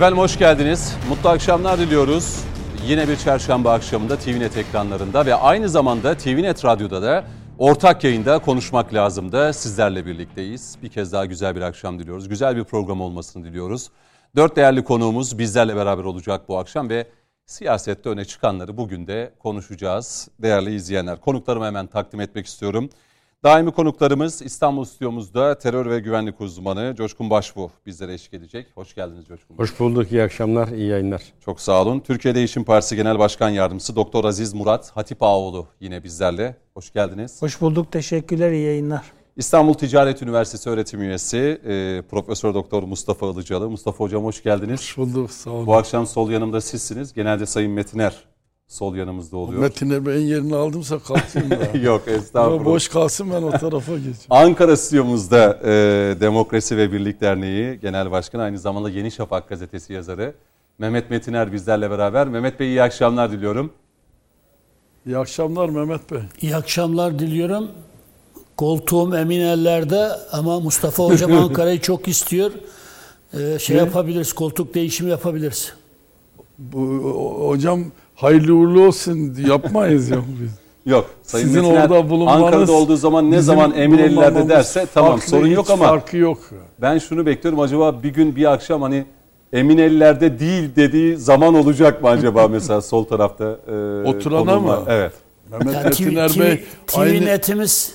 [0.00, 0.96] Efendim hoş geldiniz.
[1.08, 2.44] Mutlu akşamlar diliyoruz.
[2.86, 7.24] Yine bir çarşamba akşamında TVNet ekranlarında ve aynı zamanda TVNet Radyo'da da
[7.58, 10.76] ortak yayında konuşmak lazım da sizlerle birlikteyiz.
[10.82, 12.28] Bir kez daha güzel bir akşam diliyoruz.
[12.28, 13.90] Güzel bir program olmasını diliyoruz.
[14.36, 17.06] Dört değerli konuğumuz bizlerle beraber olacak bu akşam ve
[17.46, 20.28] siyasette öne çıkanları bugün de konuşacağız.
[20.42, 22.90] Değerli izleyenler konuklarımı hemen takdim etmek istiyorum.
[23.44, 28.66] Daimi konuklarımız İstanbul stüdyomuzda terör ve güvenlik uzmanı Coşkun Başbuğ bizlere eşlik edecek.
[28.74, 29.56] Hoş geldiniz Coşkun.
[29.56, 31.22] Hoş bulduk, iyi akşamlar, iyi yayınlar.
[31.44, 32.00] Çok sağ olun.
[32.00, 36.56] Türkiye Değişim Partisi Genel Başkan Yardımcısı Doktor Aziz Murat Hatip Ağoğlu yine bizlerle.
[36.74, 37.42] Hoş geldiniz.
[37.42, 39.02] Hoş bulduk, teşekkürler, iyi yayınlar.
[39.36, 43.70] İstanbul Ticaret Üniversitesi öğretim üyesi e, Profesör Doktor Mustafa Ilıcalı.
[43.70, 44.80] Mustafa Hocam hoş geldiniz.
[44.80, 45.66] Hoş bulduk, sağ olun.
[45.66, 47.12] Bu akşam sol yanımda sizsiniz.
[47.12, 48.24] Genelde Sayın Metiner
[48.70, 49.60] sol yanımızda oluyor.
[49.60, 51.78] Metin Bey'in yerini aldımsa kalkayım da.
[51.82, 52.64] Yok estağfurullah.
[52.64, 54.16] boş kalsın ben o tarafa geçeyim.
[54.30, 55.70] Ankara stüdyomuzda e,
[56.20, 60.34] Demokrasi ve Birlik Derneği Genel Başkanı aynı zamanda Yeni Şafak gazetesi yazarı
[60.78, 62.28] Mehmet Metiner bizlerle beraber.
[62.28, 63.72] Mehmet Bey iyi akşamlar diliyorum.
[65.06, 66.20] İyi akşamlar Mehmet Bey.
[66.40, 67.68] İyi akşamlar diliyorum.
[68.56, 72.50] Koltuğum emin ellerde ama Mustafa Hocam Ankara'yı çok istiyor.
[73.34, 73.80] Ee, şey Ne?
[73.80, 75.72] yapabiliriz, koltuk değişimi yapabiliriz.
[76.58, 77.84] Bu o- hocam
[78.20, 80.50] hayırlı uğurlu olsun yapmayız ya biz.
[80.92, 85.20] Yok Sayın Sizin Metiner orada bulunmanız Ankara'da olduğu zaman ne zaman emin ellerde derse tamam
[85.20, 86.38] sorun yok ama farkı yok.
[86.80, 89.04] ben şunu bekliyorum acaba bir gün bir akşam hani
[89.52, 94.78] emin ellerde değil dediği zaman olacak mı acaba mesela sol tarafta e, Oturana konumlar?
[94.78, 94.84] mı?
[94.88, 95.12] Evet.
[95.50, 97.94] Mehmet Yani Metiner TV, Bey TV, aynı netimiz,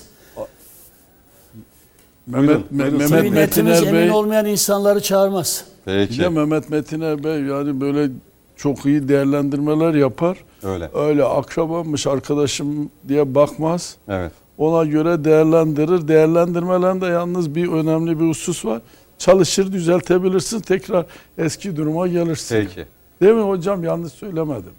[2.26, 2.98] Mehmet, Me- buyurun.
[2.98, 5.64] TV Mehmet netimiz Metiner emin olmayan insanları çağırmaz.
[5.84, 6.20] Peki.
[6.20, 8.10] de Mehmet Metiner Bey yani böyle
[8.56, 10.38] çok iyi değerlendirmeler yapar.
[10.62, 10.90] Öyle.
[10.94, 13.96] Öyle akrabamış arkadaşım diye bakmaz.
[14.08, 14.32] Evet.
[14.58, 16.08] Ona göre değerlendirir.
[16.08, 18.80] Değerlendirmelerinde yalnız bir önemli bir husus var.
[19.18, 21.06] Çalışır düzeltebilirsin tekrar
[21.38, 22.56] eski duruma gelirsin.
[22.56, 22.86] Peki.
[23.20, 23.84] Değil mi hocam?
[23.84, 24.72] Yanlış söylemedim.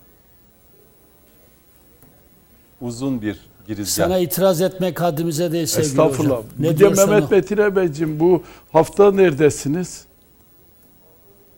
[2.82, 4.06] Uzun bir girizgah.
[4.06, 6.38] Sana itiraz etmek haddimize değil sevgili Estağfurullah.
[6.38, 6.44] hocam.
[6.60, 7.32] Ne de diyorsan Mehmet o.
[7.32, 10.06] Betire Beyciğim bu hafta neredesiniz?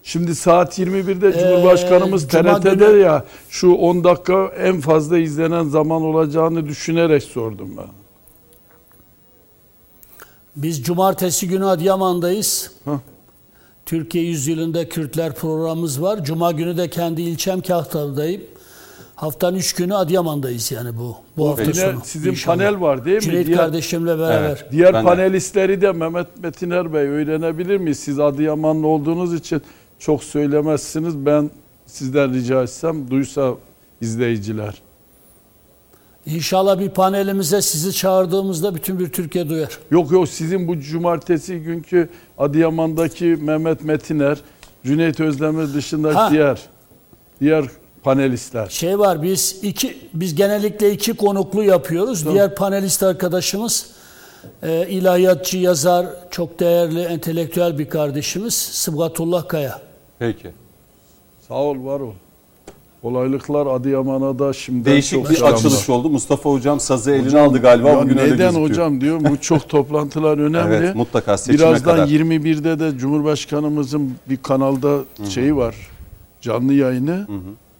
[0.09, 5.63] Şimdi saat 21'de Cumhurbaşkanımız Ee, Cuma TRT'de günü- ya şu 10 dakika en fazla izlenen
[5.63, 7.85] zaman olacağını düşünerek sordum ben.
[10.55, 12.71] Biz cumartesi günü Adıyaman'dayız.
[13.85, 16.23] Türkiye Yüzyılında Kürtler programımız var.
[16.25, 18.41] Cuma günü de kendi ilçem Kahtalı'dayım.
[19.15, 21.99] Haftanın üç günü Adıyaman'dayız yani bu bu hafta Yine sonu.
[22.03, 22.57] sizin inşallah.
[22.57, 23.21] panel var değil mi?
[23.23, 24.39] Cüneyt Diğer- kardeşimle beraber.
[24.49, 24.65] Evet.
[24.71, 25.07] Diğer Ben de.
[25.09, 27.99] panelistleri de Mehmet Metiner Bey öğrenebilir miyiz?
[27.99, 29.61] Siz Adıyamanlı olduğunuz için
[29.99, 31.25] çok söylemezsiniz.
[31.25, 31.49] Ben
[31.85, 33.53] sizden rica etsem duysa
[34.01, 34.73] izleyiciler.
[36.25, 39.79] İnşallah bir panelimize sizi çağırdığımızda bütün bir Türkiye duyar.
[39.91, 44.37] Yok yok sizin bu cumartesi günkü Adıyaman'daki Mehmet Metiner,
[44.85, 46.31] Cüneyt Özdemir dışındaki Ha.
[46.31, 46.59] diğer
[47.41, 47.65] diğer
[48.03, 48.67] panelistler.
[48.67, 52.25] Şey var biz iki biz genellikle iki konuklu yapıyoruz.
[52.25, 53.85] Diğer panelist arkadaşımız
[54.63, 59.88] e, ilahiyatçı yazar, çok değerli entelektüel bir kardeşimiz Sıbgatullah Kaya.
[60.19, 60.47] Peki.
[61.47, 62.11] Sağ ol var ol.
[63.01, 65.57] Kolaylıklar Adıyaman'a da şimdiden Değişik çok bir selamlar.
[65.57, 66.09] açılış oldu.
[66.09, 67.89] Mustafa Hocam sazı eline aldı galiba.
[67.89, 68.69] Ya Bugün öyle neden gözüküyor.
[68.69, 70.75] hocam diyor bu çok toplantılar önemli.
[70.75, 72.07] Evet mutlaka seçime Birazdan kadar.
[72.07, 75.75] 21'de de Cumhurbaşkanımızın bir kanalda şeyi var.
[76.41, 77.27] Canlı yayını.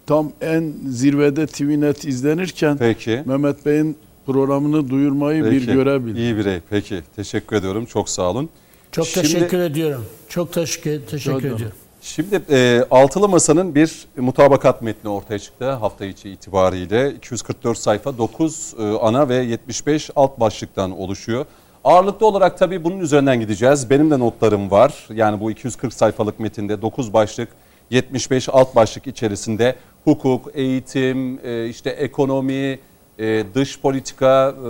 [0.08, 3.24] Tam en zirvede TVNet izlenirken Peki.
[3.26, 5.56] Mehmet Bey'in programını duyurmayı Peki.
[5.68, 6.16] bir görebil.
[6.16, 6.60] İyi birey.
[6.70, 7.02] Peki.
[7.16, 7.86] Teşekkür ediyorum.
[7.86, 8.50] Çok sağ olun.
[8.92, 10.06] Çok Şimdi- teşekkür ediyorum.
[10.30, 11.56] Çok teşekkür, teşekkür ederim.
[11.56, 11.76] ediyorum.
[12.02, 17.12] Şimdi e, Altılı Masa'nın bir mutabakat metni ortaya çıktı hafta içi itibariyle.
[17.12, 21.46] 244 sayfa 9 e, ana ve 75 alt başlıktan oluşuyor.
[21.84, 23.90] Ağırlıklı olarak tabii bunun üzerinden gideceğiz.
[23.90, 25.08] Benim de notlarım var.
[25.14, 27.50] Yani bu 240 sayfalık metinde 9 başlık
[27.90, 32.80] 75 alt başlık içerisinde hukuk, eğitim, e, işte ekonomi,
[33.20, 34.64] e, dış politika e,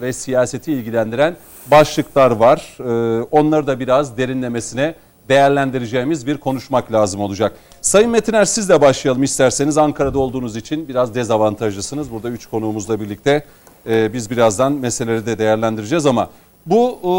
[0.00, 1.36] ve siyaseti ilgilendiren
[1.70, 2.76] başlıklar var.
[2.80, 4.94] E, onları da biraz derinlemesine
[5.28, 7.52] değerlendireceğimiz bir konuşmak lazım olacak.
[7.80, 9.78] Sayın Metiner sizle başlayalım isterseniz.
[9.78, 12.10] Ankara'da olduğunuz için biraz dezavantajlısınız.
[12.10, 13.44] Burada üç konuğumuzla birlikte
[13.86, 16.30] e, biz birazdan meseleleri de değerlendireceğiz ama
[16.66, 17.10] bu e,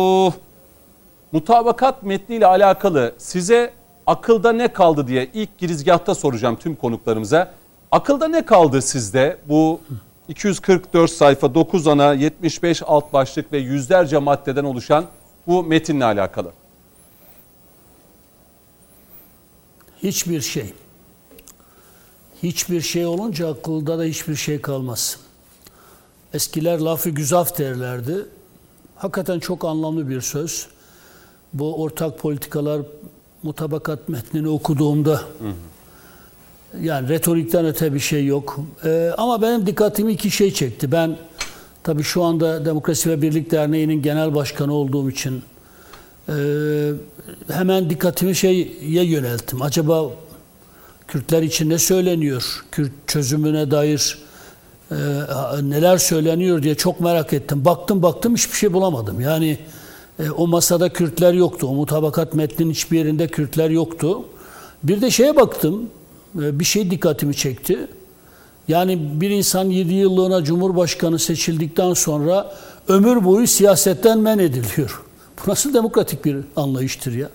[1.31, 3.73] mutabakat metniyle alakalı size
[4.07, 7.51] akılda ne kaldı diye ilk girizgahta soracağım tüm konuklarımıza.
[7.91, 9.79] Akılda ne kaldı sizde bu
[10.27, 15.05] 244 sayfa 9 ana 75 alt başlık ve yüzlerce maddeden oluşan
[15.47, 16.51] bu metinle alakalı?
[20.03, 20.73] Hiçbir şey.
[22.43, 25.17] Hiçbir şey olunca akılda da hiçbir şey kalmaz.
[26.33, 28.25] Eskiler lafı güzaf derlerdi.
[28.95, 30.67] Hakikaten çok anlamlı bir söz.
[31.53, 32.81] Bu ortak politikalar
[33.43, 35.21] mutabakat metnini okuduğumda
[36.81, 38.59] yani retorikten öte bir şey yok.
[38.85, 40.91] Ee, ama benim dikkatimi iki şey çekti.
[40.91, 41.17] Ben
[41.83, 45.43] tabii şu anda Demokrasi ve Birlik Derneği'nin genel başkanı olduğum için
[46.29, 46.33] e,
[47.53, 49.61] hemen dikkatimi şeye yönelttim.
[49.61, 50.11] Acaba
[51.07, 52.63] Kürtler için ne söyleniyor?
[52.71, 54.17] Kürt çözümüne dair
[54.91, 54.95] e,
[55.61, 57.65] neler söyleniyor diye çok merak ettim.
[57.65, 59.21] Baktım baktım hiçbir şey bulamadım.
[59.21, 59.57] Yani
[60.19, 61.67] e, o masada Kürtler yoktu.
[61.67, 64.25] O mutabakat metnin hiçbir yerinde Kürtler yoktu.
[64.83, 65.89] Bir de şeye baktım.
[66.41, 67.87] e, bir şey dikkatimi çekti.
[68.67, 72.53] Yani bir insan 7 yıllığına Cumhurbaşkanı seçildikten sonra
[72.87, 75.01] ömür boyu siyasetten men ediliyor.
[75.45, 77.29] Bu nasıl demokratik bir anlayıştır ya?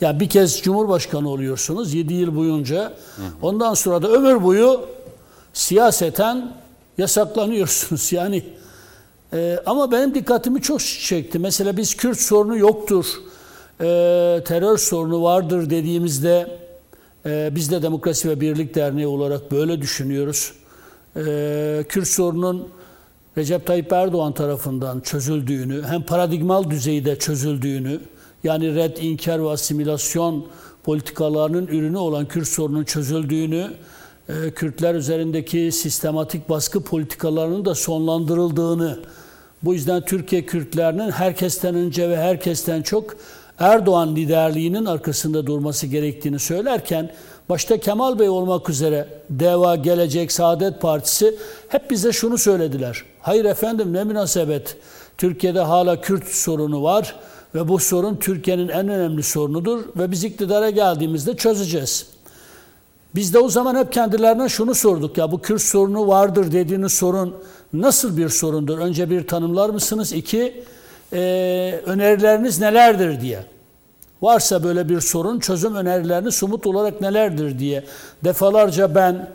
[0.00, 2.92] Ya bir kez Cumhurbaşkanı oluyorsunuz 7 yıl boyunca.
[3.42, 4.80] Ondan sonra da ömür boyu
[5.52, 6.52] siyaseten
[6.98, 8.12] yasaklanıyorsunuz.
[8.18, 8.42] Yani
[9.32, 11.38] e, ama benim dikkatimi çok çekti.
[11.38, 13.06] Mesela biz Kürt sorunu yoktur,
[13.80, 13.84] e,
[14.46, 16.58] terör sorunu vardır dediğimizde
[17.26, 20.52] e, biz de Demokrasi ve Birlik Derneği olarak böyle düşünüyoruz.
[21.16, 22.68] E, Kürt sorunun
[23.38, 28.00] Recep Tayyip Erdoğan tarafından çözüldüğünü, hem paradigmal düzeyde çözüldüğünü,
[28.44, 30.46] yani red, inkar ve asimilasyon
[30.84, 33.70] politikalarının ürünü olan Kürt sorunun çözüldüğünü,
[34.28, 38.98] e, Kürtler üzerindeki sistematik baskı politikalarının da sonlandırıldığını,
[39.62, 43.16] bu yüzden Türkiye Kürtlerinin herkesten önce ve herkesten çok
[43.58, 47.10] Erdoğan liderliğinin arkasında durması gerektiğini söylerken,
[47.48, 51.34] başta Kemal Bey olmak üzere DEVA, Gelecek, Saadet Partisi
[51.68, 53.04] hep bize şunu söylediler.
[53.20, 54.76] Hayır efendim ne münasebet,
[55.18, 57.16] Türkiye'de hala Kürt sorunu var
[57.54, 62.06] ve bu sorun Türkiye'nin en önemli sorunudur ve biz iktidara geldiğimizde çözeceğiz.
[63.14, 67.34] Biz de o zaman hep kendilerine şunu sorduk ya bu Kürt sorunu vardır dediğiniz sorun
[67.72, 68.78] nasıl bir sorundur?
[68.78, 70.12] Önce bir tanımlar mısınız?
[70.12, 70.64] İki,
[71.12, 73.44] e, önerileriniz nelerdir diye.
[74.22, 77.84] Varsa böyle bir sorun çözüm önerilerini somut olarak nelerdir diye.
[78.24, 79.28] Defalarca ben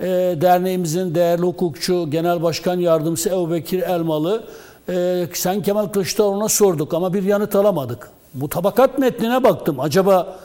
[0.00, 0.06] e,
[0.40, 4.44] derneğimizin değerli hukukçu genel başkan yardımcısı Ebu Bekir Elmalı
[4.88, 8.10] e, sen Kemal Kılıçdaroğlu'na sorduk ama bir yanıt alamadık.
[8.34, 9.80] Mutabakat metnine baktım.
[9.80, 10.38] Acaba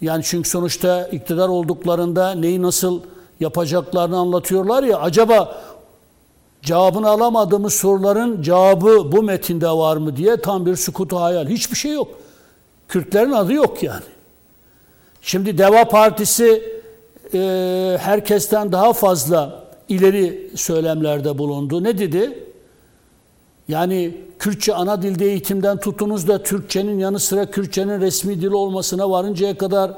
[0.00, 3.00] yani çünkü sonuçta iktidar olduklarında neyi nasıl
[3.40, 4.98] yapacaklarını anlatıyorlar ya.
[4.98, 5.62] Acaba
[6.62, 11.46] cevabını alamadığımız soruların cevabı bu metinde var mı diye tam bir sükutu hayal.
[11.48, 12.08] Hiçbir şey yok.
[12.92, 14.04] Kürtlerin adı yok yani.
[15.22, 16.62] Şimdi Deva Partisi
[17.34, 17.38] e,
[18.00, 21.84] herkesten daha fazla ileri söylemlerde bulundu.
[21.84, 22.44] Ne dedi?
[23.68, 29.58] Yani Kürtçe ana dilde eğitimden tutunuz da Türkçenin yanı sıra Kürtçenin resmi dili olmasına varıncaya
[29.58, 29.90] kadar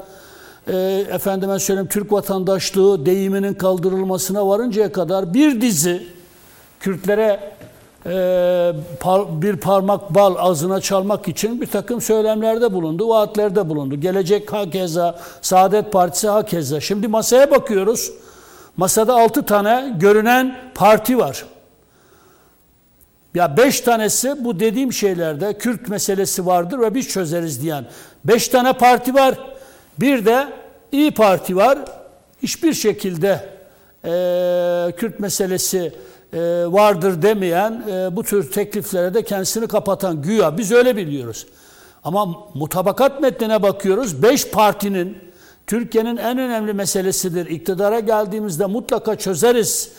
[0.67, 6.07] e, efendime söyleyeyim Türk vatandaşlığı deyiminin kaldırılmasına varıncaya kadar bir dizi
[6.79, 7.54] Kürtlere
[9.41, 13.95] bir parmak bal ağzına çalmak için bir takım söylemlerde bulundu, vaatlerde bulundu.
[13.95, 16.79] Gelecek hakeza, Saadet Partisi hakeza.
[16.79, 18.11] Şimdi masaya bakıyoruz.
[18.77, 21.45] Masada altı tane görünen parti var.
[23.35, 27.85] Ya beş tanesi bu dediğim şeylerde Kürt meselesi vardır ve biz çözeriz diyen.
[28.25, 29.35] Beş tane parti var.
[29.99, 30.47] Bir de
[30.91, 31.79] İyi Parti var.
[32.43, 33.49] Hiçbir şekilde
[34.03, 35.93] e, Kürt meselesi
[36.71, 40.57] vardır demeyen, e, bu tür tekliflere de kendisini kapatan güya.
[40.57, 41.47] Biz öyle biliyoruz.
[42.03, 44.23] Ama mutabakat metnine bakıyoruz.
[44.23, 45.17] Beş partinin
[45.67, 47.45] Türkiye'nin en önemli meselesidir.
[47.45, 49.91] İktidara geldiğimizde mutlaka çözeriz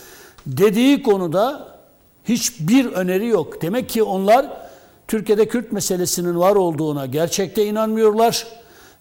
[0.46, 1.68] dediği konuda
[2.24, 3.62] hiçbir öneri yok.
[3.62, 4.46] Demek ki onlar
[5.08, 8.46] Türkiye'de Kürt meselesinin var olduğuna gerçekte inanmıyorlar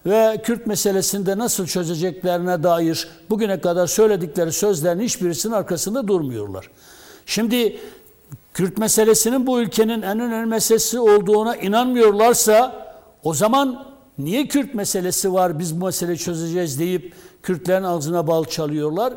[0.06, 6.70] ve Kürt meselesinde nasıl çözeceklerine dair bugüne kadar söyledikleri sözlerin hiçbirisinin arkasında durmuyorlar.
[7.26, 7.80] Şimdi
[8.54, 12.86] Kürt meselesinin bu ülkenin en önemli meselesi olduğuna inanmıyorlarsa
[13.24, 13.86] o zaman
[14.18, 19.12] niye Kürt meselesi var biz bu meseleyi çözeceğiz deyip Kürtlerin ağzına bal çalıyorlar.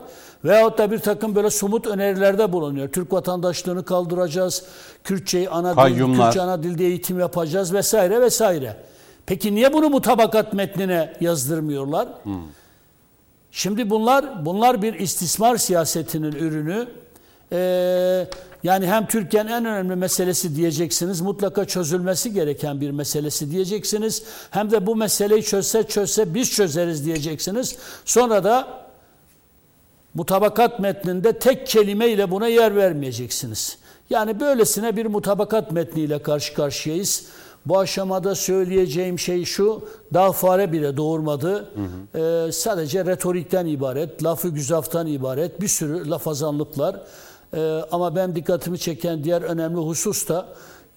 [0.46, 2.90] Veyahut da bir takım böyle somut önerilerde bulunuyor.
[2.90, 4.64] Türk vatandaşlığını kaldıracağız,
[5.04, 6.26] Kürtçeyi ana, dil, Kayyumlar.
[6.28, 8.76] Kürtçe ana dilde eğitim yapacağız vesaire vesaire.
[9.26, 12.08] Peki niye bunu mutabakat metnine yazdırmıyorlar?
[13.52, 16.88] Şimdi bunlar bunlar bir istismar siyasetinin ürünü.
[17.52, 18.28] Ee,
[18.64, 24.24] yani hem Türkiye'nin en önemli meselesi diyeceksiniz, mutlaka çözülmesi gereken bir meselesi diyeceksiniz.
[24.52, 27.78] Hem de bu meseleyi çözse çözse biz çözeriz diyeceksiniz.
[28.06, 28.68] Sonra da
[30.14, 33.78] mutabakat metninde tek kelimeyle buna yer vermeyeceksiniz.
[34.10, 37.26] Yani böylesine bir mutabakat metniyle karşı karşıyayız.
[37.66, 41.54] Bu aşamada söyleyeceğim şey şu, daha fare bile doğurmadı.
[41.54, 41.62] Hı
[42.20, 42.48] hı.
[42.48, 46.96] Ee, sadece retorikten ibaret, lafı güzaftan ibaret, bir sürü lafazanlıklar.
[47.54, 50.46] Ee, ama ben dikkatimi çeken diğer önemli husus da,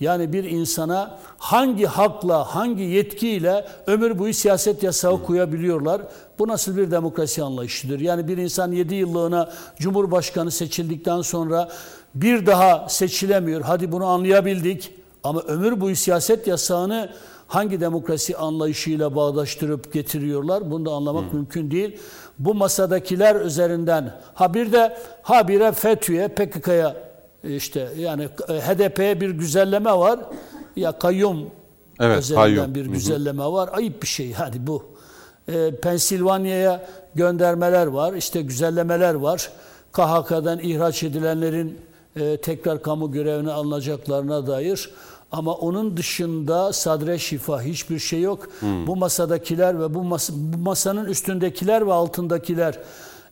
[0.00, 6.02] Yani bir insana hangi hakla, hangi yetkiyle ömür boyu siyaset yasağı koyabiliyorlar?
[6.38, 8.00] Bu nasıl bir demokrasi anlayışıdır?
[8.00, 11.68] Yani bir insan 7 yıllığına Cumhurbaşkanı seçildikten sonra
[12.14, 13.60] bir daha seçilemiyor.
[13.60, 14.94] Hadi bunu anlayabildik.
[15.24, 17.10] Ama ömür boyu siyaset yasağını
[17.52, 20.70] hangi demokrasi anlayışıyla bağdaştırıp getiriyorlar?
[20.70, 21.98] Bunu da anlamak mümkün değil.
[22.38, 26.96] Bu masadakiler üzerinden ha bir de habire FETÖ'ye, PKK'ya
[27.44, 30.20] işte yani e, HDP'ye bir güzelleme var.
[30.76, 31.50] Ya kayyum
[32.00, 32.74] Evet, üzerinden kayyum.
[32.74, 33.70] bir güzelleme var.
[33.72, 34.84] Ayıp bir şey hadi bu.
[35.48, 38.12] E, Pensilvanya'ya göndermeler var.
[38.12, 39.50] işte güzellemeler var.
[39.92, 41.78] KHK'dan ihraç edilenlerin
[42.16, 44.90] e, tekrar kamu görevine alınacaklarına dair.
[45.32, 48.48] Ama onun dışında sadre şifa hiçbir şey yok.
[48.86, 52.78] Bu masadakiler ve bu, masa, bu masanın üstündekiler ve altındakiler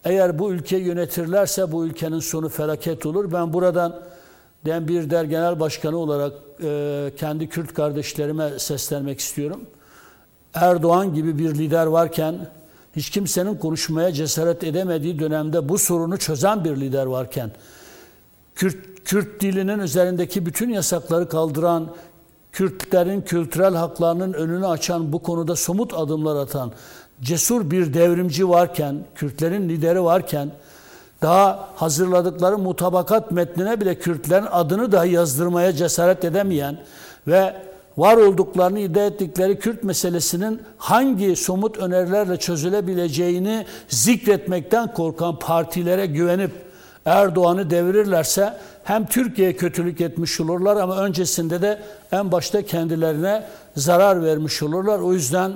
[0.04, 3.32] eğer bu ülkeyi yönetirlerse bu ülkenin sonu felaket olur.
[3.32, 4.00] Ben buradan
[4.66, 9.60] Den bir der genel başkanı olarak e, kendi Kürt kardeşlerime seslenmek istiyorum.
[10.54, 12.48] Erdoğan gibi bir lider varken
[12.96, 17.50] hiç kimsenin konuşmaya cesaret edemediği dönemde bu sorunu çözen bir lider varken
[18.54, 21.88] Kürt, Kürt dilinin üzerindeki bütün yasakları kaldıran,
[22.52, 26.72] Kürtlerin kültürel haklarının önünü açan, bu konuda somut adımlar atan
[27.20, 30.50] cesur bir devrimci varken, Kürtlerin lideri varken
[31.22, 36.78] daha hazırladıkları mutabakat metnine bile Kürtlerin adını dahi yazdırmaya cesaret edemeyen
[37.26, 37.56] ve
[37.96, 46.69] var olduklarını iddia ettikleri Kürt meselesinin hangi somut önerilerle çözülebileceğini zikretmekten korkan partilere güvenip
[47.04, 54.62] Erdoğan'ı devirirlerse hem Türkiye'ye kötülük etmiş olurlar ama öncesinde de en başta kendilerine zarar vermiş
[54.62, 54.98] olurlar.
[54.98, 55.52] O yüzden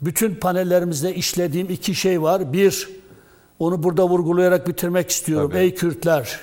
[0.00, 2.52] bütün panellerimizde işlediğim iki şey var.
[2.52, 2.88] Bir,
[3.58, 5.50] onu burada vurgulayarak bitirmek istiyorum.
[5.50, 5.60] Tabii.
[5.60, 6.40] Ey Kürtler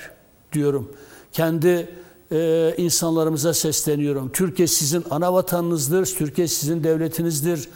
[0.52, 0.92] diyorum.
[1.32, 1.88] Kendi
[2.32, 4.32] e, insanlarımıza sesleniyorum.
[4.32, 6.06] Türkiye sizin ana vatanınızdır.
[6.06, 7.68] Türkiye sizin devletinizdir.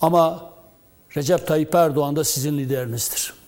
[0.00, 0.50] Ama
[1.16, 3.39] Recep Tayyip Erdoğan da sizin liderinizdir.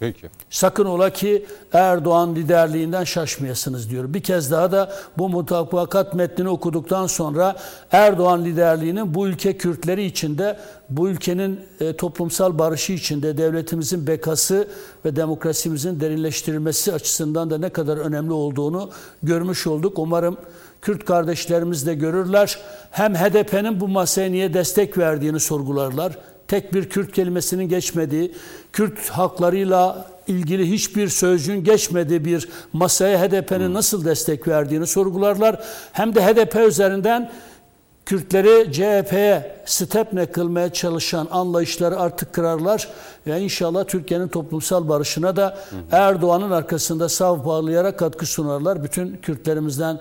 [0.00, 0.28] Peki.
[0.50, 4.14] Sakın ola ki Erdoğan liderliğinden şaşmayasınız diyor.
[4.14, 7.56] Bir kez daha da bu mutabakat metnini okuduktan sonra
[7.92, 10.58] Erdoğan liderliğinin bu ülke Kürtleri içinde,
[10.90, 14.68] bu ülkenin e, toplumsal barışı içinde, devletimizin bekası
[15.04, 18.90] ve demokrasimizin derinleştirilmesi açısından da ne kadar önemli olduğunu
[19.22, 19.98] görmüş olduk.
[19.98, 20.36] Umarım
[20.82, 22.58] Kürt kardeşlerimiz de görürler.
[22.90, 28.34] Hem HDP'nin bu masaya niye destek verdiğini sorgularlar tek bir Kürt kelimesinin geçmediği,
[28.72, 35.60] Kürt haklarıyla ilgili hiçbir sözcüğün geçmediği bir masaya HDP'nin nasıl destek verdiğini sorgularlar.
[35.92, 37.30] Hem de HDP üzerinden
[38.06, 42.88] Kürtleri CHP'ye stepne kılmaya çalışan anlayışları artık kırarlar
[43.26, 45.58] ve inşallah Türkiye'nin toplumsal barışına da
[45.92, 48.84] Erdoğan'ın arkasında sav bağlayarak katkı sunarlar.
[48.84, 50.00] Bütün Kürtlerimizden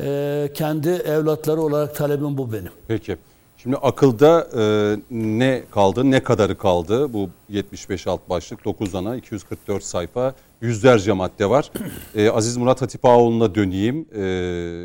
[0.00, 2.72] e, kendi evlatları olarak talebim bu benim.
[2.88, 3.16] Peki.
[3.66, 7.12] Şimdi akılda e, ne kaldı, ne kadarı kaldı?
[7.12, 11.70] Bu 75 alt başlık, 9 ana, 244 sayfa, yüzlerce madde var.
[12.14, 14.08] E, Aziz Murat Hatipoğlu'na döneyim.
[14.12, 14.22] E,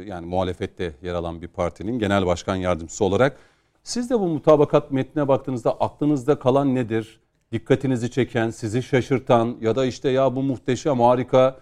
[0.07, 3.37] yani muhalefette yer alan bir partinin genel başkan yardımcısı olarak.
[3.83, 7.19] Siz de bu mutabakat metnine baktığınızda aklınızda kalan nedir?
[7.51, 11.59] Dikkatinizi çeken, sizi şaşırtan ya da işte ya bu muhteşem, harika,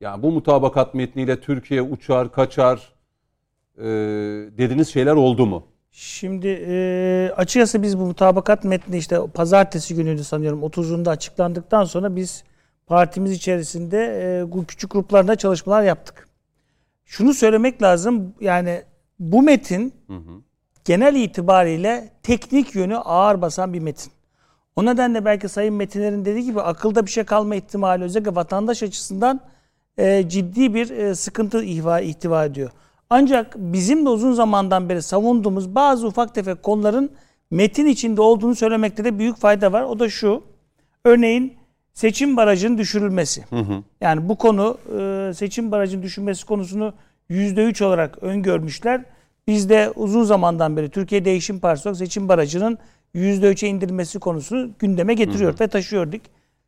[0.00, 2.92] yani bu mutabakat metniyle Türkiye uçar, kaçar
[3.78, 3.84] e,
[4.58, 5.71] dediğiniz şeyler oldu mu?
[5.92, 12.44] Şimdi e, açıkçası biz bu mutabakat metni işte pazartesi günüydü sanıyorum 30'unda açıklandıktan sonra biz
[12.86, 16.28] partimiz içerisinde e, küçük gruplarında çalışmalar yaptık.
[17.04, 18.82] Şunu söylemek lazım yani
[19.18, 19.94] bu metin
[20.84, 24.12] genel itibariyle teknik yönü ağır basan bir metin.
[24.76, 29.40] O nedenle belki Sayın Metinler'in dediği gibi akılda bir şey kalma ihtimali özellikle vatandaş açısından
[29.98, 32.70] e, ciddi bir e, sıkıntı ihva, ihtiva ediyor.
[33.14, 37.10] Ancak bizim de uzun zamandan beri savunduğumuz bazı ufak tefek konuların
[37.50, 39.82] metin içinde olduğunu söylemekte de büyük fayda var.
[39.82, 40.42] O da şu.
[41.04, 41.54] Örneğin
[41.94, 43.44] seçim barajının düşürülmesi.
[44.00, 46.94] Yani bu konu e, seçim barajının düşürülmesi konusunu
[47.30, 49.04] %3 olarak öngörmüşler.
[49.46, 52.78] Biz de uzun zamandan beri Türkiye Değişim Partisi olarak seçim barajının
[53.14, 56.20] %3'e indirilmesi konusunu gündeme getiriyor ve taşıyorduk.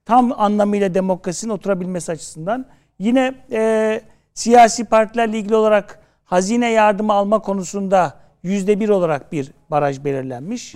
[0.04, 2.66] Tam anlamıyla demokrasinin oturabilmesi açısından.
[2.98, 4.00] Yine e,
[4.34, 10.74] siyasi partilerle ilgili olarak hazine yardımı alma konusunda yüzde bir olarak bir baraj belirlenmiş.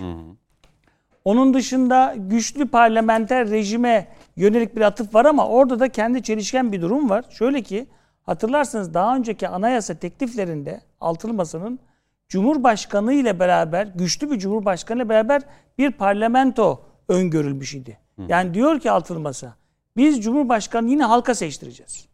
[1.25, 6.81] Onun dışında güçlü parlamenter rejime yönelik bir atıf var ama orada da kendi çelişken bir
[6.81, 7.25] durum var.
[7.29, 7.87] Şöyle ki
[8.23, 11.79] hatırlarsanız daha önceki anayasa tekliflerinde altılı masanın
[12.27, 15.41] Cumhurbaşkanı ile beraber güçlü bir Cumhurbaşkanı ile beraber
[15.77, 17.97] bir parlamento öngörülmüş idi.
[18.27, 19.55] Yani diyor ki altılı masa
[19.97, 22.07] biz Cumhurbaşkanı yine halka seçtireceğiz.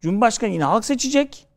[0.00, 1.47] Cumhurbaşkanı yine halk seçecek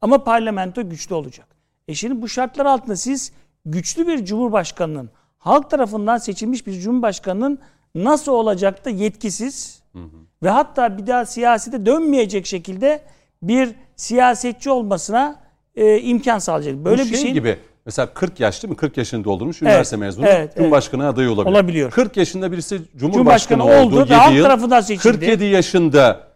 [0.00, 1.46] ama parlamento güçlü olacak.
[1.88, 3.32] E şimdi bu şartlar altında siz
[3.66, 7.58] güçlü bir cumhurbaşkanının, halk tarafından seçilmiş bir cumhurbaşkanının
[7.94, 9.82] nasıl olacak da yetkisiz
[10.42, 13.02] ve hatta bir daha siyasete dönmeyecek şekilde
[13.42, 15.36] bir siyasetçi olmasına
[15.76, 16.84] e, imkan sağlayacak.
[16.84, 18.76] Böyle Bu bir şey gibi mesela 40 yaş değil mi?
[18.76, 21.54] 40 yaşını doldurmuş üniversite mezunu evet, Cumhurbaşkanı adayı olabilir.
[21.54, 21.90] Olabiliyor.
[21.90, 24.44] 40 yaşında birisi Cumhurbaşkanı, Cumhurbaşkanı oldu, oldu ve 7 halk yıl.
[24.44, 25.02] tarafından seçildi.
[25.02, 26.29] 47 yaşında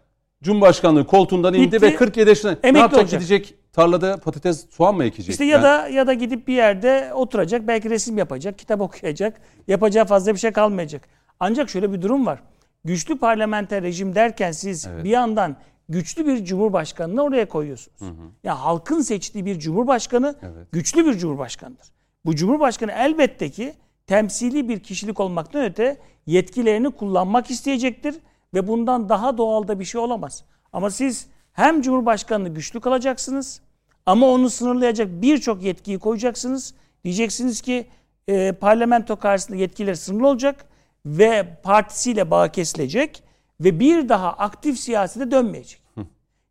[0.45, 3.21] Cumhurbaşkanlığı koltuğundan indi ve 47 yaşında ne emekli yapacak olacak.
[3.21, 5.31] gidecek tarlada patates soğan mı ekecek?
[5.31, 9.41] İşte ya Yani da ya da gidip bir yerde oturacak, belki resim yapacak, kitap okuyacak.
[9.69, 11.09] Yapacağı fazla bir şey kalmayacak.
[11.41, 12.43] Ancak şöyle bir durum var.
[12.85, 15.57] Güçlü parlamenter rejim derken siz bir yandan
[15.89, 17.99] güçlü bir cumhurbaşkanını oraya koyuyorsunuz.
[18.45, 20.35] Ya halkın seçtiği bir cumhurbaşkanı
[20.73, 21.87] güçlü bir cumhurbaşkanıdır.
[22.25, 23.75] Bu cumhurbaşkanı elbette ki
[24.07, 25.97] temsili bir kişilik olmaktan öte
[26.27, 28.15] yetkilerini kullanmak isteyecektir
[28.55, 30.45] ve bundan daha doğal da bir şey olamaz.
[30.73, 33.61] Ama siz hem cumhurbaşkanını güçlü kalacaksınız
[34.07, 36.75] ama onu sınırlayacak birçok yetkiyi koyacaksınız.
[37.05, 37.87] Diyeceksiniz ki
[38.29, 40.65] e, parlamento karşısında yetkileri sınırlı olacak
[41.07, 43.23] ve partisiyle bağ kesilecek
[43.61, 45.85] ve bir daha aktif siyasete dönmeyecek.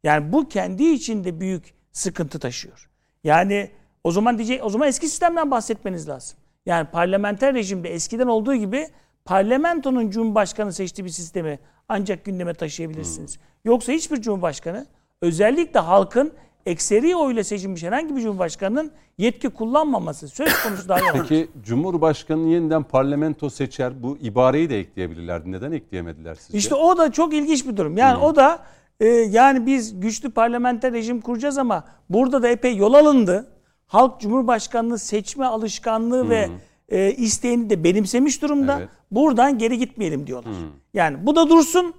[0.04, 2.90] Yani bu kendi içinde büyük sıkıntı taşıyor.
[3.24, 3.72] Yani
[4.04, 6.38] o zaman diyecek o zaman eski sistemden bahsetmeniz lazım.
[6.66, 8.88] Yani parlamenter rejimde eskiden olduğu gibi
[9.26, 13.40] parlamentonun cumhurbaşkanı seçtiği bir sistemi ancak gündeme taşıyabilirsiniz.
[13.66, 14.86] Yoksa hiçbir cumhurbaşkanı
[15.22, 16.34] özellikle halkın
[16.66, 21.26] ekseri oyla seçilmiş herhangi bir cumhurbaşkanının yetki kullanmaması söz konusu dahi olamaz.
[21.30, 25.52] Peki Cumhurbaşkanı yeniden parlamento seçer bu ibareyi de ekleyebilirlerdi.
[25.52, 26.58] Neden ekleyemediler sizce?
[26.58, 27.98] İşte o da çok ilginç bir durum.
[27.98, 28.60] Yani o da
[29.00, 33.48] e, yani biz güçlü parlamenter rejim kuracağız ama burada da epey yol alındı.
[33.88, 36.50] Halk Cumhurbaşkanlığı seçme alışkanlığı ve
[36.94, 38.78] e, isteğini de benimsemiş durumda.
[38.80, 38.90] Evet.
[39.12, 40.54] Buradan geri gitmeyelim diyorlar.
[40.94, 41.94] Yani bu da dursun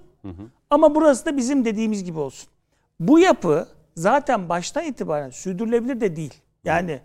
[0.69, 2.49] ama burası da bizim dediğimiz gibi olsun.
[2.99, 6.33] Bu yapı zaten baştan itibaren sürdürülebilir de değil.
[6.63, 6.99] Yani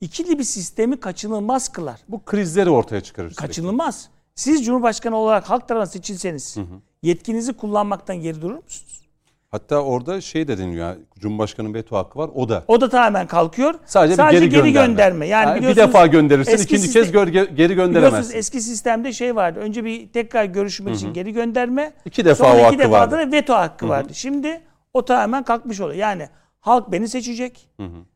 [0.00, 2.00] ikili bir sistemi kaçınılmaz kılar.
[2.08, 3.34] bu krizleri ortaya çıkarır.
[3.34, 4.08] Kaçınılmaz.
[4.34, 6.56] Siz Cumhurbaşkanı olarak halk tarafından seçilseniz
[7.02, 9.08] yetkinizi kullanmaktan geri durur musunuz?
[9.50, 10.88] Hatta orada şey de deniliyor.
[10.88, 12.30] ya, Cumhurbaşkanı'nın veto hakkı var.
[12.34, 13.74] O da O da tamamen kalkıyor.
[13.86, 14.70] Sadece, bir geri, gönderme.
[14.86, 15.26] gönderme.
[15.26, 18.36] Yani, Yani bir defa gönderirsin, ikinci sistem- kez geri Biliyorsunuz gönderemezsin.
[18.38, 19.58] eski sistemde şey vardı.
[19.60, 21.92] Önce bir tekrar görüşmek için geri gönderme.
[22.04, 23.12] İki defa sonra o iki hakkı defa vardı.
[23.18, 24.14] da veto hakkı vardı.
[24.14, 24.60] Şimdi
[24.94, 25.98] o tamamen kalkmış oluyor.
[25.98, 26.28] Yani
[26.60, 27.68] halk beni seçecek.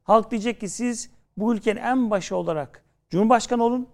[0.04, 3.88] Halk diyecek ki siz bu ülkenin en başı olarak Cumhurbaşkanı olun.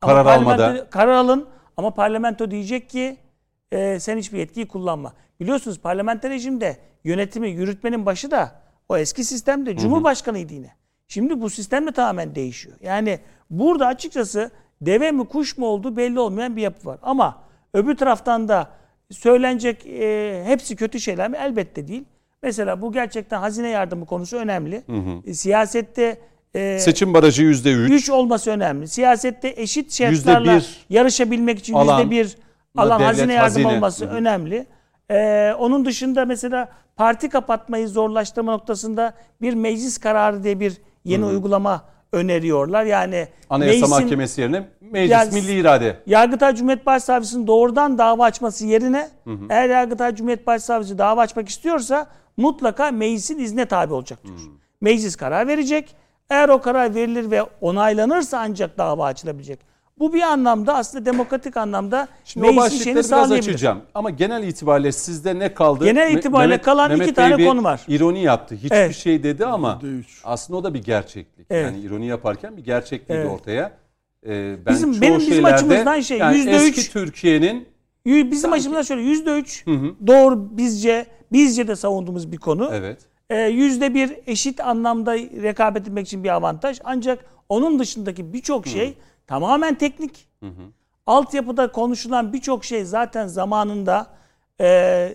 [0.00, 0.90] Karar almada.
[0.90, 3.16] Karar alın ama parlamento diyecek ki
[3.72, 5.12] e, sen hiçbir yetkiyi kullanma.
[5.40, 8.52] Biliyorsunuz parlamenter rejimde yönetimi yürütmenin başı da
[8.88, 10.74] o eski sistemde Cumhurbaşkanıydı yine.
[11.08, 12.76] Şimdi bu sistem de tamamen değişiyor.
[12.82, 13.18] Yani
[13.50, 16.98] burada açıkçası deve mi kuş mu olduğu belli olmayan bir yapı var.
[17.02, 17.42] Ama
[17.74, 18.70] öbür taraftan da
[19.10, 21.36] söylenecek e, hepsi kötü şeyler mi?
[21.36, 22.04] Elbette değil.
[22.42, 24.82] Mesela bu gerçekten hazine yardımı konusu önemli.
[25.26, 26.20] E, siyasette
[26.54, 27.90] e, Seçim barajı yüzde üç.
[27.90, 28.88] güç olması önemli.
[28.88, 32.36] Siyasette eşit şartlarla yarışabilmek için alan, yüzde bir
[32.76, 33.66] alan hazine yardım hazine.
[33.66, 34.14] olması Hı hı.
[34.14, 34.66] önemli.
[35.10, 41.84] Ee, onun dışında mesela parti kapatmayı zorlaştırma noktasında bir meclis kararı diye bir yeni uygulama
[42.12, 42.84] öneriyorlar.
[42.84, 45.96] Yani Anayasa meclisin- Mahkemesi yerine meclis Yani- milli irade.
[46.06, 49.08] Yargıtay Cumhuriyet Başsavcısının doğrudan dava açması yerine
[49.50, 52.06] eğer Yargıtay Cumhuriyet Başsavcısı dava açmak istiyorsa
[52.36, 54.38] mutlaka meclisin izne tabi olacak diyor.
[54.80, 55.96] Meclis karar verecek.
[56.30, 59.69] Eğer o karar verilir ve onaylanırsa ancak dava açılabilecek.
[60.00, 63.80] Bu bir anlamda aslında demokratik anlamda Şimdi o meclisin şeyini başlıkları biraz açacağım.
[63.94, 65.84] Ama genel itibariyle sizde ne kaldı?
[65.84, 67.80] Genel itibariyle kalan iki Bey tane konu var.
[67.88, 68.54] İroni yaptı.
[68.54, 68.94] Hiçbir Evet.
[68.96, 70.04] şey dedi ama %3.
[70.24, 71.46] aslında o da bir gerçeklik.
[71.50, 71.64] Evet.
[71.64, 73.30] Yani ironi yaparken bir gerçekliği de Evet.
[73.30, 73.72] ortaya.
[74.26, 77.68] Ee, ben Bizim- çoğu benim- bizim şeylerde, açımızdan şey, yani eski Türkiye'nin
[78.06, 79.64] Bizim açımızdan şöyle yüzde üç
[80.06, 82.70] doğru bizce bizce de savunduğumuz bir konu.
[82.74, 82.98] evet
[83.30, 86.78] Ee, Yüzde bir eşit anlamda rekabet etmek için bir avantaj.
[86.84, 88.94] Ancak onun dışındaki birçok şey
[89.30, 90.28] tamamen teknik.
[91.06, 94.06] Altyapıda konuşulan birçok şey zaten zamanında
[94.60, 95.14] e,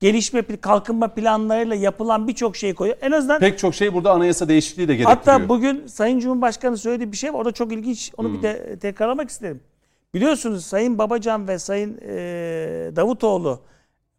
[0.00, 2.98] gelişme, kalkınma planlarıyla yapılan birçok şey koyuyor.
[3.00, 5.16] En azından pek çok şey burada anayasa değişikliği de gerektiriyor.
[5.16, 7.38] Hatta bugün Sayın Cumhurbaşkanı söylediği bir şey var.
[7.38, 8.12] Orada çok ilginç.
[8.16, 9.60] Onu bir de tekrarlamak isterim.
[10.14, 12.16] Biliyorsunuz Sayın Babacan ve Sayın e,
[12.96, 13.60] Davutoğlu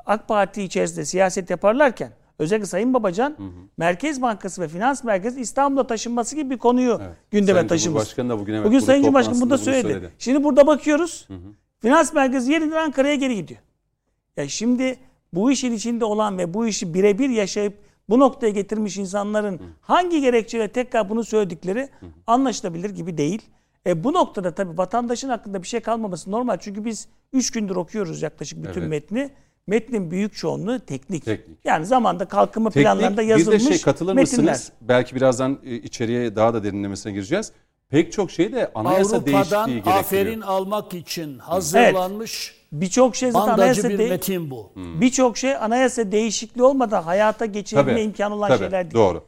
[0.06, 3.36] AK Parti içerisinde siyaset yaparlarken özellikle Sayın Babacan
[3.78, 7.84] Merkez Bankası ve Finans Merkezi İstanbul'a taşınması gibi bir konuyu gündeme Sayın taşımış.
[7.84, 9.94] Cumhurbaşkanı da bugün evet, Bugün Sayın Cumhurbaşkanı bunu da söyledi.
[9.94, 10.12] söyledi.
[10.20, 11.28] Şimdi burada bakıyoruz.
[11.80, 13.60] Finans Merkezi yeniden Ankara'ya geri gidiyor.
[14.38, 14.98] Ya şimdi
[15.34, 17.74] bu işin içinde olan ve bu işi birebir yaşayıp
[18.10, 21.90] bu noktaya getirmiş insanların hangi gerekçeyle tekrar bunu söyledikleri
[22.28, 23.42] anlaşılabilir gibi değil.
[23.88, 26.58] E bu noktada tabii vatandaşın hakkında bir şey kalmaması normal.
[26.60, 28.90] Çünkü biz 3 gündür okuyoruz yaklaşık bütün Evet.
[28.90, 29.30] metni
[29.70, 31.26] Metnin büyük çoğunluğu teknik.
[31.26, 31.58] Teknik.
[31.66, 34.52] Yani zamanda kalkınma planlarında Teknik yazılmış bir de şey katılır metinler.
[34.54, 34.72] mısınız?
[34.82, 37.52] Belki birazdan e, içeriye daha da derinlemesine gireceğiz.
[37.90, 39.98] Pek çok şey de anayasa Avrupa'dan değişikliği gerektiriyor.
[40.00, 44.72] aferin almak için hazırlanmış Birçok şey zaten anayasa bir de- metin bu.
[44.76, 48.94] birçok şey anayasa değişikliği olmadan hayata geçirebilme Tabii, imkanı olan tabii, şeyler değil.
[48.94, 49.24] Doğru.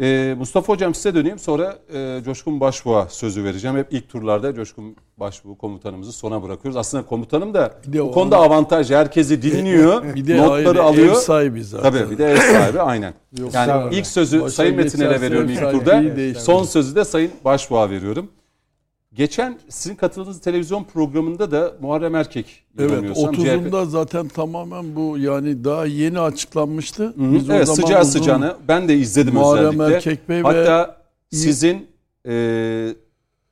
[0.00, 3.76] Ee, Mustafa Hocam size döneyim sonra e, Coşkun Başbuğ'a sözü vereceğim.
[3.76, 6.76] Hep ilk turlarda Coşkun Başbuğ komutanımızı sona bırakıyoruz.
[6.76, 8.90] Aslında komutanım da Bir de bu konuda avantaj.
[8.90, 11.08] Herkesi dinliyor, Bir de notları ayrı alıyor.
[11.08, 11.92] ev sahibi zaten.
[11.92, 13.14] Tabii bir de ev sahibi aynen.
[13.38, 16.40] Yoksa yani ilk sözü Sayın geçerse veriyorum ilk turda.
[16.40, 18.30] Son sözü de Sayın Başbuğ'a veriyorum.
[19.14, 25.64] Geçen sizin katıldığınız televizyon programında da Muharrem Erkek Evet yanılmıyorsam, 30'unda zaten tamamen bu yani
[25.64, 27.02] daha yeni açıklanmıştı.
[27.04, 27.32] Hı hı.
[27.34, 29.94] Biz o evet zaman sıcağı sıcağına ben de izledim Muharrem özellikle.
[29.96, 31.86] Erkek Bey ve- Hatta sizin
[32.28, 32.94] e,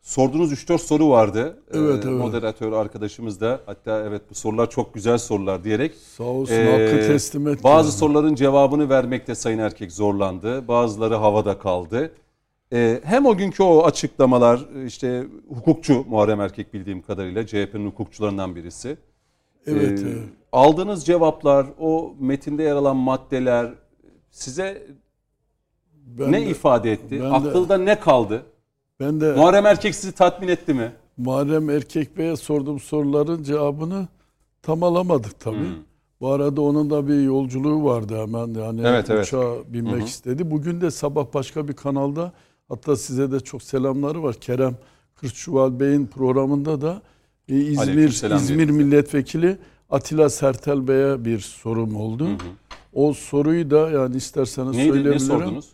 [0.03, 1.63] sorduğunuz 3-4 soru vardı.
[1.73, 2.19] Evet, evet.
[2.19, 7.07] Moderatör arkadaşımız da hatta evet bu sorular çok güzel sorular diyerek Sağ olsun e, hakkı
[7.07, 7.65] teslim etti.
[7.65, 7.99] bazı yani.
[7.99, 10.69] soruların cevabını vermekte Sayın Erkek zorlandı.
[10.69, 12.13] Bazıları havada kaldı.
[12.73, 18.97] E, hem o günkü o açıklamalar işte hukukçu Muharrem Erkek bildiğim kadarıyla CHP'nin hukukçularından birisi.
[19.67, 20.19] Evet, evet.
[20.53, 23.71] Aldığınız cevaplar, o metinde yer alan maddeler
[24.31, 24.87] size
[26.07, 27.11] Ben ne de- ifade etti?
[27.11, 28.43] ben de- Akılda ne kaldı?
[29.01, 30.93] Ben de Muharrem Erkek sizi tatmin etti mi?
[31.17, 34.09] Muharrem Erkek Bey'e sorduğum soruların cevabını
[34.63, 35.57] tam alamadık tabii.
[35.59, 35.75] Hmm.
[36.21, 39.27] Bu arada onun da bir yolculuğu vardı hemen yani Evet, evet.
[39.27, 40.51] uçağa binmek istedi.
[40.51, 42.33] Bugün de sabah başka bir kanalda
[42.69, 44.35] hatta size de çok selamları var.
[44.35, 44.77] Kerem
[45.15, 47.03] Kırçuval Bey'in programında da
[47.49, 48.71] e, İzmir İzmir.
[48.71, 49.59] Milletvekili
[49.91, 52.29] Atilla Sertel Bey'e bir sorum oldu.
[52.93, 55.21] O soruyu da yani isterseniz Neydi, ne söyleyebilirim.
[55.21, 55.69] sordunuz?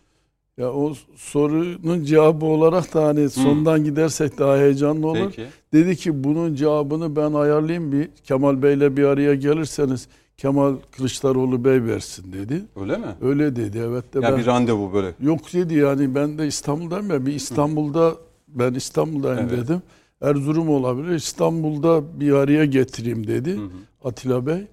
[0.59, 5.26] Ya o sorunun cevabı olarak da hani sondan gidersek daha heyecanlı olur.
[5.37, 5.46] Peki.
[5.72, 11.83] Dedi ki bunun cevabını ben ayarlayayım bir Kemal Bey'le bir araya gelirseniz Kemal Kılıçdaroğlu Bey
[11.85, 12.62] versin dedi.
[12.77, 13.07] Öyle mi?
[13.23, 15.14] Öyle dedi evet de Ya ben bir randevu böyle.
[15.20, 18.14] yok dedi yani ben de İstanbul'dayım ya bir İstanbul'da
[18.49, 19.51] ben İstanbul'dayım Evet.
[19.64, 19.83] dedim.
[20.20, 23.59] Erzurum olabilir İstanbul'da bir araya getireyim dedi
[24.05, 24.66] Atilla Bey.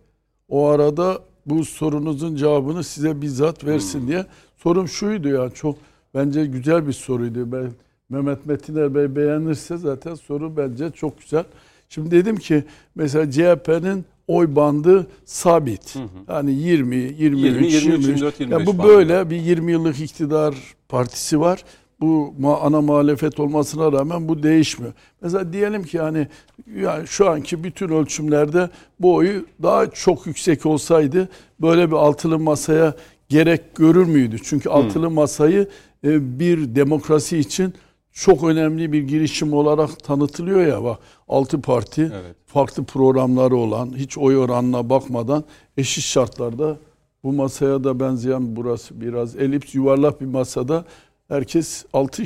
[0.50, 4.26] O arada bu sorunuzun cevabını size bizzat versin diye.
[4.58, 5.76] Sorum şuydu ya çok
[6.16, 7.52] bence güzel bir soruydu.
[7.52, 7.72] Ben
[8.10, 11.44] Mehmet Metiner Bey beğenirse zaten soru bence çok güzel.
[11.90, 12.64] Şimdi dedim ki
[12.96, 15.96] mesela CHP'nin oy bandı sabit.
[16.30, 18.08] Yani 20, 23, 20, 23, 23.
[18.08, 18.88] 24, Ya 25 bu bandı.
[18.88, 20.56] böyle bir 20 yıllık iktidar
[20.90, 21.64] partisi var.
[22.02, 24.94] Bu ana muhalefet olmasına rağmen bu değişmiyor.
[25.22, 26.28] Mesela diyelim ki yani,
[26.76, 31.30] yani şu anki bütün ölçümlerde bu oyu daha çok yüksek olsaydı
[31.62, 32.94] böyle bir altılı masaya
[33.30, 34.38] gerek görür müydü?
[34.44, 35.68] Çünkü altılı masayı
[36.04, 37.74] e, bir demokrasi için
[38.12, 42.36] çok önemli bir girişim olarak tanıtılıyor ya bak altı parti Evet.
[42.46, 45.44] farklı programları olan hiç oy oranına bakmadan
[45.78, 46.78] eşit şartlarda
[47.24, 50.86] bu masaya da benzeyen burası biraz elips yuvarlak bir masada
[51.28, 52.24] herkes altı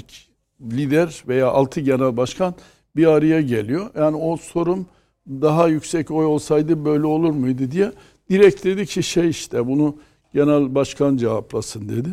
[0.61, 2.55] lider veya altı genel başkan
[2.95, 3.89] bir araya geliyor.
[3.97, 4.85] Yani o sorum
[5.27, 7.91] daha yüksek oy olsaydı böyle olur muydu diye
[8.29, 9.95] direkt dedi ki şey işte bunu
[10.33, 12.09] genel başkan cevaplasın dedi.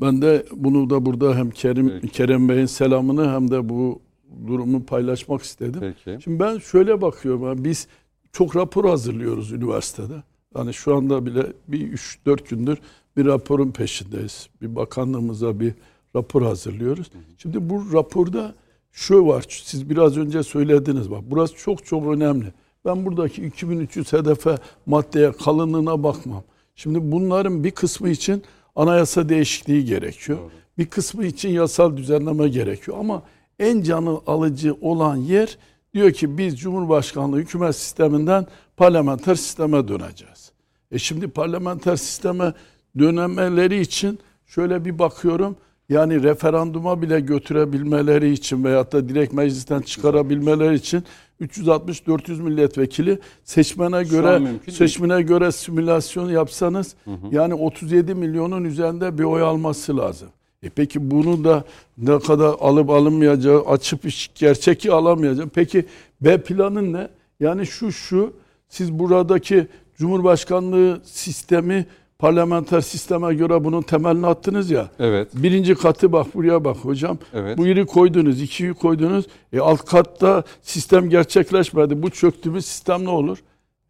[0.00, 2.08] Ben de bunu da burada hem Kerim Peki.
[2.08, 4.00] Kerem Bey'in selamını hem de bu
[4.46, 5.80] durumu paylaşmak istedim.
[5.80, 6.22] Peki.
[6.24, 7.64] Şimdi ben şöyle bakıyorum.
[7.64, 7.88] Biz
[8.32, 10.22] çok rapor hazırlıyoruz üniversitede.
[10.56, 12.78] Yani şu anda bile bir 3-4 gündür
[13.16, 14.48] bir raporun peşindeyiz.
[14.62, 15.74] Bir bakanlığımıza bir
[16.16, 17.10] rapor hazırlıyoruz.
[17.38, 18.54] Şimdi bu raporda
[18.92, 19.44] şu var.
[19.48, 21.20] Siz biraz önce söylediniz bak.
[21.26, 22.52] Burası çok çok önemli.
[22.84, 24.56] Ben buradaki 2300 hedefe
[24.86, 26.42] maddeye kalınlığına bakmam.
[26.74, 28.42] Şimdi bunların bir kısmı için
[28.76, 30.38] anayasa değişikliği gerekiyor.
[30.78, 32.96] Bir kısmı için yasal düzenleme gerekiyor.
[33.00, 33.22] Ama
[33.58, 35.58] en canı alıcı olan yer
[35.94, 40.52] diyor ki biz Cumhurbaşkanlığı hükümet sisteminden parlamenter sisteme döneceğiz.
[40.90, 42.52] E şimdi parlamenter sisteme
[42.98, 45.56] dönemeleri için şöyle bir bakıyorum.
[45.88, 51.04] Yani referanduma bile götürebilmeleri için veyahut da direkt meclisten çıkarabilmeleri için
[51.40, 54.78] 360-400 milletvekili seçmene göre mümkün değil.
[54.78, 56.94] seçmene göre simülasyon yapsanız
[57.30, 60.28] yani 37 milyonun üzerinde bir oy alması lazım.
[60.62, 61.64] E peki bunu da
[61.98, 65.50] ne kadar alıp alınmayacağı, açıp iş- gerçeki alamayacağım.
[65.54, 65.86] Peki
[66.20, 67.08] B planın ne?
[67.40, 68.32] Yani şu şu
[68.68, 69.66] siz buradaki
[69.98, 71.86] Cumhurbaşkanlığı sistemi
[72.18, 74.90] parlamenter sisteme göre bunun temelini attınız ya.
[74.98, 75.28] Evet.
[75.34, 77.18] Birinci katı bak buraya bak hocam.
[77.34, 77.58] Evet.
[77.58, 79.24] Bu yeri koydunuz, ikiyi koydunuz.
[79.52, 82.02] E alt katta sistem gerçekleşmedi.
[82.02, 83.38] Bu çöktüğümüz sistem ne olur?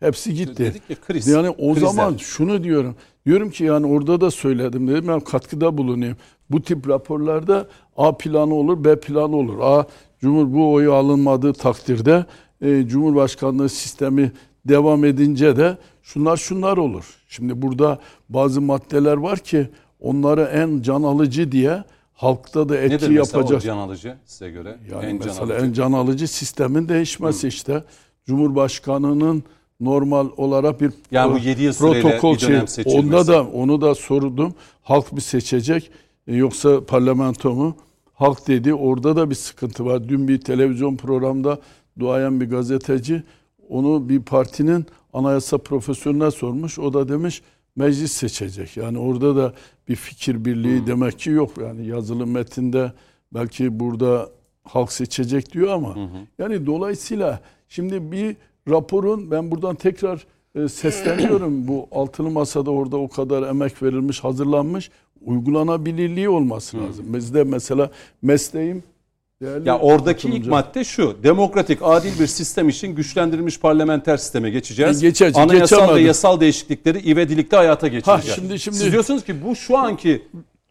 [0.00, 0.64] Hepsi gitti.
[0.64, 1.26] Dedik ya kriz.
[1.26, 1.88] Yani o Krizler.
[1.88, 2.96] zaman şunu diyorum.
[3.26, 6.16] Diyorum ki yani orada da söyledim dedim ben katkıda bulunayım.
[6.50, 9.58] Bu tip raporlarda A planı olur, B planı olur.
[9.60, 9.86] A
[10.20, 12.24] Cumhur bu oyu alınmadığı takdirde
[12.62, 14.32] e, Cumhurbaşkanlığı sistemi
[14.64, 17.15] devam edince de şunlar şunlar olur.
[17.37, 19.68] Şimdi burada bazı maddeler var ki
[20.01, 23.59] onları en can alıcı diye halkta da etki Nedir yapacak.
[23.59, 24.79] o can alıcı size göre?
[24.92, 25.66] Yani en can mesela alıcı.
[25.66, 27.85] en can alıcı sistemin değişmesi işte.
[28.27, 29.44] Cumhurbaşkanının
[29.81, 32.61] normal olarak bir Yani bu yedi yıl süreyle protokol şey.
[32.87, 34.55] Onda da onu da sordum.
[34.83, 35.90] Halk mı seçecek
[36.27, 37.77] e, yoksa parlamento mu?
[38.14, 38.75] Halk dedi.
[38.75, 40.09] Orada da bir sıkıntı var.
[40.09, 41.59] Dün bir televizyon programda
[41.99, 43.22] duayen bir gazeteci
[43.68, 46.79] onu bir partinin anayasa profesörüne sormuş.
[46.79, 47.42] O da demiş
[47.76, 48.76] meclis seçecek.
[48.76, 49.52] Yani orada da
[49.88, 50.87] bir fikir birliği Hmm.
[50.87, 51.50] demek ki yok.
[51.61, 52.92] Yani yazılı metinde
[53.35, 54.29] belki burada
[54.64, 55.96] halk seçecek diyor ama
[56.38, 58.37] yani dolayısıyla şimdi bir
[58.70, 64.90] raporun ben buradan tekrar e, sesleniyorum bu altılı masada orada o kadar emek verilmiş hazırlanmış
[65.20, 67.14] uygulanabilirliği olması lazım.
[67.14, 67.90] Bizde mesela
[68.22, 68.83] mesleğim
[69.42, 71.16] değerli Ya oradaki ilk madde şu.
[71.22, 75.03] Demokratik, adil bir sistem için güçlendirilmiş parlamenter sisteme geçeceğiz.
[75.03, 76.07] E, geçeceğiz, Anayasal ve geçemedim.
[76.07, 78.37] yasal değişiklikleri ivedilikte hayata geçireceğiz.
[78.37, 80.22] şimdi- şimdi- Siz diyorsunuz ki bu şu anki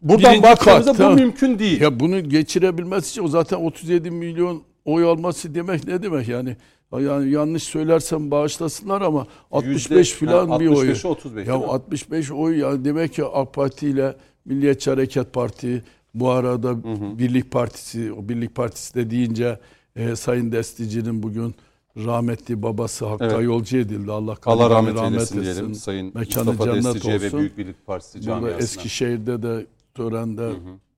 [0.02, 1.14] buradan baktığımızda bu tamam.
[1.14, 1.80] mümkün değil.
[1.80, 6.56] Ya bunu geçirebilmesi için o zaten 37 milyon oy alması demek ne demek yani?
[7.00, 10.74] Yani yanlış söylersem bağışlasınlar ama 65 Yüzde- filan ha, bir oy.
[10.74, 11.70] 65'e 35 Ya değil mi?
[11.72, 15.84] 65 oy ya demek ki AK Parti ile Milliyetçi Hareket Parti
[16.20, 16.84] bu arada
[17.18, 19.58] Birlik Partisi o Birlik Partisi de deyince
[19.96, 21.54] e, Sayın Destici'nin bugün
[21.96, 23.44] rahmetli babası Hakk'a Evet.
[23.44, 24.12] yolcu edildi.
[24.12, 25.74] Allah, Allah kabrini rahmet eylesin diyelim.
[25.74, 27.38] Sayın Mekanı Mustafa cennet Destici'ye ve olsun.
[27.38, 28.58] Büyük Birlik Partisi Burada camiasına.
[28.62, 30.50] Eskişehir'de de törende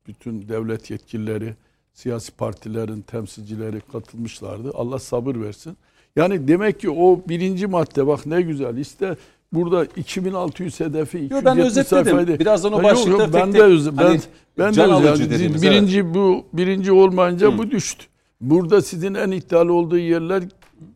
[0.06, 1.54] bütün devlet yetkilileri,
[1.92, 4.70] siyasi partilerin temsilcileri katılmışlardı.
[4.74, 5.76] Allah sabır versin.
[6.16, 8.76] Yani demek ki o birinci madde bak ne güzel.
[8.76, 9.16] İşte
[9.52, 12.04] burada 2600 hedefi 270 Yo, ben özetledim.
[12.04, 12.38] sayfaydı.
[12.38, 14.20] Birazdan o yok, başlıkta yok, tek ben de öz- ben hani
[14.58, 18.04] ben de öz- alıcı yani dediğimiz, birinci bu birinci olmayınca bu düştü.
[18.40, 20.42] Burada sizin en iddialı olduğu yerler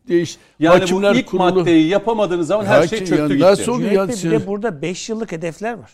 [0.07, 0.37] değiş.
[0.59, 3.45] Yani Hakimler bu ilk Kurulu- maddeyi yapamadığınız zaman her şey Hakim- çöktü yani gitti.
[3.45, 5.91] nasıl yani bir de burada 5 yıllık hedefler var.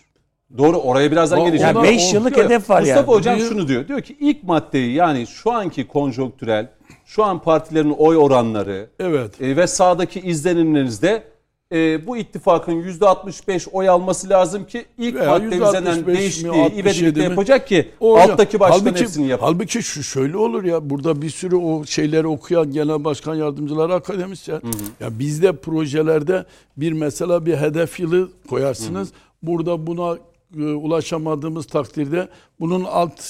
[0.58, 1.76] Doğru oraya birazdan geleceğim.
[1.76, 3.08] Yani 5 yıllık Yok, hedef var Mustafa yani.
[3.08, 3.88] Hocam Bir- şunu diyor.
[3.88, 6.68] Diyor ki ilk maddeyi yani şu anki konjonktürel,
[7.06, 9.42] şu an partilerin oy oranları Evet.
[9.42, 11.24] e, ve sağdaki izlenimlerinizde
[11.74, 16.52] e, bu ittifakın %65 oy alması lazım ki ilk Veya madde üzerinden 165 mi, değiştiği
[16.52, 19.50] 67 ivedilikte yapacak ki O- alttaki başkan halbuki, hepsini yapar.
[19.50, 24.62] Halbuki şu şöyle olur ya burada bir sürü o şeyleri okuyan genel başkan yardımcıları akademisyen.
[25.00, 26.46] Ya bizde projelerde
[26.78, 29.10] bir mesela bir hedef yılı koyarsınız.
[29.44, 30.18] Burada buna
[30.58, 32.30] e, ulaşamadığımız takdirde
[32.60, 33.22] bunun alt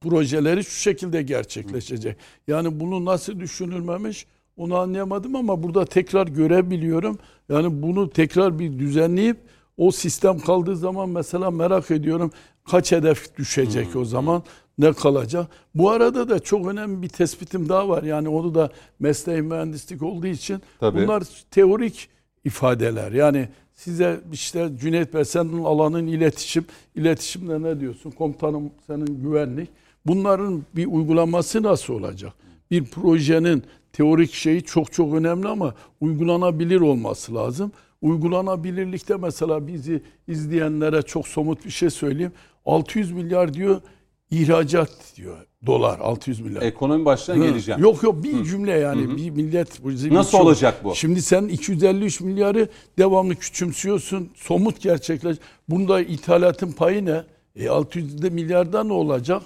[0.00, 2.16] projeleri şu şekilde gerçekleşecek.
[2.48, 4.26] Yani bunu nasıl düşünülmemiş
[4.60, 7.18] onu anlayamadım ama burada tekrar görebiliyorum.
[7.48, 9.36] Yani bunu tekrar bir düzenleyip
[9.76, 12.30] o sistem kaldığı zaman mesela merak ediyorum
[12.70, 14.42] kaç hedef düşecek o zaman
[14.78, 15.46] ne kalacak.
[15.74, 18.02] Bu arada da çok önemli bir tespitim daha var.
[18.02, 21.02] Yani onu da mesleği mühendislik olduğu için Tabii.
[21.02, 22.08] bunlar teorik
[22.44, 23.12] ifadeler.
[23.12, 26.64] Yani size işte Cüneyt Bey senin alanın iletişim.
[26.94, 28.10] İletişimde ne diyorsun?
[28.10, 29.68] Komutanım senin güvenlik.
[30.06, 32.32] Bunların bir uygulaması nasıl olacak?
[32.70, 37.72] Bir projenin teorik şeyi çok çok önemli ama uygulanabilir olması lazım.
[38.02, 42.32] Uygulanabilirlikte mesela bizi izleyenlere çok somut bir şey söyleyeyim.
[42.66, 43.80] 600 milyar diyor
[44.30, 46.62] ihracat diyor dolar 600 milyar.
[46.62, 47.48] Ekonomi başlığına Hı.
[47.48, 47.80] geleceğim.
[47.80, 49.84] Yok yok bir cümle yani bir millet.
[49.84, 50.94] bizi Nasıl çok- olacak bu?
[50.94, 54.30] Şimdi sen 253 milyarı devamlı küçümsüyorsun.
[54.34, 55.36] Somut gerçekleş.
[55.68, 57.22] Bunda ithalatın payı ne?
[57.56, 59.42] E 600 de milyarda ne olacak?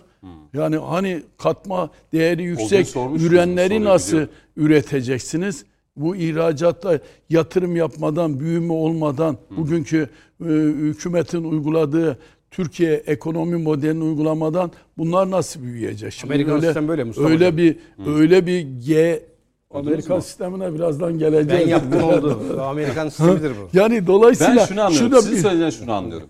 [0.54, 5.64] Yani hani katma değeri yüksek soruyu nasıl üreteceksiniz?
[5.96, 6.98] Bu ihracatta
[7.30, 10.08] yatırım yapmadan, büyüme olmadan bugünkü
[10.40, 12.18] e, hükümetin uyguladığı
[12.50, 16.12] Türkiye ekonomi modelini uygulamadan bunlar nasıl büyüyecek?
[16.12, 17.56] Şimdi Amerikan sistemi böyle Mustafa Öyle Hocam.
[17.56, 19.22] bir öyle bir G
[19.70, 21.62] Amerikan sistemine birazdan geleceğiz.
[21.64, 22.60] Ben yaptım oldu.
[22.62, 23.78] Amerikan sistemidir bu.
[23.78, 25.08] Yani dolayısıyla Ben şunu anlıyorum.
[25.08, 26.28] şu da Sizin bir- söylediğinizden şunu anlıyorum.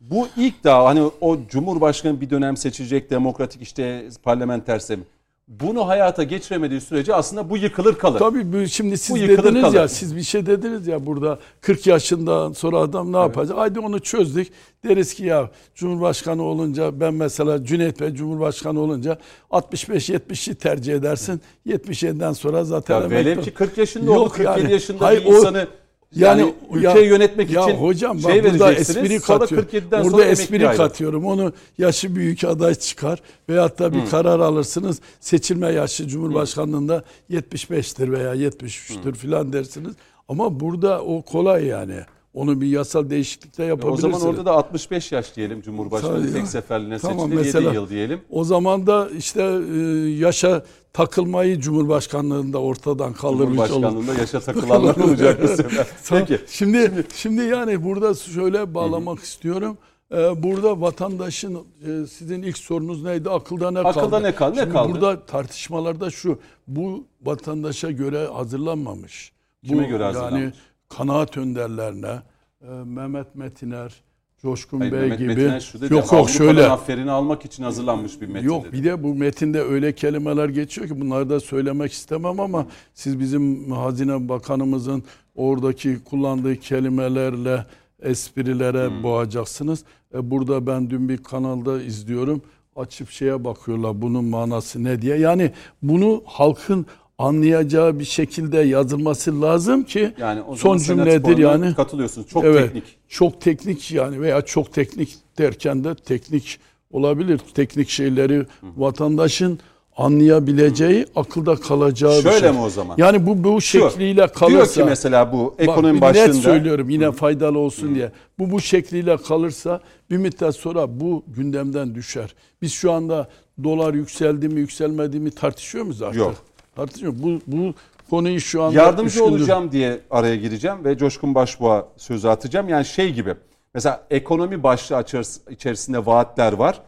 [0.00, 5.02] Bu ilk daha hani o Cumhurbaşkanı bir dönem seçilecek demokratik işte parlamenter sistemi.
[5.48, 8.18] Bunu hayata geçiremediği sürece aslında bu yıkılır kalır.
[8.18, 9.74] Tabii bu şimdi siz Bu dediniz kalır.
[9.76, 13.58] ya siz bir şey dediniz ya burada 40 yaşından sonra adam ne yapacak?
[13.58, 14.48] Haydi onu çözdük.
[14.84, 19.18] Deriz ki ya Cumhurbaşkanı olunca ben mesela Cüneyt Bey Cumhurbaşkanı olunca
[19.50, 21.40] 65-70'i tercih edersin.
[21.66, 24.72] 77'den sonra zaten Ya velev ki 40 yaşında oldu, 47 yani.
[24.72, 25.66] yaşında Hayır, bir o- insanı
[26.14, 29.62] yani, Yani ülkeyi yönetmek ya için hocam bak şey burada espri sonra katıyor.
[29.62, 31.24] 47'den Burada sonra espri katıyorum.
[31.24, 33.18] Onu yaşı büyük aday çıkar
[33.48, 35.00] veyahut da bir karar alırsınız.
[35.20, 39.94] Seçilme yaşı Cumhurbaşkanlığında 75'tir veya 73'tür filan dersiniz.
[40.28, 42.00] Ama burada o kolay yani.
[42.34, 44.18] Onu bir yasal değişiklikte O yapabilirsiniz.
[44.18, 48.20] zaman orada da 65 yaş diyelim Cumhurbaşkanı tek seferliğine Tamam, seçildi 7 mesela- yıl diyelim.
[48.30, 49.76] O zaman da işte e,
[50.18, 53.68] yaşa takılmayı Cumhurbaşkanlığında ortadan kaldırmış olur.
[53.68, 55.86] Cumhurbaşkanlığında yaşa takılanlar olacak bu sefer.
[56.08, 56.40] Peki.
[56.48, 59.78] Şimdi şimdi yani burada şöyle bağlamak istiyorum.
[60.12, 63.30] Ee, burada vatandaşın e, sizin ilk sorunuz neydi?
[63.30, 63.98] Akılda ne kaldı?
[63.98, 64.56] Akılda ne kaldı?
[64.56, 64.92] Ne Şimdi kaldı?
[64.92, 66.38] Burada tartışmalarda şu.
[66.68, 69.32] Bu vatandaşa göre hazırlanmamış.
[69.64, 70.54] Kime bu, göre Yani hazırlanmış?
[70.88, 72.22] kanaat önderlerine
[72.62, 74.02] e, Mehmet Metiner,
[74.42, 75.42] Coşkun Hayır, Bey Mehmet gibi.
[75.82, 76.66] Yok yok Avrupa'dan şöyle.
[76.68, 78.72] aferini almak için hazırlanmış bir metin Yok dedi.
[78.72, 83.70] bir de bu metinde öyle kelimeler geçiyor ki bunları da söylemek istemem ama siz bizim
[83.72, 85.02] Hazine Bakanımızın
[85.34, 87.66] oradaki kullandığı kelimelerle
[88.02, 89.02] esprilere Hmm.
[89.02, 89.84] boğacaksınız.
[90.14, 92.42] E, burada ben dün bir kanalda izliyorum.
[92.76, 95.16] Açıp şeye bakıyorlar bunun manası ne diye.
[95.18, 95.50] Yani
[95.82, 96.86] bunu halkın
[97.20, 101.74] anlayacağı bir şekilde yazılması lazım ki Yani o son cümledir yani.
[101.74, 102.28] katılıyorsunuz.
[102.28, 102.84] Çok evet, teknik.
[103.08, 106.58] Çok teknik yani veya çok teknik derken de teknik
[106.90, 107.40] olabilir.
[107.54, 109.58] Teknik şeyleri vatandaşın
[109.96, 112.52] anlayabileceği, akılda kalacağı bir Şöyle şey.
[112.52, 112.94] mi o zaman?
[112.98, 116.36] Yani bu bu Şu, şekliyle kalırsa Diyor ki mesela bu Bak, ekonomi bir başlığında net
[116.36, 118.12] söylüyorum yine faydalı olsun diye.
[118.38, 119.80] Bu bu şekliyle kalırsa
[120.10, 122.34] bir müddet sonra bu gündemden düşer.
[122.62, 123.28] Biz şu anda
[123.64, 126.18] dolar yükseldi mi yükselmedi mi tartışıyor muyuz artık?
[126.18, 126.34] Yok.
[126.76, 127.14] Tartışmıyor.
[127.18, 127.74] Bu bu
[128.10, 132.68] konuyu şu anda yardımcı gündür- olacağım diye araya gireceğim ve Coşkun Başbuğ'a sözü atacağım.
[132.68, 133.34] Yani şey gibi
[133.74, 135.04] mesela ekonomi başlığı
[135.50, 136.80] içerisinde vaatler var.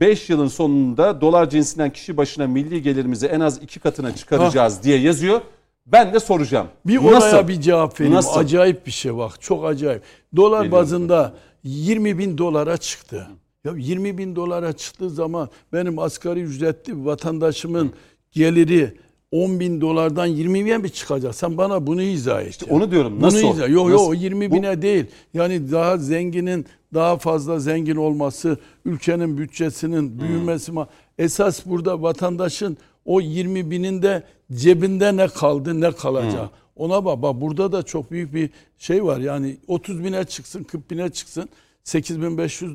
[0.00, 4.98] 5 yılın sonunda dolar cinsinden kişi başına milli gelirimizi en az iki katına çıkaracağız diye
[4.98, 5.40] yazıyor.
[5.86, 6.66] Ben de soracağım.
[6.86, 7.08] Bir Nasıl?
[7.28, 8.16] olaya bir cevap vereyim.
[8.16, 8.40] Nasıl?
[8.40, 9.40] Acayip bir şey bak.
[9.40, 10.02] Çok acayip.
[10.36, 10.72] Dolar Geliyorum.
[10.82, 11.32] bazında
[11.64, 13.26] 20 bin dolara çıktı.
[13.64, 17.92] Ya 20 bin dolara çıktığı zaman benim asgari ücretli vatandaşımın
[18.32, 18.94] geliri
[19.32, 21.34] 10 bin dolardan 20 bine mi çıkacak?
[21.34, 22.58] Sen bana bunu izah et.
[22.70, 23.16] onu diyorum.
[23.16, 23.54] Bunu Nasıl?
[23.54, 23.68] izah.
[23.68, 25.04] Yok yok 20 Bu- bine değil.
[25.34, 30.72] Yani daha zenginin daha fazla zengin olması, ülkenin bütçesinin büyümesi.
[30.72, 30.86] ma-
[31.18, 36.48] Esas burada vatandaşın o 20 binin de cebinde ne kaldı ne kalacak.
[36.76, 39.18] Ona bak, bak burada da çok büyük bir şey var.
[39.18, 41.48] Yani 30 bine çıksın 40 bine çıksın
[41.84, 42.72] 8500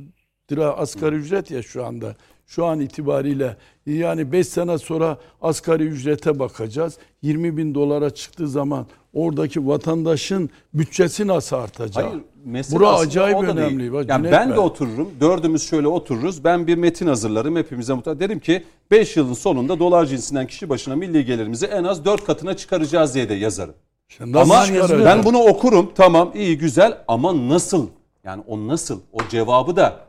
[0.51, 2.15] lira asgari ücret ya şu anda.
[2.47, 6.97] Şu an itibariyle yani 5 sene sonra asgari ücrete bakacağız.
[7.21, 12.05] 20 bin dolara çıktığı zaman oradaki vatandaşın bütçesi nasıl artacak?
[12.05, 13.49] Hayır, mesele Bura acayip değil.
[13.49, 13.93] önemli.
[13.93, 14.55] Bak, Yani ben Bey.
[14.55, 16.43] de otururum, dördümüz şöyle otururuz.
[16.43, 18.19] Ben bir metin hazırlarım hepimize mutlaka.
[18.19, 22.57] Derim ki 5 yılın sonunda dolar cinsinden kişi başına milli gelirimizi en az 4 katına
[22.57, 23.75] çıkaracağız diye de yazarım.
[24.19, 27.87] Nasıl Ama ben bunu okurum tamam iyi güzel ama nasıl?
[28.23, 28.99] Yani o nasıl?
[29.13, 30.06] O cevabı da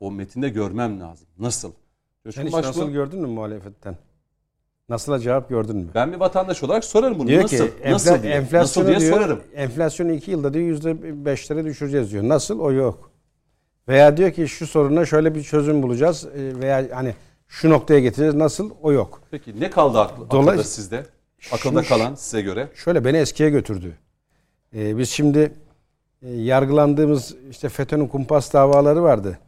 [0.00, 1.26] o metinde görmem lazım.
[1.38, 1.70] Nasıl?
[1.70, 3.96] Sen Coşkun hiç Başbuğ, nasıl gördün mü muhalefetten?
[4.88, 5.88] Nasıl cevap gördün mü?
[5.94, 7.28] ben bir vatandaş olarak sorarım bunu.
[7.28, 7.56] Diyor nasıl?
[7.56, 8.32] ki nasıl enfla- diye.
[8.34, 9.40] enflasyonu nasıl diye diyor, sorarım.
[9.54, 12.28] enflasyonu iki yılda diyor yüzde beşlere düşüreceğiz diyor.
[12.28, 12.60] Nasıl?
[12.60, 13.10] O yok.
[13.88, 17.14] Veya diyor ki şu soruna şöyle bir çözüm bulacağız e, veya hani
[17.48, 18.34] şu noktaya getireceğiz.
[18.34, 18.70] Nasıl?
[18.82, 19.20] O yok.
[19.30, 21.06] Peki ne kaldı aklı, Dolay- akılda sizde?
[21.52, 22.68] Akılda Şu- kalan size göre?
[22.74, 23.96] Şöyle beni eskiye götürdü.
[24.76, 25.52] Ee, biz şimdi
[26.22, 29.38] e, yargılandığımız işte FETÖ'nün kumpas davaları vardı.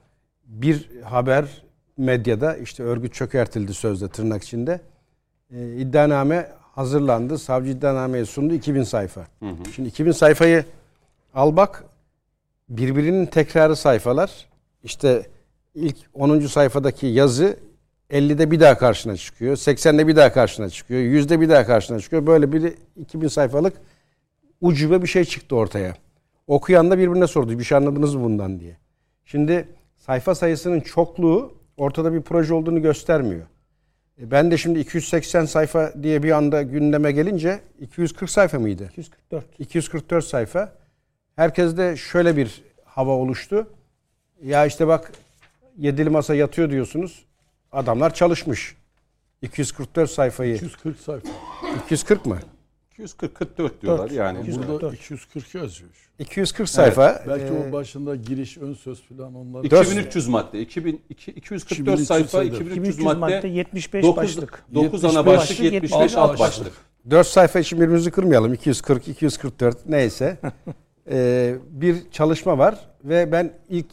[0.47, 1.65] Bir haber
[1.97, 4.81] medyada işte örgüt çökertildi sözde tırnak içinde.
[5.51, 7.39] Ee, iddianame hazırlandı.
[7.39, 9.27] Savcı iddianameyi sundu 2000 sayfa.
[9.75, 10.65] Şimdi 2000 sayfayı
[11.35, 11.85] al bak
[12.69, 14.47] birbirinin tekrarı sayfalar.
[14.83, 15.27] İşte
[15.75, 16.41] ilk 10.
[16.41, 17.57] sayfadaki yazı
[18.11, 19.57] 50'de bir daha karşına çıkıyor.
[19.57, 21.01] 80'de bir daha karşına çıkıyor.
[21.01, 22.27] 100'de bir daha karşına çıkıyor.
[22.27, 23.77] Böyle bir 2000 sayfalık
[24.61, 25.95] ucube bir şey çıktı ortaya.
[26.47, 27.59] Okuyan da birbirine sordu.
[27.59, 28.77] Bir şey anladınız mı bundan diye.
[29.25, 29.69] Şimdi
[30.07, 33.47] sayfa sayısının çokluğu ortada bir proje olduğunu göstermiyor.
[34.21, 38.91] E, Ben de şimdi 280 sayfa diye bir anda gündeme gelince 240 sayfa mıydı?
[38.93, 39.45] 244.
[39.59, 40.73] 244 sayfa.
[41.37, 43.67] Herkeste şöyle bir hava oluştu.
[44.43, 45.13] Ya işte bak
[45.79, 47.25] yedili masa yatıyor diyorsunuz.
[47.73, 48.77] Adamlar çalışmış.
[49.43, 50.55] 244 sayfayı.
[50.55, 51.29] 240 sayfa.
[51.85, 52.39] 240 mı?
[52.97, 54.39] 240 44 diyorlar yani.
[54.69, 55.91] Burada 240 yazıyor.
[56.19, 57.23] 240 sayfa.
[57.29, 59.65] Belki Ee, o başında giriş, ön söz falan onlar.
[59.65, 60.61] 2300 madde.
[60.61, 62.47] 2000, iki- 244 2300 sayfa, sayfa.
[62.47, 64.65] 2300 2300 madde, madde 75 9, başlık.
[64.75, 66.73] 9 ana 75 başlık, başlık, 75 alt alt başlık.
[67.11, 68.55] 4 sayfa için birbirimizi kırmayalım.
[68.55, 70.39] 240, 244 neyse.
[71.11, 73.87] Ee, bir çalışma var ve ben ilk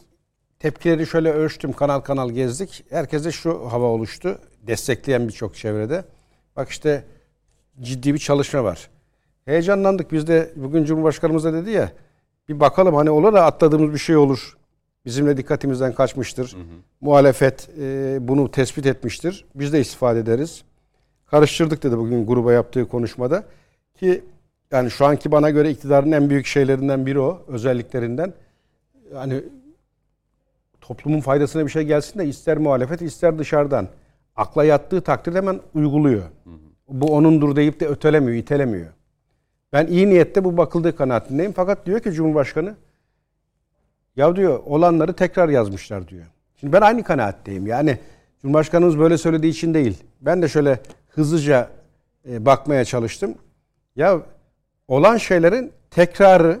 [0.58, 1.72] tepkileri şöyle ölçtüm.
[1.72, 2.84] Kanal kanal gezdik.
[2.90, 4.38] Herkese şu hava oluştu.
[4.62, 6.04] Destekleyen birçok çevrede.
[6.56, 7.04] Bak işte
[7.80, 8.90] ciddi bir çalışma var.
[9.44, 10.12] Heyecanlandık.
[10.12, 11.92] Biz de bugün Cumhurbaşkanımız da dedi ya
[12.48, 14.56] bir bakalım hani olur da atladığımız bir şey olur.
[15.04, 16.56] Bizimle dikkatimizden kaçmıştır.
[17.00, 19.44] Muhalefet e, bunu tespit etmiştir.
[19.54, 20.64] Biz de istifade ederiz.
[21.26, 23.44] Karıştırdık dedi bugün gruba yaptığı konuşmada.
[23.94, 24.24] Ki
[24.72, 27.42] yani şu anki bana göre iktidarın en büyük şeylerinden biri o.
[27.48, 28.32] Özelliklerinden.
[29.14, 29.44] Yani
[30.80, 33.88] toplumun faydasına bir şey gelsin de ister muhalefet ister dışarıdan.
[34.36, 36.22] akla yattığı takdirde hemen uyguluyor.
[36.88, 38.86] Bu onundur deyip de ötelemiyor, itelemiyor.
[39.74, 41.52] Ben iyi niyette bu bakıldığı kanaatindeyim.
[41.52, 42.74] Fakat diyor ki Cumhurbaşkanı
[44.16, 46.24] ya diyor olanları tekrar yazmışlar diyor.
[46.60, 47.66] Şimdi ben aynı kanaatteyim.
[47.66, 47.98] Yani
[48.42, 50.04] Cumhurbaşkanımız böyle söylediği için değil.
[50.20, 51.70] Ben de şöyle hızlıca
[52.28, 53.34] e, bakmaya çalıştım.
[53.96, 54.20] Ya
[54.88, 56.60] olan şeylerin tekrarı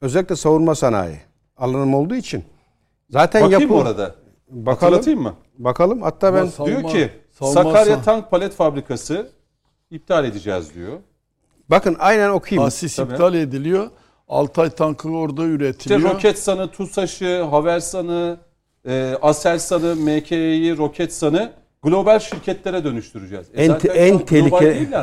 [0.00, 1.16] özellikle savunma sanayi
[1.56, 2.44] alanım olduğu için
[3.10, 4.14] zaten Bakayım yapı orada?
[4.48, 4.66] Bakalım.
[4.66, 5.34] Hatırlatayım mı?
[5.58, 6.02] Bakalım.
[6.02, 9.30] Hatta ben Savunma- diyor ki savunma Sakarya Tank Palet Fabrikası
[9.90, 10.92] iptal edeceğiz diyor.
[11.70, 12.66] Bakın aynen okuyayım.
[12.66, 13.12] Asis Tabii.
[13.12, 13.90] iptal ediliyor.
[14.28, 16.02] Altay tankı orada İşte üretiliyor.
[16.14, 18.38] Roketsan'ı, TUSAŞ'ı, Havelsan'ı,
[18.88, 21.52] e, Aselsan'ı, MK'yi, Roketsan'ı
[21.82, 23.46] global şirketlere dönüştüreceğiz.
[23.54, 24.18] E en, zaten şu en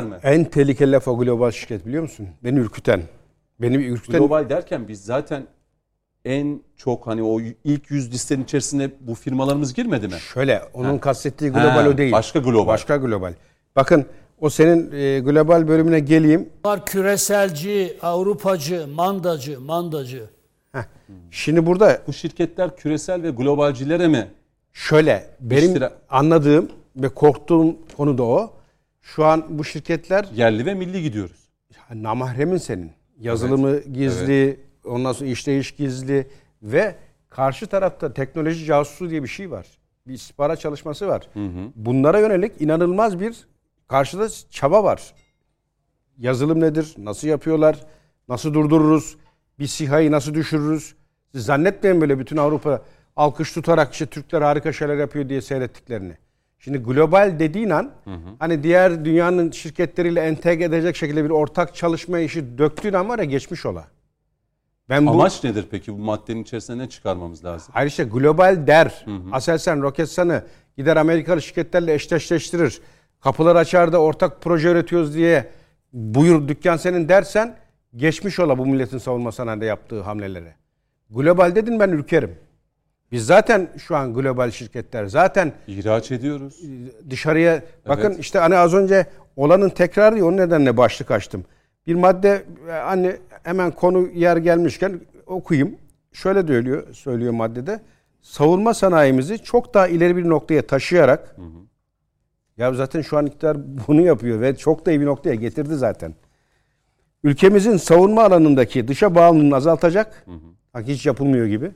[0.04, 0.16] mi?
[0.22, 2.28] en tehlikeli laf o global şirket biliyor musun?
[2.44, 3.02] Beni ürküten.
[3.60, 5.46] Beni ürküten Global derken biz zaten
[6.24, 10.14] en çok hani o ilk yüz listenin içerisine bu firmalarımız girmedi mi?
[10.34, 12.12] şöyle onun kastettiği global Ha, o değil.
[12.12, 12.66] başka global.
[12.66, 13.32] Başka global.
[13.76, 14.06] Bakın
[14.40, 16.48] o senin e, global bölümüne geleyim.
[16.64, 20.30] Var küreselci, Avrupacı, mandacı, mandacı.
[21.30, 24.28] Şimdi burada Bu şirketler küresel ve globalcilere mi?
[24.72, 28.52] şöyle benim İştira- anladığım ve korktuğum konu da o.
[29.02, 31.48] Şu an bu şirketler Yerli ve milli gidiyoruz.
[31.94, 32.90] namahremin senin.
[33.20, 36.26] Yazılımı gizli, ondan sonra işleyiş gizli
[36.62, 36.94] ve
[37.28, 39.66] karşı tarafta teknoloji casusu diye bir şey var.
[40.06, 41.28] Bir istihbarat çalışması var.
[41.76, 43.36] Bunlara yönelik inanılmaz bir
[43.88, 45.14] karşıda çaba var.
[46.18, 46.94] Yazılım nedir?
[46.98, 47.76] Nasıl yapıyorlar?
[48.28, 49.16] Nasıl durdururuz?
[49.58, 50.94] Bir SİHA'yı nasıl düşürürüz?
[51.32, 52.82] Siz zannetmeyin böyle bütün Avrupa
[53.16, 56.16] alkış tutarak işte Türkler harika şeyler yapıyor diye seyrettiklerini.
[56.58, 57.90] Şimdi global dediğin an
[58.38, 63.24] hani diğer dünyanın şirketleriyle entegre edecek şekilde bir ortak çalışma işi döktüğün an var ya
[63.24, 63.84] geçmiş ola.
[64.88, 67.68] Ben bu Amaç nedir peki bu maddenin içerisine ne çıkarmamız lazım?
[67.74, 69.06] Hayır işte global der.
[69.32, 70.44] Aselsan, Roketsan'ı
[70.76, 72.80] gider Amerikalı şirketlerle eşleştirir.
[73.26, 75.48] Kapılar açar da ortak proje üretiyoruz diye
[75.92, 77.56] buyur dükkan senin dersen
[77.96, 80.54] geçmiş ola bu milletin savunma sanayinde yaptığı hamlelere.
[81.10, 82.34] Global dedin ben ürkerim.
[83.12, 86.60] Biz zaten şu an global şirketler zaten İhraç ediyoruz.
[87.10, 88.18] dışarıya bakın Evet.
[88.18, 89.06] işte hani az önce
[89.36, 91.44] olanın tekrarı ya, o nedenle başlık açtım.
[91.86, 95.76] Bir madde hani hemen konu yer gelmişken okuyayım.
[96.12, 97.80] Şöyle söylüyor, söylüyor maddede.
[98.22, 101.36] Savunma sanayimizi çok daha ileri bir noktaya taşıyarak
[102.56, 106.14] ya zaten şu an iktidar bunu yapıyor ve çok da iyi bir noktaya getirdi zaten.
[107.24, 110.26] Ülkemizin savunma alanındaki dışa bağımlılığını azaltacak.
[110.74, 111.70] Bak hiç yapılmıyor gibi.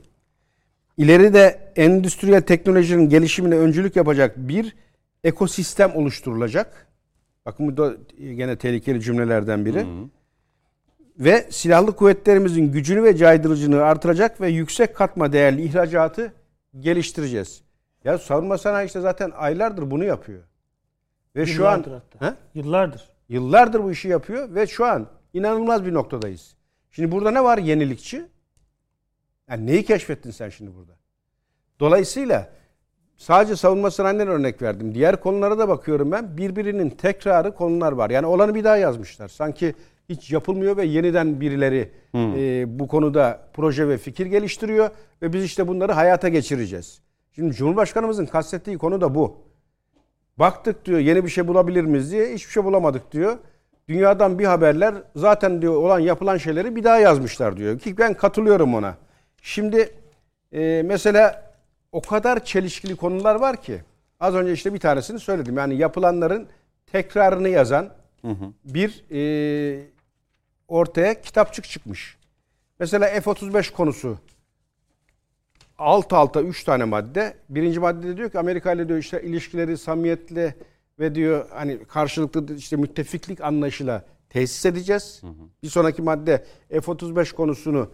[0.97, 4.75] İleride endüstriyel teknolojinin gelişimine öncülük yapacak bir
[5.23, 6.87] ekosistem oluşturulacak.
[7.45, 7.93] Bakın bu da
[8.35, 9.85] gene tehlikeli cümlelerden biri.
[11.19, 16.33] Ve silahlı kuvvetlerimizin gücünü ve caydırıcılığını artıracak ve yüksek katma değerli ihracatı
[16.79, 17.61] geliştireceğiz.
[18.03, 20.43] Ya savunma sanayi işte zaten aylardır bunu yapıyor.
[21.35, 22.27] Ve şu an Yıllardır hatta.
[22.27, 22.33] He?
[22.53, 23.09] Yıllardır.
[23.29, 26.55] Yıllardır bu işi yapıyor ve şu an inanılmaz bir noktadayız.
[26.91, 28.25] Şimdi burada ne var yenilikçi?
[29.49, 30.91] Yani neyi keşfettin sen şimdi burada?
[31.79, 32.49] Dolayısıyla
[33.17, 34.95] sadece savunma sanayinden örnek verdim.
[34.95, 36.37] Diğer konulara da bakıyorum ben.
[36.37, 38.09] Birbirinin tekrarı konular var.
[38.09, 39.27] Yani olanı bir daha yazmışlar.
[39.27, 39.75] Sanki
[40.09, 44.89] hiç yapılmıyor ve yeniden birileri e, bu konuda proje ve fikir geliştiriyor
[45.21, 47.01] ve biz işte bunları hayata geçireceğiz.
[47.31, 49.37] Şimdi Cumhurbaşkanımızın kastettiği konu da bu.
[50.37, 53.37] Baktık diyor yeni bir şey bulabilir miyiz diye hiçbir şey bulamadık diyor.
[53.89, 57.79] Dünyadan bir haberler zaten diyor olan yapılan şeyleri bir daha yazmışlar diyor.
[57.79, 58.95] Ki ben katılıyorum ona.
[59.41, 59.93] Şimdi
[60.53, 61.51] e, mesela
[61.91, 63.81] o kadar çelişkili konular var ki
[64.19, 65.57] az önce işte bir tanesini söyledim.
[65.57, 66.47] Yani yapılanların
[66.91, 67.89] tekrarını yazan
[68.65, 69.83] bir e,
[70.67, 72.17] ortaya kitapçık çıkmış.
[72.79, 74.17] Mesela F-35 konusu
[75.81, 77.33] alt alta 3 tane madde.
[77.49, 80.55] Birinci maddede diyor ki Amerika ile diyor işte ilişkileri samimiyetle
[80.99, 85.21] ve diyor hani karşılıklı işte müttefiklik anlayışıyla tesis edeceğiz.
[85.63, 87.91] Bir sonraki madde F-35 konusunu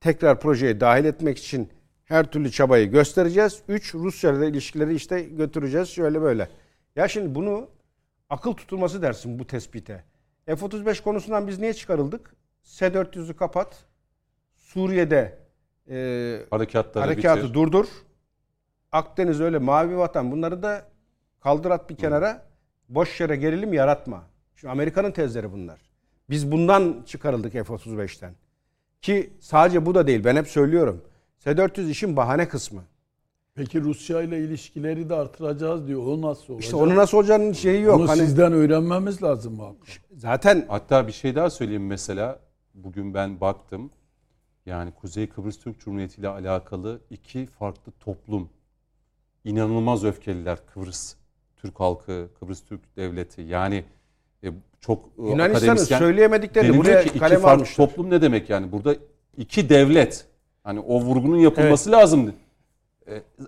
[0.00, 1.68] tekrar projeye dahil etmek için
[2.04, 3.62] her türlü çabayı göstereceğiz.
[3.68, 6.48] 3 Rusya ile ilişkileri işte götüreceğiz şöyle böyle.
[6.96, 7.68] Ya şimdi bunu
[8.30, 10.04] akıl tutulması dersin bu tespite.
[10.46, 12.34] F-35 konusundan biz niye çıkarıldık?
[12.62, 13.84] S-400'ü kapat.
[14.56, 15.47] Suriye'de
[15.90, 17.54] e, Harekatları harekatı bitir.
[17.54, 17.86] durdur.
[18.92, 20.82] Akdeniz öyle mavi vatan bunları da
[21.40, 22.42] kaldır at bir kenara.
[22.88, 24.22] Boş yere gerilim yaratma.
[24.56, 25.80] Şimdi Amerika'nın tezleri bunlar.
[26.30, 28.34] Biz bundan çıkarıldık F-35'ten.
[29.02, 31.04] Ki sadece bu da değil ben hep söylüyorum.
[31.38, 32.82] S-400 işin bahane kısmı.
[33.54, 36.02] Peki Rusya ile ilişkileri de artıracağız diyor.
[36.06, 36.64] O nasıl olacak?
[36.64, 38.00] İşte onun nasıl olacağının şeyi yok.
[38.00, 39.76] Onu Hani sizden öğrenmemiz lazım abi.
[40.16, 42.38] zaten Hatta bir şey daha söyleyeyim mesela.
[42.74, 43.90] Bugün ben baktım.
[44.68, 48.50] Yani Kuzey Kıbrıs Türk Cumhuriyeti ile alakalı iki farklı toplum.
[49.44, 51.14] inanılmaz öfkeliler Kıbrıs
[51.56, 53.84] Türk halkı, Kıbrıs Türk Devleti yani
[54.44, 54.48] e,
[54.80, 57.86] çok e, Yunanistan'ın söyleyemediklerini buraya ki iki kaleme farklı almışlar.
[57.86, 58.72] toplum ne demek yani?
[58.72, 58.96] Burada
[59.36, 60.26] iki devlet.
[60.64, 62.30] Hani o vurgunun yapılması lazımdı.
[62.30, 62.47] E,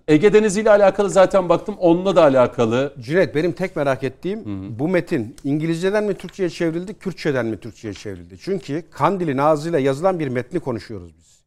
[0.08, 2.94] Ege Denizi ile alakalı zaten baktım onunla da alakalı.
[3.00, 4.44] Cüneyt benim tek merak ettiğim
[4.78, 8.38] bu metin İngilizceden mi Türkçe'ye çevrildi, Kürtçeden mi Türkçe'ye çevrildi?
[8.40, 11.40] Çünkü Kandil'in ağzıyla yazılan bir metni konuşuyoruz biz.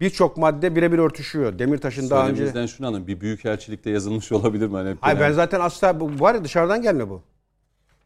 [0.00, 1.58] Birçok madde birebir örtüşüyor.
[1.58, 2.36] Demirtaş'ın daha önce...
[2.36, 3.06] Söylemimizden şunu anlayın.
[3.06, 4.72] Bir büyükelçilikte yazılmış olabilir mi?
[4.72, 7.22] Hani hep Hayır ben zaten asla bu var ya dışarıdan gelme bu.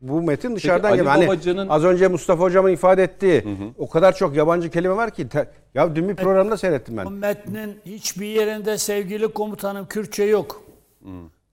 [0.00, 1.10] Bu metin dışarıdan Ali gelme.
[1.10, 3.44] Hani Babacan'ın- az önce Mustafa hocamın ifade ettiği
[3.78, 7.06] o kadar çok yabancı kelime var ki te- ya dün bir programda seyrettim ben.
[7.06, 10.62] Bu metnin hiçbir yerinde sevgili komutanım Kürtçe yok.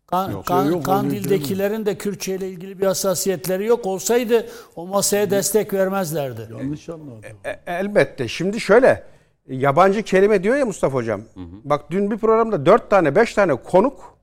[0.07, 3.85] Kan, kan- Yok, yok, Kandil'dekilerin de Kürtçe ile ilgili bir hassasiyetleri yok.
[3.85, 4.45] Olsaydı
[4.75, 6.41] o masaya destek vermezlerdi.
[6.59, 7.21] Yanlış anladım.
[7.45, 8.27] E- elbette.
[8.27, 9.03] Şimdi şöyle
[9.49, 11.21] yabancı kelime diyor ya Mustafa hocam.
[11.63, 14.16] Bak dün bir programda dört tane beş tane konuk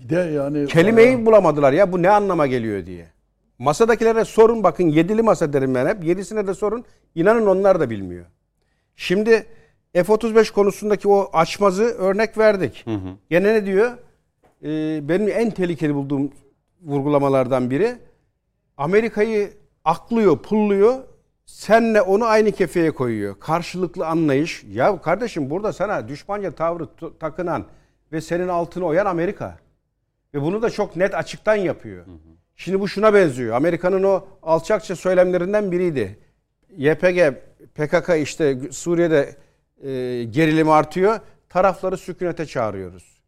[0.00, 3.06] Bir de yani kelimeyi bulamadılar ya bu ne anlama geliyor diye.
[3.58, 6.04] Masadakilere sorun bakın yedili masa derim ben hep.
[6.04, 6.84] Yedisine de sorun.
[7.14, 8.26] İnanın onlar da bilmiyor.
[8.96, 9.46] Şimdi
[9.94, 12.84] F-35 konusundaki o açmazı örnek verdik.
[13.30, 13.90] Gene ne diyor?
[14.64, 16.32] Ee, benim en tehlikeli bulduğum
[16.82, 17.96] vurgulamalardan biri
[18.76, 19.50] Amerika'yı
[19.84, 20.94] aklıyor, pulluyor.
[21.46, 23.40] Senle onu aynı kefeye koyuyor.
[23.40, 24.64] Karşılıklı anlayış.
[24.72, 26.86] Ya kardeşim burada sana düşmanca tavrı
[27.20, 27.64] takınan
[28.12, 29.58] ve senin altını oyan Amerika.
[30.34, 32.06] Ve bunu da çok net açıktan yapıyor.
[32.56, 33.56] Şimdi bu şuna benziyor.
[33.56, 36.18] Amerika'nın o alçakça söylemlerinden biriydi.
[36.76, 37.34] YPG,
[37.74, 39.36] PKK işte Suriye'de
[39.82, 41.20] e, gerilim artıyor.
[41.48, 43.20] Tarafları sükunete çağırıyoruz.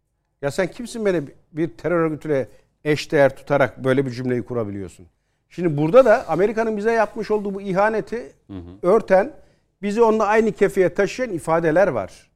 [0.42, 1.22] Ya sen kimsin beni
[1.52, 2.48] bir terör örgütüyle
[2.84, 5.06] eşdeğer tutarak böyle bir cümleyi kurabiliyorsun?
[5.48, 8.32] Şimdi burada da Amerika'nın bize yapmış olduğu bu ihaneti
[8.82, 9.32] örten,
[9.82, 12.30] bizi onunla aynı kefeye taşıyan ifadeler var.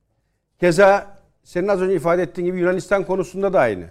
[0.60, 3.84] Keza senin az önce ifade ettiğin gibi Yunanistan konusunda da aynı.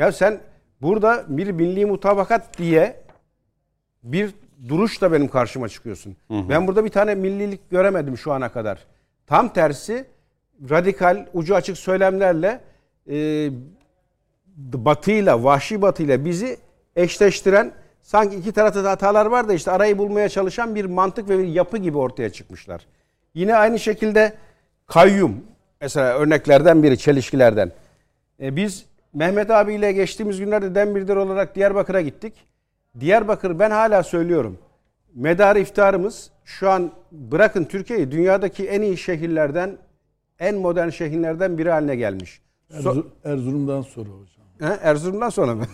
[0.00, 0.40] Ya sen
[0.82, 2.96] burada bir milli mutabakat diye
[4.02, 4.34] bir
[4.68, 6.16] duruşla benim karşıma çıkıyorsun.
[6.30, 8.86] Ben burada bir tane millilik göremedim şu ana kadar.
[9.26, 10.06] Tam tersi
[10.70, 12.60] radikal, ucu açık söylemlerle
[13.10, 13.48] e,
[14.56, 16.58] batıyla, vahşi batıyla bizi
[16.96, 17.72] eşleştiren
[18.02, 21.48] sanki iki tarafta da hatalar var da işte arayı bulmaya çalışan bir mantık ve bir
[21.48, 22.86] yapı gibi ortaya çıkmışlar.
[23.34, 24.34] Yine aynı şekilde
[24.86, 25.44] kayyum
[25.80, 27.72] mesela örneklerden biri çelişkilerden.
[28.42, 32.34] E, biz Mehmet abiyle geçtiğimiz günlerde Demirdir olarak Diyarbakır'a gittik.
[33.00, 34.58] Diyarbakır ben hala söylüyorum.
[35.14, 39.78] Medar iftarımız şu an bırakın Türkiye'yi dünyadaki en iyi şehirlerden,
[40.38, 42.40] en modern şehirlerden biri haline gelmiş.
[42.70, 44.70] So- Erzurum- Erzurum'dan sonra hocam.
[44.70, 45.64] He, Erzurum'dan sonra mı?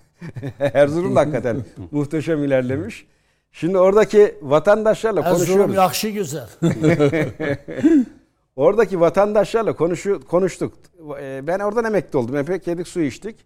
[0.60, 1.56] Erzurum da hakikaten
[1.90, 3.06] muhteşem ilerlemiş.
[3.52, 5.74] Şimdi oradaki vatandaşlarla Erzurum konuşuyoruz.
[5.74, 6.48] yakşı güzel.
[8.56, 10.74] Oradaki vatandaşlarla konuşu, konuştuk.
[11.20, 12.36] Ee, Ben oradan emekli oldum.
[12.36, 13.36] Epey yedik su içtik.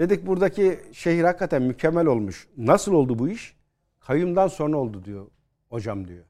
[0.00, 2.48] Dedik buradaki şehir hakikaten mükemmel olmuş.
[2.56, 3.56] Nasıl oldu bu iş?
[4.00, 5.26] Kayyumdan sonra oldu diyor
[5.68, 6.24] hocam diyor.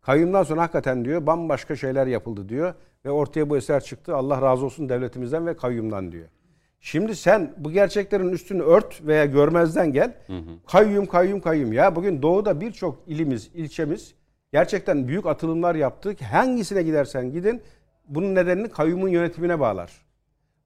[0.00, 2.74] Kayyumdan sonra hakikaten diyor bambaşka şeyler yapıldı diyor.
[3.04, 4.16] Ve ortaya bu eser çıktı.
[4.16, 6.28] Allah razı olsun devletimizden ve kayyumdan diyor.
[6.80, 10.14] Şimdi sen bu gerçeklerin üstünü ört veya görmezden gel.
[10.66, 11.72] Kayyum kayyum kayyum.
[11.72, 14.14] Ya bugün doğuda birçok ilimiz, ilçemiz
[14.52, 16.16] gerçekten büyük atılımlar yaptı.
[16.30, 17.62] Hangisine gidersen gidin
[18.08, 19.92] bunun nedenini kayyumun yönetimine bağlar.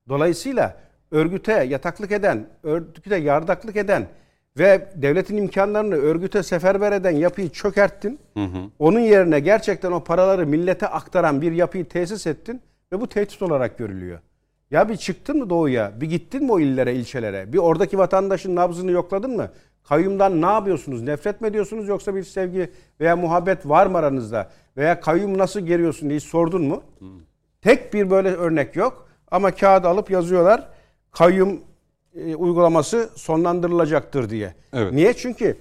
[0.08, 0.76] Dolayısıyla
[1.10, 4.06] örgüte yataklık eden, örgüte yardaklık eden
[4.58, 8.18] ve devletin imkanlarını örgüte seferber eden yapıyı çökerttin.
[8.78, 12.60] Onun yerine gerçekten o paraları millete aktaran bir yapıyı tesis ettin
[12.92, 14.18] ve bu tehdit olarak görülüyor.
[14.70, 18.90] Ya bir çıktın mı doğuya, bir gittin mi o illere, ilçelere, bir oradaki vatandaşın nabzını
[18.90, 19.50] yokladın mı?
[19.84, 21.02] Kayyumdan ne yapıyorsunuz?
[21.02, 22.70] Nefret mi ediyorsunuz yoksa bir sevgi
[23.00, 24.50] veya muhabbet var mı aranızda?
[24.76, 26.82] Veya kayyum nasıl geriyorsun diye sordun mu?
[27.62, 30.68] Tek bir böyle örnek yok ama kağıt alıp yazıyorlar
[31.10, 31.60] kayyum
[32.14, 34.54] e, uygulaması sonlandırılacaktır diye.
[34.72, 34.92] Evet.
[34.92, 35.14] Niye?
[35.14, 35.56] Çünkü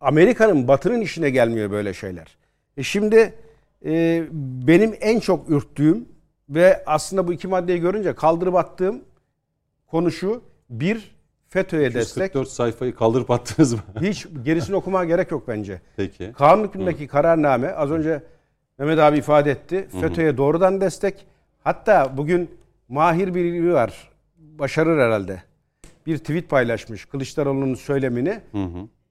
[0.00, 2.36] Amerika'nın batının işine gelmiyor böyle şeyler.
[2.76, 3.34] E şimdi
[3.84, 4.24] e,
[4.66, 6.08] benim en çok ürktüğüm
[6.48, 9.04] ve aslında bu iki maddeyi görünce kaldırıp attığım
[9.86, 10.42] konu şu.
[10.70, 11.16] Bir,
[11.54, 12.34] FETÖ'ye destek.
[12.34, 13.80] 144 sayfayı kaldırıp attınız mı?
[14.00, 15.80] Hiç gerisini okumaya gerek yok bence.
[15.96, 16.32] Peki.
[16.36, 18.22] Kanun hükmündeki kararname az önce
[18.78, 19.88] Mehmet abi ifade etti.
[20.00, 21.26] FETÖ'ye doğrudan destek.
[21.64, 22.50] Hatta bugün
[22.88, 24.10] mahir biri var.
[24.38, 25.42] Başarır herhalde.
[26.06, 28.40] Bir tweet paylaşmış Kılıçdaroğlu'nun söylemini.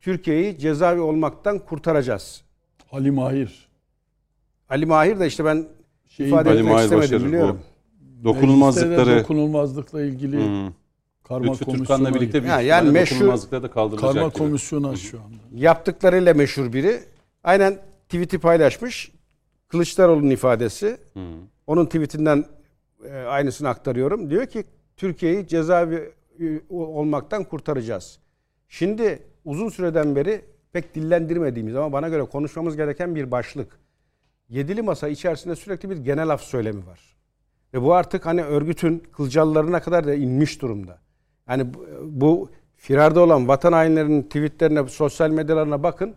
[0.02, 2.44] Türkiye'yi cezaevi olmaktan kurtaracağız.
[2.91, 3.68] Ali Mahir.
[4.70, 5.68] Ali Mahir de işte ben
[6.10, 7.26] Şeyi- ifade Ali etmek Mahir istemedim başarır.
[7.28, 7.60] biliyorum.
[8.22, 10.38] O dokunulmazlıkları dokunulmazlıkla ilgili
[10.68, 10.72] Hı.
[11.24, 14.38] Karma Lütfü Türkan'la birlikte bir Ya yani meşhur- da kaldırılacak karma gibi.
[14.38, 15.38] komisyona şu anda.
[15.56, 17.00] Yaptıklarıyla meşhur biri.
[17.44, 19.12] Aynen tweet'i paylaşmış.
[19.68, 20.98] Kılıçdaroğlu'nun ifadesi.
[21.68, 22.46] Onun tweetinden
[23.10, 24.30] e, aynısını aktarıyorum.
[24.30, 24.64] Diyor ki
[24.98, 28.20] Türkiye'yi cezaevi e, olmaktan kurtaracağız.
[28.70, 30.42] Şimdi uzun süreden beri
[30.74, 33.80] pek dillendirmediğimiz ama bana göre konuşmamız gereken bir başlık.
[34.50, 37.00] Yedili masa içerisinde sürekli bir genel af söylemi var.
[37.74, 41.00] Ve bu artık hani örgütün kılcallarına kadar da inmiş durumda.
[41.50, 41.68] Yani
[42.04, 46.16] bu, firarda olan vatan hainlerinin tweetlerine, sosyal medyalarına bakın.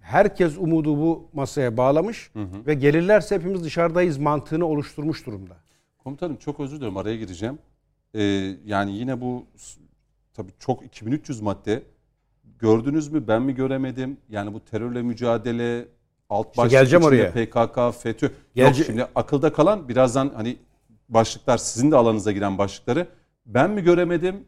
[0.00, 2.66] Herkes umudu bu masaya bağlamış hı hı.
[2.66, 5.56] ve gelirlerse hepimiz dışarıdayız mantığını oluşturmuş durumda.
[5.98, 7.58] Komutanım çok özür dilerim araya gireceğim.
[8.14, 8.22] Ee,
[8.64, 9.46] yani yine bu
[10.34, 11.82] tabii çok 2300 madde
[12.58, 14.16] gördünüz mü ben mi göremedim?
[14.28, 15.88] Yani bu terörle mücadele
[16.30, 17.30] alt başlık işte geleceğim oraya.
[17.30, 18.28] PKK, FETÖ.
[18.54, 20.56] Gelce- Yok şimdi akılda kalan birazdan hani
[21.08, 23.06] başlıklar sizin de alanınıza giren başlıkları
[23.46, 24.44] ben mi göremedim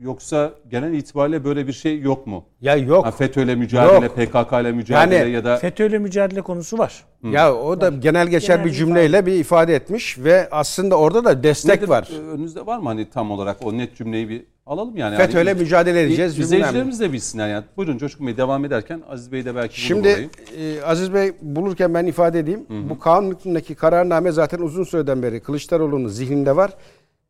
[0.00, 2.44] yoksa genel itibariyle böyle bir şey yok mu?
[2.60, 3.06] Ya yok.
[3.06, 4.16] Ha, FETÖ'yle mücadele, yok.
[4.16, 7.04] PKK ile mücadele yani, ya da FETÖ'yle mücadele konusu var.
[7.22, 7.28] Hı.
[7.28, 9.26] Ya o da genel geçer genel bir cümleyle ifade.
[9.26, 12.08] bir ifade etmiş ve aslında orada da destek Nedir, var.
[12.32, 15.16] Önünüzde var mı hani tam olarak o net cümleyi bir alalım yani.
[15.16, 16.38] FETÖ'yle yani, mücadele edeceğiz.
[16.38, 17.64] İzleyicilerimiz de bilsinler yani.
[17.76, 20.28] Buyurun Coşkun Bey devam ederken Aziz Bey de belki Şimdi
[20.58, 22.66] e, Aziz Bey bulurken ben ifade edeyim.
[22.68, 22.88] Hı hı.
[22.90, 26.70] Bu kanun hükmündeki kararname zaten uzun süreden beri Kılıçdaroğlu'nun zihninde var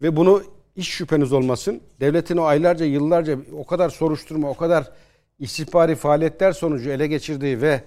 [0.02, 0.42] ve bunu
[0.76, 1.80] hiç şüpheniz olmasın.
[2.00, 4.90] Devletin o aylarca, yıllarca o kadar soruşturma, o kadar
[5.38, 7.80] istihbari faaliyetler sonucu ele geçirdiği ve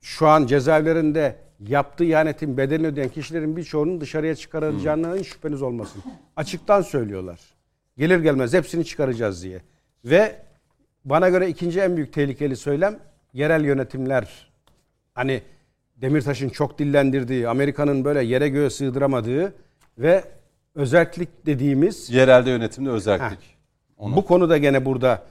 [0.00, 1.36] şu an cezaevlerinde
[1.68, 6.02] yaptığı ihanetin bedelini ödeyen kişilerin birçoğunun dışarıya çıkarılacağından hiç şüpheniz olmasın.
[6.36, 7.40] Açıktan söylüyorlar.
[7.98, 9.62] Gelir gelmez hepsini çıkaracağız diye.
[10.04, 10.36] Ve
[11.04, 12.98] bana göre ikinci en büyük tehlikeli söylem
[13.32, 14.52] yerel yönetimler.
[15.14, 15.42] Hani
[15.96, 19.54] Demirtaş'ın çok dillendirdiği, Amerika'nın böyle yere göğe sığdıramadığı
[19.98, 20.24] ve
[20.74, 23.56] özellik dediğimiz yerelde yönetimde özellik.
[23.98, 25.22] Bu konu da gene burada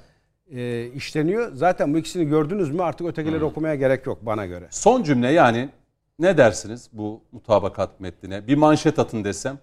[0.56, 1.52] e, işleniyor.
[1.54, 3.48] Zaten bu ikisini gördünüz mü artık ötekileri hmm.
[3.48, 4.68] okumaya gerek yok bana göre.
[4.70, 5.70] Son cümle yani
[6.20, 8.48] ne dersiniz bu mutabakat metnine?
[8.48, 9.60] Bir manşet atın desem.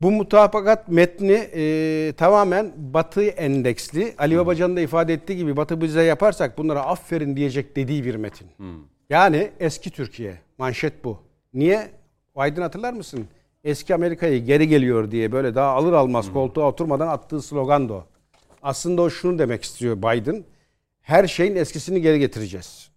[0.00, 4.14] Bu mutabakat metni e, tamamen Batı endeksli.
[4.18, 4.40] Ali hmm.
[4.40, 8.48] Babacan'ın da ifade ettiği gibi Batı bize yaparsak bunlara aferin diyecek dediği bir metin.
[8.56, 8.84] Hmm.
[9.10, 10.38] Yani eski Türkiye.
[10.58, 11.18] Manşet bu.
[11.54, 11.90] Niye?
[12.36, 13.26] Aydın hatırlar mısın?
[13.64, 18.04] Eski Amerika'yı geri geliyor diye böyle daha alır almaz koltuğa oturmadan attığı slogan da o.
[18.62, 20.44] Aslında o şunu demek istiyor Biden.
[21.00, 22.90] Her şeyin eskisini geri getireceğiz.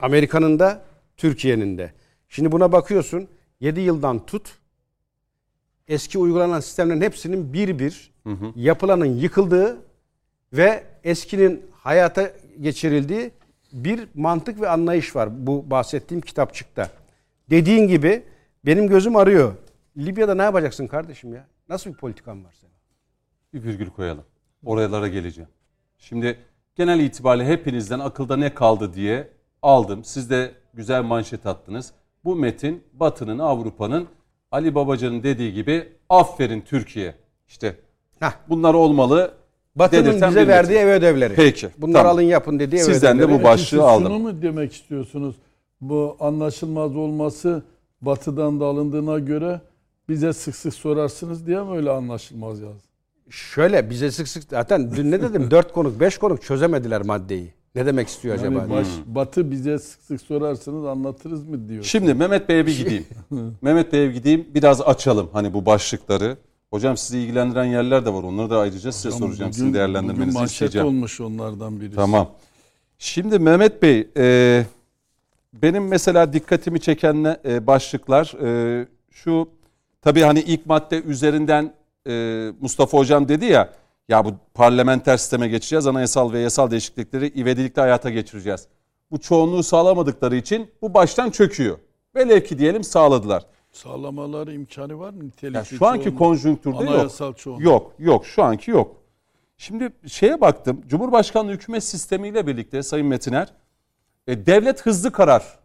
[0.00, 0.82] Amerika'nın da
[1.16, 1.92] Türkiye'nin de.
[2.28, 3.28] Şimdi buna bakıyorsun
[3.60, 4.58] 7 yıldan tut
[5.88, 8.52] eski uygulanan sistemlerin hepsinin bir bir hı hı.
[8.56, 9.78] yapılanın yıkıldığı
[10.52, 13.30] ve eskinin hayata geçirildiği
[13.72, 16.90] bir mantık ve anlayış var bu bahsettiğim kitapçıkta.
[17.50, 18.22] Dediğin gibi
[18.66, 19.54] benim gözüm arıyor.
[20.00, 21.46] Libya'da ne yapacaksın kardeşim ya?
[21.68, 22.72] Nasıl bir politikan var senin?
[23.54, 24.24] Bir virgül koyalım.
[24.64, 25.50] Oralara geleceğim.
[25.98, 26.38] Şimdi
[26.76, 29.28] genel itibariyle hepinizden akılda ne kaldı diye
[29.62, 30.04] aldım.
[30.04, 31.92] Siz de güzel manşet attınız.
[32.24, 34.06] Bu metin Batı'nın, Avrupa'nın
[34.52, 37.14] Ali Babacan'ın dediği gibi aferin Türkiye.
[37.48, 37.76] İşte
[38.20, 38.32] Heh.
[38.48, 39.34] bunlar olmalı.
[39.76, 41.34] Batı'nın bize verdiği ev ödevleri.
[41.34, 41.68] Peki.
[41.78, 42.12] Bunları tamam.
[42.12, 43.34] alın yapın dediği ev Sizden ödevleri.
[43.34, 44.06] de bu başlığı aldım.
[44.06, 45.36] Şunu mu demek istiyorsunuz?
[45.80, 47.62] Bu anlaşılmaz olması
[48.02, 49.60] Batı'dan da alındığına göre
[50.10, 52.82] bize sık sık sorarsınız diye mi öyle anlaşılmaz yazdı?
[53.30, 57.54] Şöyle bize sık sık zaten dün ne dedim dört konuk beş konuk çözemediler maddeyi.
[57.74, 58.74] Ne demek istiyor yani acaba?
[58.74, 59.14] Baş, hmm.
[59.14, 61.84] Batı bize sık sık sorarsınız anlatırız mı diyor.
[61.84, 63.06] Şimdi Mehmet Bey'e bir gideyim.
[63.62, 66.36] Mehmet Bey'e gideyim biraz açalım hani bu başlıkları.
[66.70, 68.22] Hocam sizi ilgilendiren yerler de var.
[68.22, 69.48] Onları da ayrıca size Hocam, soracağım.
[69.50, 70.86] Bugün, Sizin değerlendirmenizi bugün isteyeceğim.
[70.86, 71.96] olmuş onlardan birisi.
[71.96, 72.30] Tamam.
[72.98, 74.66] Şimdi Mehmet Bey, e,
[75.52, 79.48] benim mesela dikkatimi çeken e, başlıklar e, şu
[80.02, 81.74] Tabii hani ilk madde üzerinden
[82.06, 82.12] e,
[82.60, 83.72] Mustafa Hocam dedi ya
[84.08, 88.68] ya bu parlamenter sisteme geçeceğiz anayasal ve yasal değişiklikleri ivedilikle hayata geçireceğiz.
[89.10, 91.78] Bu çoğunluğu sağlamadıkları için bu baştan çöküyor.
[92.16, 93.46] Velev ki diyelim sağladılar.
[93.72, 95.26] Sağlamaları imkanı var mı?
[95.26, 97.38] Nitelikli yani şu anki çoğunluk, konjonktürde anayasal yok.
[97.38, 97.62] Çoğunluk.
[97.62, 98.26] Yok, yok.
[98.26, 98.96] Şu anki yok.
[99.56, 100.82] Şimdi şeye baktım.
[100.86, 103.52] Cumhurbaşkanlığı hükümet sistemiyle birlikte Sayın Metiner
[104.26, 105.58] e, devlet hızlı karar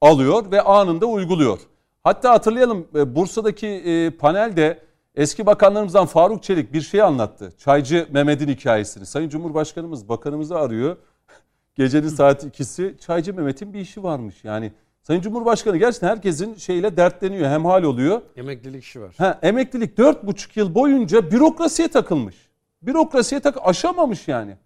[0.00, 1.58] alıyor ve anında uyguluyor.
[2.04, 4.78] Hatta hatırlayalım e, Bursa'daki e, panelde
[5.14, 7.52] eski bakanlarımızdan Faruk Çelik bir şey anlattı.
[7.58, 9.06] Çaycı Mehmet'in hikayesini.
[9.06, 10.96] Sayın Cumhurbaşkanımız bakanımızı arıyor.
[11.74, 14.44] Gecenin saat ikisi Çaycı Mehmet'in bir işi varmış.
[14.44, 17.50] Yani Sayın Cumhurbaşkanı gerçekten herkesin şeyle dertleniyor.
[17.50, 18.22] Hemhal oluyor.
[18.36, 19.14] Emeklilik işi var.
[19.18, 22.36] Ha, emeklilik dört buçuk yıl boyunca bürokrasiye takılmış.
[22.82, 24.56] Bürokrasiye tak aşamamış yani.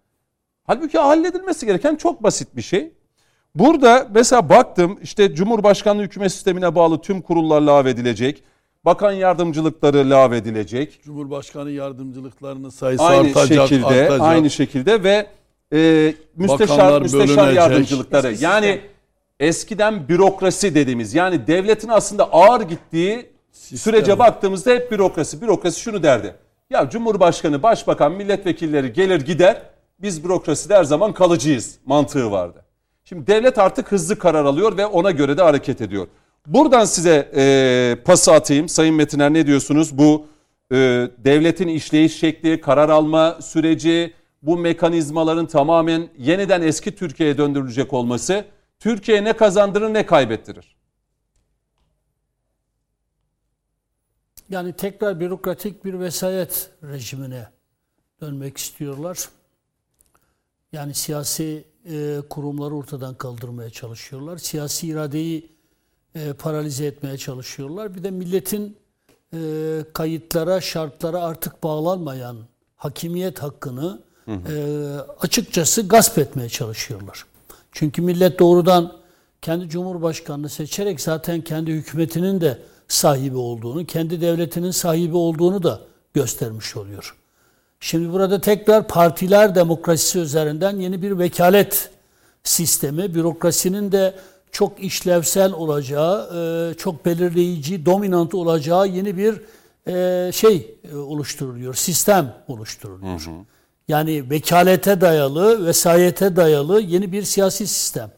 [0.63, 2.93] Halbuki halledilmesi gereken çok basit bir şey.
[3.59, 8.43] Burada mesela baktım işte Cumhurbaşkanlığı hükümet sistemine bağlı tüm kurullar lağvedilecek.
[8.85, 11.03] Bakan yardımcılıkları lağvedilecek.
[11.03, 14.21] Cumhurbaşkanı yardımcılıklarının sayısı aynı artacak, şekilde, artacak.
[14.21, 15.27] Aynı şekilde ve
[15.73, 18.35] e, müsteşar, müsteşar yardımcılıkları.
[18.39, 18.81] Yani
[19.39, 23.77] eskiden bürokrasi dediğimiz yani devletin aslında ağır gittiği Sistem.
[23.77, 25.41] sürece baktığımızda hep bürokrasi.
[25.41, 26.35] Bürokrasi şunu derdi.
[26.69, 29.61] Ya Cumhurbaşkanı, Başbakan, milletvekilleri gelir gider.
[29.99, 32.65] Biz bürokraside her zaman kalıcıyız mantığı vardı.
[33.09, 36.07] Şimdi devlet artık hızlı karar alıyor ve ona göre de hareket ediyor.
[36.47, 38.69] Buradan size e, pası atayım.
[38.69, 39.97] Sayın Metiner ne diyorsunuz?
[39.97, 40.27] Bu
[40.71, 40.75] e,
[41.17, 48.45] devletin işleyiş şekli, karar alma süreci, bu mekanizmaların tamamen yeniden eski Türkiye'ye döndürülecek olması
[48.79, 50.75] Türkiye'ye ne kazandırır ne kaybettirir?
[54.49, 57.47] Yani tekrar bürokratik bir vesayet rejimine
[58.21, 59.29] dönmek istiyorlar.
[60.71, 64.37] Yani siyasi e, kurumları ortadan kaldırmaya çalışıyorlar.
[64.37, 65.49] Siyasi iradeyi
[66.15, 67.95] e, paralize etmeye çalışıyorlar.
[67.95, 68.77] Bir de milletin
[69.33, 69.39] e,
[69.93, 72.37] kayıtlara, şartlara artık bağlanmayan
[72.75, 77.25] hakimiyet hakkını e, açıkçası gasp etmeye çalışıyorlar.
[77.71, 78.93] Çünkü millet doğrudan
[79.41, 85.81] kendi cumhurbaşkanını seçerek zaten kendi hükümetinin de sahibi olduğunu, kendi devletinin sahibi olduğunu da
[86.13, 87.18] göstermiş oluyor.
[87.79, 91.89] Şimdi burada tekrar partiler demokrasisi üzerinden yeni bir vekalet
[92.43, 94.15] sistemi, bürokrasinin de
[94.51, 99.41] çok işlevsel olacağı, e, çok belirleyici, dominant olacağı yeni bir
[99.87, 103.19] e, şey e, oluşturuluyor, sistem oluşturuluyor.
[103.19, 103.35] Hı hı.
[103.87, 108.11] Yani vekalete dayalı, vesayete dayalı yeni bir siyasi sistem.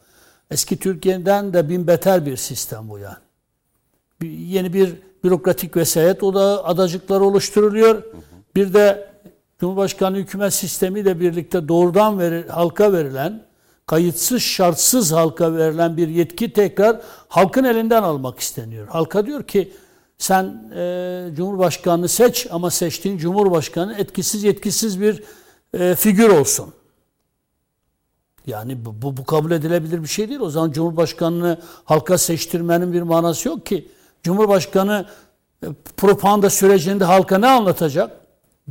[0.50, 3.16] Eski Türkiye'den de bin beter bir sistem bu yani.
[4.22, 4.94] Yeni bir
[5.24, 8.02] bürokratik vesayet o da adacıklar oluşturuluyor.
[8.56, 9.11] Bir de
[9.62, 13.42] Cumhurbaşkanı hükümet sistemiyle birlikte doğrudan veri, halka verilen,
[13.86, 18.88] kayıtsız şartsız halka verilen bir yetki tekrar halkın elinden almak isteniyor.
[18.88, 19.72] Halka diyor ki
[20.18, 25.22] sen e, Cumhurbaşkanını seç ama seçtiğin Cumhurbaşkanı etkisiz yetkisiz bir
[25.74, 26.72] e, figür olsun.
[28.46, 30.40] Yani bu, bu, bu kabul edilebilir bir şey değil.
[30.40, 33.88] O zaman Cumhurbaşkanını halka seçtirmenin bir manası yok ki.
[34.22, 35.06] Cumhurbaşkanı
[35.62, 38.21] e, propaganda sürecinde halka ne anlatacak?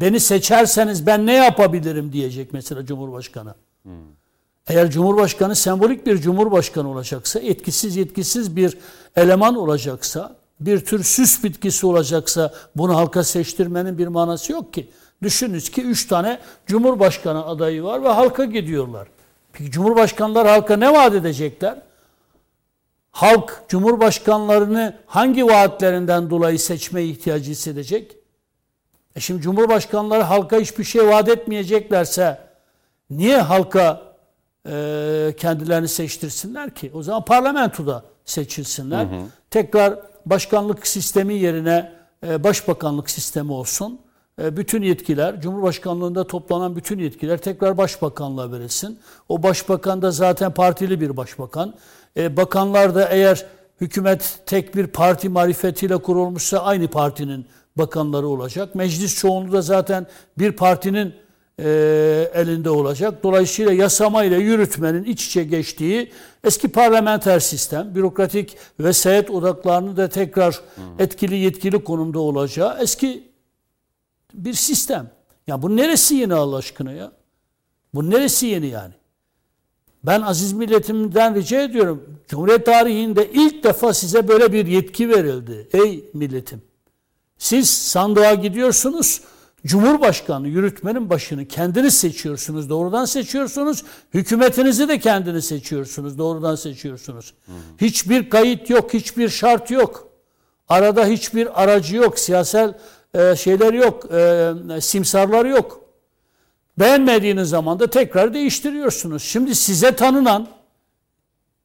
[0.01, 3.55] Beni seçerseniz ben ne yapabilirim diyecek mesela Cumhurbaşkanı.
[3.83, 3.91] Hmm.
[4.67, 8.77] Eğer Cumhurbaşkanı sembolik bir Cumhurbaşkanı olacaksa, etkisiz yetkisiz bir
[9.15, 14.89] eleman olacaksa, bir tür süs bitkisi olacaksa bunu halka seçtirmenin bir manası yok ki.
[15.23, 19.07] Düşününüz ki üç tane Cumhurbaşkanı adayı var ve halka gidiyorlar.
[19.53, 21.81] Peki Cumhurbaşkanlar halka ne vaat edecekler?
[23.11, 28.20] Halk Cumhurbaşkanlarını hangi vaatlerinden dolayı seçmeye ihtiyacı hissedecek?
[29.15, 32.37] E şimdi Cumhurbaşkanları halka hiçbir şey vaat etmeyeceklerse
[33.09, 34.01] niye halka
[34.67, 36.91] e, kendilerini seçtirsinler ki?
[36.93, 39.05] O zaman parlamentoda seçilsinler.
[39.05, 39.21] Hı hı.
[39.49, 41.91] Tekrar başkanlık sistemi yerine
[42.27, 43.99] e, başbakanlık sistemi olsun.
[44.41, 48.99] E, bütün yetkiler, Cumhurbaşkanlığında toplanan bütün yetkiler tekrar başbakanlığa verilsin.
[49.29, 51.73] O başbakan da zaten partili bir başbakan.
[52.17, 53.45] E, bakanlar da eğer
[53.81, 57.45] hükümet tek bir parti marifetiyle kurulmuşsa aynı partinin
[57.77, 58.75] bakanları olacak.
[58.75, 60.07] Meclis çoğunluğu da zaten
[60.37, 61.13] bir partinin
[61.59, 61.69] e,
[62.33, 63.23] elinde olacak.
[63.23, 66.11] Dolayısıyla yasama ile yürütmenin iç içe geçtiği
[66.43, 70.61] eski parlamenter sistem, bürokratik vesayet odaklarını da tekrar
[70.99, 73.31] etkili yetkili konumda olacağı eski
[74.33, 75.11] bir sistem.
[75.47, 77.11] Ya bu neresi yeni Allah aşkına ya?
[77.93, 78.93] Bu neresi yeni yani?
[80.03, 82.19] Ben aziz milletimden rica ediyorum.
[82.27, 85.67] Cumhuriyet tarihinde ilk defa size böyle bir yetki verildi.
[85.73, 86.61] Ey milletim.
[87.41, 89.21] Siz sandığa gidiyorsunuz.
[89.65, 93.83] Cumhurbaşkanı yürütmenin başını kendiniz seçiyorsunuz, doğrudan seçiyorsunuz.
[94.13, 97.33] Hükümetinizi de kendiniz seçiyorsunuz, doğrudan seçiyorsunuz.
[97.45, 97.55] Hı hı.
[97.81, 100.07] Hiçbir kayıt yok, hiçbir şart yok.
[100.69, 102.73] Arada hiçbir aracı yok, siyasal
[103.13, 105.81] e, şeyler yok, e, simsarlar yok.
[106.79, 109.23] Beğenmediğiniz zaman da tekrar değiştiriyorsunuz.
[109.23, 110.47] Şimdi size tanınan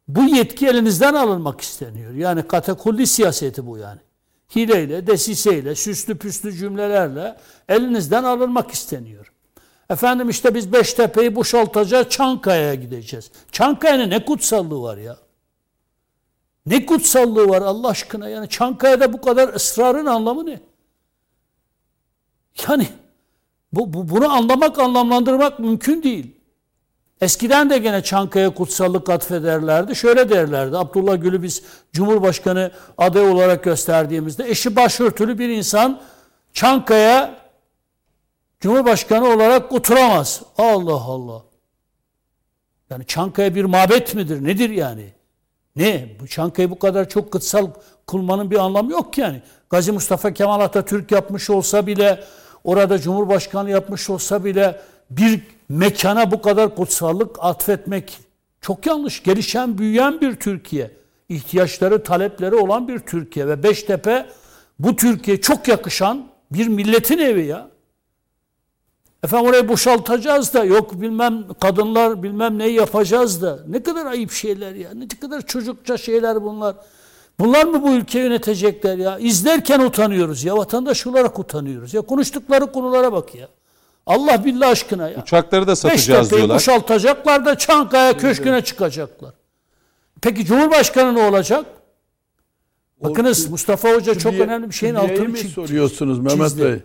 [0.08, 2.14] bu yetki elinizden alınmak isteniyor.
[2.14, 4.00] Yani katakulli siyaseti bu yani
[4.54, 7.36] hileyle, desiseyle, süslü püslü cümlelerle
[7.68, 9.32] elinizden alınmak isteniyor.
[9.90, 13.30] Efendim işte biz Beştepe'yi boşaltacağız, Çankaya'ya gideceğiz.
[13.52, 15.16] Çankaya'nın ne kutsallığı var ya?
[16.66, 18.28] Ne kutsallığı var Allah aşkına?
[18.28, 20.60] Yani Çankaya'da bu kadar ısrarın anlamı ne?
[22.68, 22.88] Yani
[23.72, 26.35] bu, bu bunu anlamak, anlamlandırmak mümkün değil.
[27.20, 29.96] Eskiden de gene Çankaya kutsallık atfederlerdi.
[29.96, 30.76] Şöyle derlerdi.
[30.76, 31.62] Abdullah Gül'ü biz
[31.92, 36.00] Cumhurbaşkanı aday olarak gösterdiğimizde eşi başörtülü bir insan
[36.52, 37.34] Çankaya
[38.60, 40.42] Cumhurbaşkanı olarak oturamaz.
[40.58, 41.42] Allah Allah.
[42.90, 44.44] Yani Çankaya bir mabet midir?
[44.44, 45.12] Nedir yani?
[45.76, 46.08] Ne?
[46.20, 47.70] Bu Çankaya'yı bu kadar çok kutsal
[48.06, 49.42] kılmanın bir anlamı yok ki yani.
[49.70, 52.24] Gazi Mustafa Kemal Atatürk yapmış olsa bile,
[52.64, 54.80] orada Cumhurbaşkanı yapmış olsa bile
[55.10, 58.18] bir mekana bu kadar kutsallık atfetmek
[58.60, 59.22] çok yanlış.
[59.22, 60.90] Gelişen, büyüyen bir Türkiye.
[61.28, 64.26] ihtiyaçları, talepleri olan bir Türkiye ve Beştepe
[64.78, 67.68] bu Türkiye çok yakışan bir milletin evi ya.
[69.24, 73.58] Efendim orayı boşaltacağız da yok bilmem kadınlar bilmem neyi yapacağız da.
[73.68, 74.90] Ne kadar ayıp şeyler ya.
[74.94, 76.76] Ne kadar çocukça şeyler bunlar.
[77.38, 79.18] Bunlar mı bu ülkeyi yönetecekler ya?
[79.18, 80.56] İzlerken utanıyoruz ya.
[80.56, 81.94] Vatandaş olarak utanıyoruz.
[81.94, 83.48] Ya konuştukları konulara bak ya.
[84.06, 85.22] Allah billah aşkına ya.
[85.22, 86.56] Uçakları da satacağız Beştepe'yi diyorlar.
[86.56, 89.34] boşaltacaklar da Çankaya Köşkü'ne çıkacaklar.
[90.22, 91.66] Peki Cumhurbaşkanı ne olacak?
[93.00, 95.52] Bakınız Mustafa Hoca çok Külliye- önemli bir şeyin altını mi çizdi.
[95.52, 96.64] soruyorsunuz Mehmet çizdi.
[96.64, 96.78] Bey?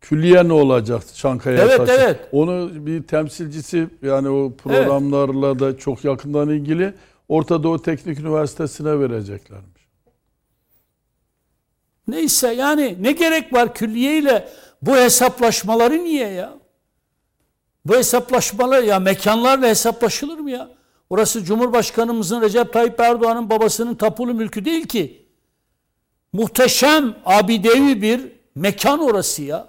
[0.00, 1.92] Külliye ne olacak Çankaya Evet, taşı?
[1.92, 2.20] evet.
[2.32, 6.94] Onu bir temsilcisi yani o programlarla da çok yakından ilgili
[7.28, 9.80] Orta Doğu Teknik Üniversitesi'ne vereceklermiş.
[12.08, 14.48] Neyse yani ne gerek var külliyeyle
[14.82, 16.52] bu hesaplaşmaları niye ya?
[17.84, 20.68] Bu hesaplaşmalar ya mekanlarla hesaplaşılır mı ya?
[21.10, 25.26] Orası Cumhurbaşkanımızın Recep Tayyip Erdoğan'ın babasının tapulu mülkü değil ki.
[26.32, 29.68] Muhteşem abidevi bir mekan orası ya.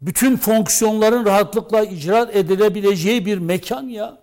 [0.00, 4.18] Bütün fonksiyonların rahatlıkla icra edilebileceği bir mekan ya.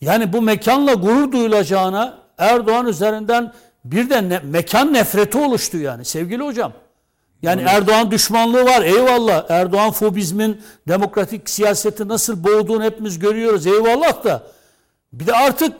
[0.00, 3.52] Yani bu mekanla gurur duyulacağına Erdoğan üzerinden
[3.84, 6.72] bir de ne- mekan nefreti oluştu yani sevgili hocam.
[7.42, 9.44] Yani Erdoğan düşmanlığı var eyvallah.
[9.50, 14.42] Erdoğan fobizmin demokratik siyaseti nasıl boğduğunu hepimiz görüyoruz eyvallah da.
[15.12, 15.72] Bir de artık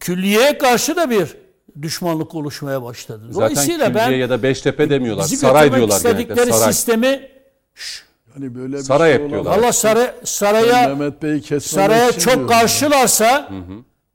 [0.00, 1.36] külliyeye karşı da bir
[1.82, 3.22] düşmanlık oluşmaya başladı.
[3.30, 5.24] Zaten Dolayısıyla Külliye ben ya da Beştepe demiyorlar.
[5.24, 6.22] bizi Saray diyorlar genellikle.
[6.22, 6.72] istedikleri Saray.
[6.72, 7.28] sistemi
[8.34, 9.58] Hani böyle bir Saray şey olamaz.
[9.58, 13.48] Allah saray, saraya Mehmet Bey'i kesmemek saraya çok karşılarsa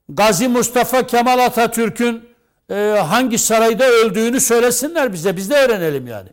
[0.08, 2.22] Gazi Mustafa Kemal Atatürk'ün
[2.70, 2.74] e,
[3.08, 5.36] hangi sarayda öldüğünü söylesinler bize.
[5.36, 6.28] Biz de öğrenelim yani.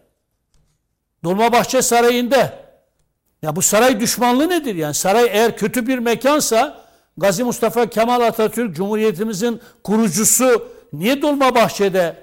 [1.24, 2.60] Dolmabahçe Sarayı'nda.
[3.42, 4.94] Ya bu saray düşmanlığı nedir yani?
[4.94, 6.82] Saray eğer kötü bir mekansa
[7.18, 12.16] Gazi Mustafa Kemal Atatürk Cumhuriyetimizin kurucusu niye Dolmabahçe'de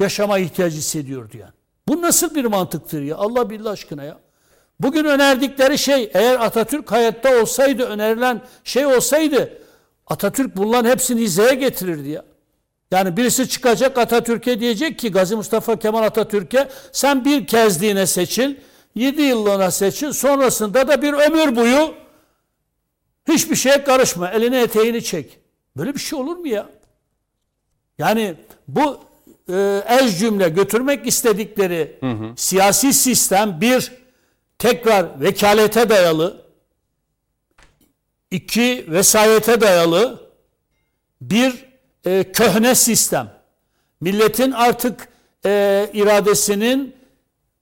[0.00, 1.52] yaşama ihtiyacı hissediyordu yani?
[1.88, 3.16] Bu nasıl bir mantıktır ya?
[3.16, 4.18] Allah billah aşkına ya.
[4.80, 9.58] Bugün önerdikleri şey eğer Atatürk hayatta olsaydı önerilen şey olsaydı
[10.06, 12.24] Atatürk bunların hepsini hizaya getirirdi ya.
[12.94, 18.56] Yani birisi çıkacak Atatürk'e diyecek ki Gazi Mustafa Kemal Atatürk'e sen bir kezliğine seçil,
[18.94, 21.94] 7 yıllığına seçil, sonrasında da bir ömür boyu
[23.28, 25.38] hiçbir şeye karışma, elini eteğini çek.
[25.76, 26.68] Böyle bir şey olur mu ya?
[27.98, 28.34] Yani
[28.68, 29.00] bu
[29.48, 32.00] e, ez cümle götürmek istedikleri
[32.36, 33.92] siyasi sistem bir
[34.58, 36.44] tekrar vekalete dayalı,
[38.30, 40.30] iki vesayete dayalı
[41.20, 41.73] bir
[42.06, 43.28] e, köhne sistem.
[44.00, 45.08] Milletin artık
[45.46, 46.94] e, iradesinin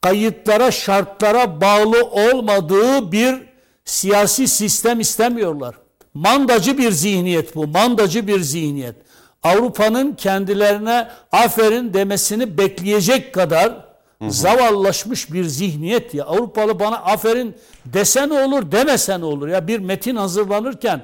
[0.00, 3.42] kayıtlara, şartlara bağlı olmadığı bir
[3.84, 5.74] siyasi sistem istemiyorlar.
[6.14, 8.96] Mandacı bir zihniyet bu, mandacı bir zihniyet.
[9.42, 13.92] Avrupa'nın kendilerine aferin demesini bekleyecek kadar
[14.28, 16.24] zavallaşmış bir zihniyet ya.
[16.24, 19.68] Avrupalı bana aferin desen olur, demesen olur ya.
[19.68, 21.02] Bir metin hazırlanırken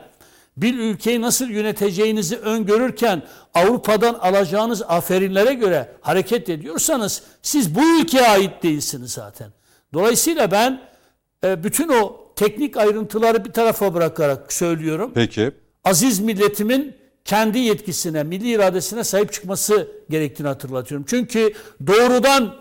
[0.62, 3.22] bir ülkeyi nasıl yöneteceğinizi öngörürken
[3.54, 9.52] Avrupa'dan alacağınız aferinlere göre hareket ediyorsanız siz bu ülkeye ait değilsiniz zaten.
[9.94, 10.80] Dolayısıyla ben
[11.44, 15.12] e, bütün o teknik ayrıntıları bir tarafa bırakarak söylüyorum.
[15.14, 15.50] Peki.
[15.84, 16.94] Aziz milletimin
[17.24, 21.06] kendi yetkisine, milli iradesine sahip çıkması gerektiğini hatırlatıyorum.
[21.08, 21.52] Çünkü
[21.86, 22.54] doğrudan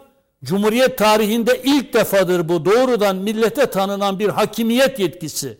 [0.44, 5.58] Cumhuriyet tarihinde ilk defadır bu doğrudan millete tanınan bir hakimiyet yetkisi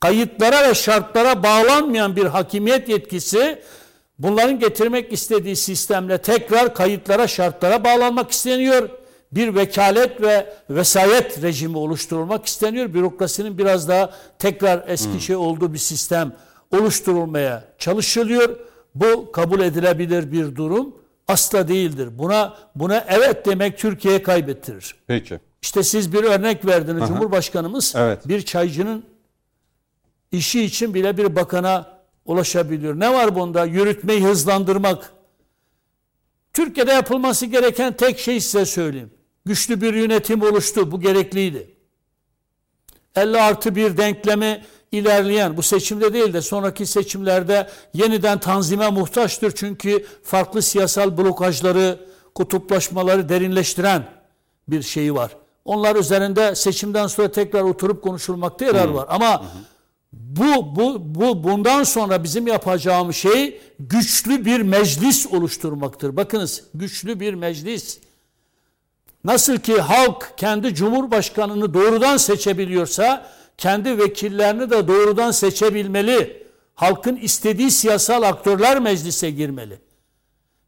[0.00, 3.62] kayıtlara ve şartlara bağlanmayan bir hakimiyet yetkisi
[4.18, 8.88] bunların getirmek istediği sistemle tekrar kayıtlara şartlara bağlanmak isteniyor.
[9.32, 12.94] Bir vekalet ve vesayet rejimi oluşturulmak isteniyor.
[12.94, 16.32] Bürokrasinin biraz daha tekrar eski şey olduğu bir sistem
[16.70, 18.56] oluşturulmaya çalışılıyor.
[18.94, 20.94] Bu kabul edilebilir bir durum
[21.28, 22.08] asla değildir.
[22.18, 24.94] Buna buna evet demek Türkiye'ye kaybettirir.
[25.06, 25.40] Peki.
[25.62, 27.08] İşte siz bir örnek verdiniz.
[27.08, 28.28] Cumhurbaşkanımız Evet.
[28.28, 29.04] bir çaycının
[30.32, 33.00] işi için bile bir bakana ulaşabiliyor.
[33.00, 33.64] Ne var bunda?
[33.64, 35.12] Yürütmeyi hızlandırmak.
[36.52, 39.10] Türkiye'de yapılması gereken tek şey size söyleyeyim.
[39.44, 40.92] Güçlü bir yönetim oluştu.
[40.92, 41.74] Bu gerekliydi.
[43.16, 49.52] 50 artı bir denklemi ilerleyen bu seçimde değil de sonraki seçimlerde yeniden tanzime muhtaçtır.
[49.54, 54.10] Çünkü farklı siyasal blokajları, kutuplaşmaları derinleştiren
[54.68, 55.36] bir şeyi var.
[55.64, 59.06] Onlar üzerinde seçimden sonra tekrar oturup konuşulmakta yarar var.
[59.08, 59.44] Ama
[60.12, 66.16] bu, bu, bu bundan sonra bizim yapacağımız şey güçlü bir meclis oluşturmaktır.
[66.16, 67.98] Bakınız güçlü bir meclis.
[69.24, 73.26] Nasıl ki halk kendi cumhurbaşkanını doğrudan seçebiliyorsa
[73.58, 76.46] kendi vekillerini de doğrudan seçebilmeli.
[76.74, 79.78] Halkın istediği siyasal aktörler meclise girmeli.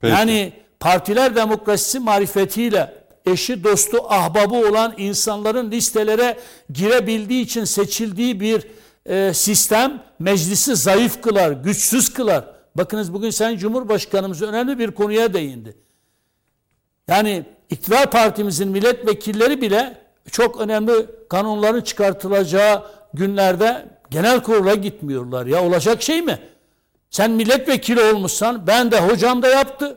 [0.00, 0.12] Peki.
[0.12, 2.94] Yani partiler demokrasisi marifetiyle
[3.26, 6.38] eşi, dostu, ahbabı olan insanların listelere
[6.72, 8.66] girebildiği için seçildiği bir
[9.06, 12.44] e, sistem meclisi zayıf kılar, güçsüz kılar.
[12.74, 15.76] Bakınız bugün Sayın Cumhurbaşkanımız önemli bir konuya değindi.
[17.08, 19.96] Yani iktidar partimizin milletvekilleri bile
[20.30, 20.92] çok önemli
[21.30, 22.84] kanunların çıkartılacağı
[23.14, 25.46] günlerde genel kurula gitmiyorlar.
[25.46, 26.38] Ya olacak şey mi?
[27.10, 29.96] Sen milletvekili olmuşsan ben de hocam da yaptı.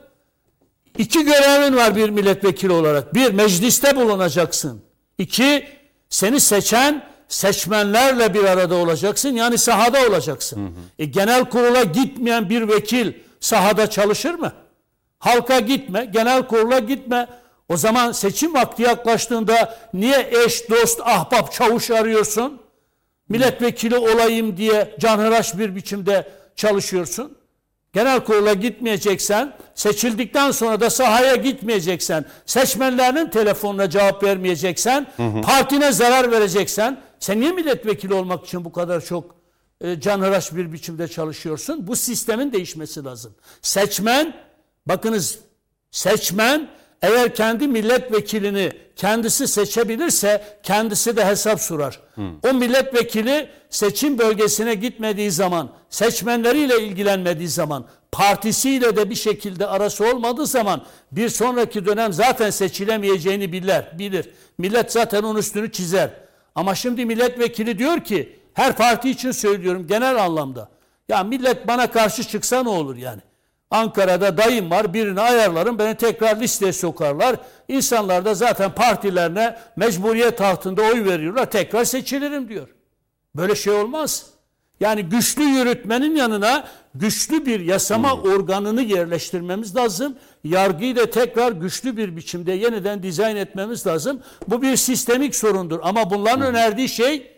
[0.98, 3.14] İki görevin var bir milletvekili olarak.
[3.14, 4.82] Bir, mecliste bulunacaksın.
[5.18, 5.68] İki,
[6.08, 9.28] seni seçen seçmenlerle bir arada olacaksın.
[9.28, 10.56] Yani sahada olacaksın.
[10.56, 10.82] Hı hı.
[10.98, 14.52] E, genel kurula gitmeyen bir vekil sahada çalışır mı?
[15.18, 17.28] Halka gitme, genel kurula gitme.
[17.68, 22.60] O zaman seçim vakti yaklaştığında niye eş, dost, ahbap, çavuş arıyorsun?
[23.28, 27.36] Milletvekili olayım diye canhıraş bir biçimde çalışıyorsun.
[27.92, 35.40] Genel kurula gitmeyeceksen, seçildikten sonra da sahaya gitmeyeceksen, seçmenlerinin telefonuna cevap vermeyeceksen, hı hı.
[35.40, 39.34] partine zarar vereceksen, sen niye milletvekili olmak için bu kadar çok
[39.80, 41.86] e, canhıraş bir biçimde çalışıyorsun?
[41.86, 43.34] Bu sistemin değişmesi lazım.
[43.62, 44.34] Seçmen,
[44.86, 45.38] bakınız
[45.90, 46.70] seçmen
[47.02, 52.00] eğer kendi milletvekilini kendisi seçebilirse kendisi de hesap sorar.
[52.14, 52.38] Hmm.
[52.50, 60.46] O milletvekili seçim bölgesine gitmediği zaman, seçmenleriyle ilgilenmediği zaman, partisiyle de bir şekilde arası olmadığı
[60.46, 63.98] zaman bir sonraki dönem zaten seçilemeyeceğini bilir.
[63.98, 64.30] bilir.
[64.58, 66.23] Millet zaten onun üstünü çizer.
[66.54, 70.68] Ama şimdi milletvekili diyor ki her parti için söylüyorum genel anlamda.
[71.08, 73.20] Ya millet bana karşı çıksa ne olur yani?
[73.70, 77.36] Ankara'da dayım var birini ayarlarım beni tekrar listeye sokarlar.
[77.68, 82.68] İnsanlar da zaten partilerine mecburiyet altında oy veriyorlar tekrar seçilirim diyor.
[83.36, 84.26] Böyle şey olmaz.
[84.80, 88.32] Yani güçlü yürütmenin yanına güçlü bir yasama hmm.
[88.32, 90.16] organını yerleştirmemiz lazım.
[90.44, 94.20] Yargıyı da tekrar güçlü bir biçimde yeniden dizayn etmemiz lazım.
[94.48, 95.80] Bu bir sistemik sorundur.
[95.82, 96.46] Ama bunların hmm.
[96.46, 97.32] önerdiği şey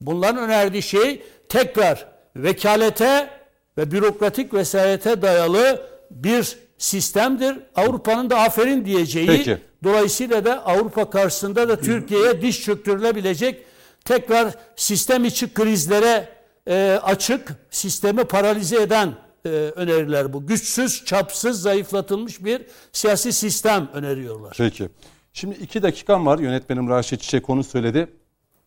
[0.00, 3.30] bunların önerdiği şey tekrar vekalete
[3.78, 7.56] ve bürokratik vesayete dayalı bir sistemdir.
[7.74, 9.26] Avrupa'nın da aferin diyeceği.
[9.26, 9.58] Peki.
[9.84, 13.64] Dolayısıyla da Avrupa karşısında da Türkiye'ye diş çöktürülebilecek
[14.04, 16.37] tekrar sistem içi krizlere
[16.68, 19.14] e, açık, sistemi paralize eden
[19.44, 20.46] e, öneriler bu.
[20.46, 24.54] Güçsüz, çapsız, zayıflatılmış bir siyasi sistem öneriyorlar.
[24.58, 24.88] Peki.
[25.32, 26.38] Şimdi iki dakikam var.
[26.38, 28.08] Yönetmenim Raşit Çiçek konu söyledi.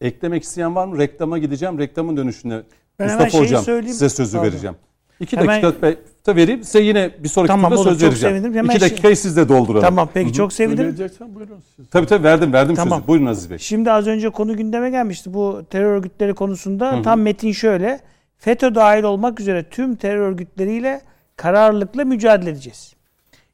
[0.01, 0.97] Eklemek isteyen var mı?
[0.97, 1.79] Reklama gideceğim.
[1.79, 2.63] Reklamın dönüşünde
[2.99, 4.51] ben Mustafa Hocam size sözü Pardon.
[4.51, 4.75] vereceğim.
[5.21, 5.61] İki Hemen...
[5.61, 5.95] dakika
[6.27, 6.63] da vereyim.
[6.63, 8.35] Size yine bir sonraki tamam, turda söz vereceğim.
[8.35, 8.53] Sevinirim.
[8.53, 9.81] Hemen İki dakikayı siz de dolduralım.
[9.81, 10.33] Tamam peki Hı-hı.
[10.33, 10.95] çok sevinirim.
[11.35, 11.89] buyurun siz.
[11.89, 12.99] Tabii tabii verdim verdim tamam.
[12.99, 13.07] sözü.
[13.07, 13.57] Buyurun Aziz Bey.
[13.57, 15.33] Şimdi az önce konu gündeme gelmişti.
[15.33, 17.01] Bu terör örgütleri konusunda Hı-hı.
[17.01, 17.99] tam metin şöyle.
[18.37, 21.01] FETÖ dahil olmak üzere tüm terör örgütleriyle
[21.35, 22.93] kararlılıkla mücadele edeceğiz.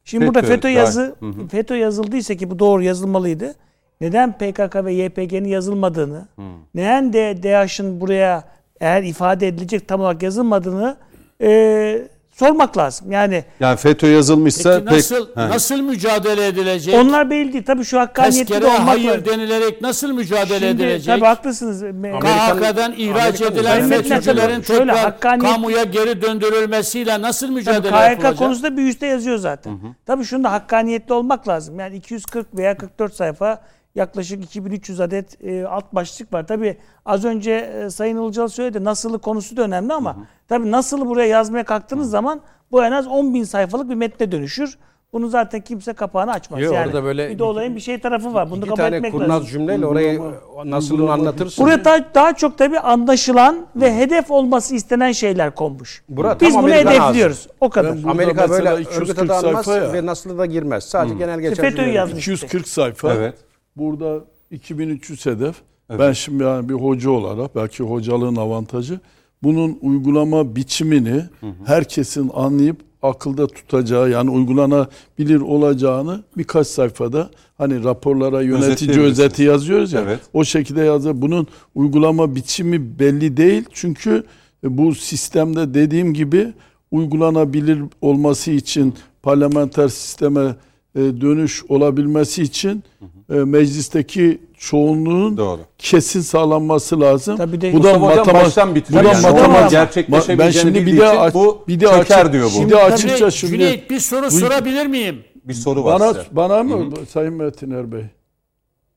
[0.06, 3.56] Şimdi FETÖ, burada FETÖ yazı hı FETÖ yazıldıysa ki bu doğru yazılmalıydı.
[4.02, 6.42] Neden PKK ve YPG'nin yazılmadığını, hı.
[6.76, 8.44] neden de DAEŞ'in buraya
[8.80, 10.98] eğer ifade edilecek tam olarak yazılmadığını
[11.42, 12.08] e,
[12.38, 13.12] sormak lazım.
[13.12, 16.96] Yani yani FETÖ yazılmışsa peki nasıl pek, nasıl mücadele edilecek?
[16.96, 17.64] Onlar belli değil.
[17.66, 19.26] Tabii şu hakkaniyetli de olmak hayır var.
[19.26, 21.16] denilerek nasıl mücadele Şimdi, edilecek?
[21.16, 21.82] Tabii haklısınız.
[22.20, 25.54] KHK'dan ihraç edilen FETÖ'cülerin tekrar hakkaniyet...
[25.54, 28.34] kamuya geri döndürülmesiyle nasıl mücadele tabii, KHK yapılacak?
[28.34, 29.72] KHK konusunda bir üstte yazıyor zaten.
[29.72, 29.88] Hı hı.
[30.06, 31.80] Tabii şunda hakkaniyetli olmak lazım.
[31.80, 33.62] Yani 240 veya 44 sayfa
[33.98, 36.48] yaklaşık 2300 adet e, alt başlık var.
[36.48, 40.24] Tabii az önce e, Sayın Ilıcalı söyledi nasılı konusu da önemli ama hı hı.
[40.48, 42.10] tabii nasılı buraya yazmaya kalktığınız hı.
[42.10, 42.42] zaman
[42.72, 44.78] bu en az 10 bin sayfalık bir metne dönüşür.
[45.14, 46.62] Bunu zaten kimse kapağını açmaz.
[46.62, 48.50] Yok, yani orada böyle bir de olayın bir şey tarafı var.
[48.50, 49.48] Bunu iki kabul tane etmek kurnaz lazım.
[49.48, 50.22] cümleyle orayı
[50.66, 51.66] nasıl anlatırsın.
[51.66, 56.04] Buraya daha, daha çok tabii anlaşılan ve hedef olması istenen şeyler konmuş.
[56.10, 57.38] Burada, Biz bunu hedefliyoruz.
[57.38, 57.50] Ağzı.
[57.62, 57.98] O kadar.
[58.08, 60.84] Amerika böyle örgüt adı almaz ve nasıl da girmez.
[60.84, 61.20] Sadece hmm.
[61.20, 61.70] genel geçer.
[61.70, 62.28] FETÖ'yü yazmış.
[62.28, 63.14] 240 sayfa.
[63.14, 63.47] Evet.
[63.78, 65.56] Burada 2300 hedef.
[65.90, 66.00] Evet.
[66.00, 69.00] Ben şimdi yani bir hoca olarak belki hocalığın avantajı
[69.44, 71.54] bunun uygulama biçimini hı hı.
[71.66, 80.02] herkesin anlayıp akılda tutacağı yani uygulanabilir olacağını birkaç sayfada hani raporlara yönetici özeti yazıyoruz ya
[80.02, 80.20] evet.
[80.34, 81.16] o şekilde yazıyor.
[81.18, 84.24] Bunun uygulama biçimi belli değil çünkü
[84.64, 86.54] bu sistemde dediğim gibi
[86.92, 90.56] uygulanabilir olması için parlamenter sisteme
[91.02, 92.84] dönüş olabilmesi için
[93.30, 95.62] e, meclisteki çoğunluğun Doğru.
[95.78, 97.38] kesin sağlanması lazım.
[97.38, 98.90] Tabii de, bu da matematik.
[98.90, 99.22] Bu da yani.
[99.22, 102.66] matematik gerçekleşebileceğini ben şimdi bir de aç, bu bir de açık, diyor bu.
[102.66, 105.24] Bir de açıkça şimdi Cüneyt bir soru bu, sorabilir miyim?
[105.44, 106.26] Bir soru var bana, size.
[106.32, 107.06] Bana mı Hı-hı.
[107.06, 108.04] Sayın Metiner Bey?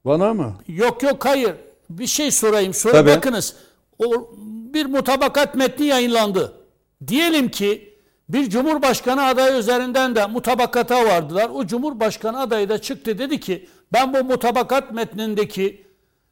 [0.05, 0.55] Bana mı?
[0.69, 1.53] Yok yok hayır.
[1.91, 2.75] Bir şey sorayım.
[2.75, 3.11] Sonra Tabii.
[3.11, 3.55] bakınız.
[3.99, 4.31] O
[4.75, 6.53] bir mutabakat metni yayınlandı.
[7.07, 7.90] Diyelim ki
[8.33, 11.51] bir cumhurbaşkanı adayı üzerinden de mutabakata vardılar.
[11.55, 15.85] O cumhurbaşkanı adayı da çıktı dedi ki Ben bu mutabakat metnindeki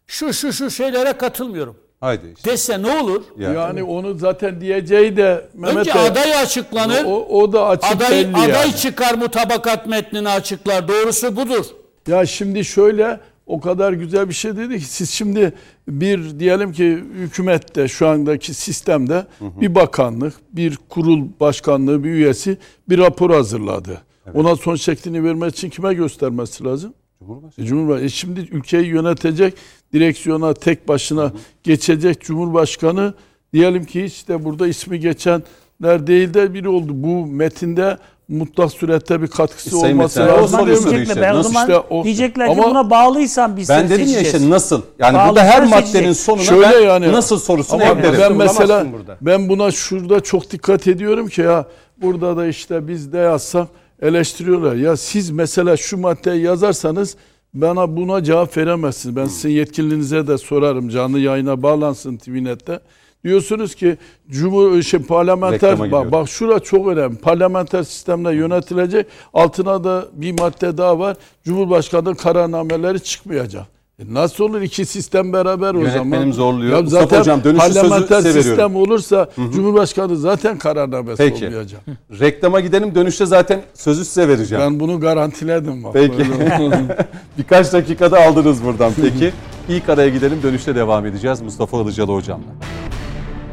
[0.07, 1.76] şu şu şu şeylere katılmıyorum.
[2.01, 2.51] Haydi işte.
[2.51, 3.24] Dese ne olur?
[3.38, 3.57] Yani.
[3.57, 7.05] Yani onu zaten diyeceği de Mehmet Önce Bey, aday açıklanır.
[7.05, 8.76] o, o da açık aday belli aday yani.
[8.76, 10.88] çıkar mutabakat metnini açıklar.
[10.88, 11.64] Doğrusu budur.
[12.09, 15.53] Ya şimdi şöyle o kadar güzel bir şey dedi ki siz şimdi
[15.88, 22.99] bir diyelim ki hükümette şu andaki sistemde bir bakanlık, bir kurul başkanlığı, bir üyesi bir
[22.99, 24.03] rapor hazırladı.
[24.34, 26.94] Ona son şeklini vermek için kime göstermesi lazım?
[27.18, 27.64] Cumhurbaşkanı.
[27.64, 28.07] E, Cumhurbaşkanı.
[28.07, 29.55] E şimdi ülkeyi yönetecek,
[29.92, 31.32] direksiyona tek başına
[31.62, 33.14] geçecek Cumhurbaşkanı
[33.53, 36.92] diyelim ki hiç de burada ismi geçenler değil de biri oldu.
[36.94, 37.99] Bu metinde
[38.29, 40.43] mutlak surette bir katkısı E, Sayın olması o lazım.
[40.43, 40.49] mi?
[40.49, 41.20] soruyor Diyecekler, işte.
[41.20, 44.20] ben o Nasıl zaman işte o- diyecekler ki Ama- buna bağlıysan biz Ben dedim ya
[44.20, 44.83] işte nasıl?
[44.99, 45.95] Yani Bağlı burada her seçecek.
[45.95, 48.18] maddenin sonuna Şöyle ben yani- nasıl sorusunu Ama eklerim.
[48.20, 49.16] ben mesela burada.
[49.20, 51.66] ben buna şurada çok dikkat ediyorum ki ya
[52.03, 53.68] burada da işte biz de yazsak
[54.03, 54.74] eleştiriyorlar.
[54.74, 57.16] Ya siz mesela şu maddeyi yazarsanız
[57.55, 59.16] bana buna cevap veremezsiniz.
[59.16, 60.89] Ben sizin yetkilinize de sorarım.
[60.89, 62.81] Canlı yayına bağlansın TVNet'te.
[63.25, 63.97] Diyorsunuz ki
[64.31, 67.16] Cumhur şey parlamenter bak, bak şura çok önemli.
[67.16, 69.07] Parlamenter sistemle yönetilecek.
[69.35, 71.16] Altına da bir madde daha var.
[71.45, 73.66] Cumhurbaşkanı kararnameleri çıkmayacak.
[73.99, 76.31] E nasıl olur iki sistem beraber o Yönetmenim zaman?
[76.31, 76.77] zorluyor.
[76.77, 78.43] Ya Mustafa zaten Hocam, dönüşü sözü parlamenter veriyorum.
[78.43, 81.47] sistem olursa Cumhurbaşkanı zaten kararnamesi Peki.
[81.47, 81.81] olmayacak.
[82.21, 84.64] Reklama gidelim dönüşte zaten sözü size vereceğim.
[84.64, 85.93] Ben bunu garantiledim bak.
[85.95, 86.14] Peki.
[87.39, 89.33] Birkaç dakikada aldınız buradan peki.
[89.69, 92.45] İlk araya gidelim dönüşte devam edeceğiz Mustafa Ilıcalı hocamla.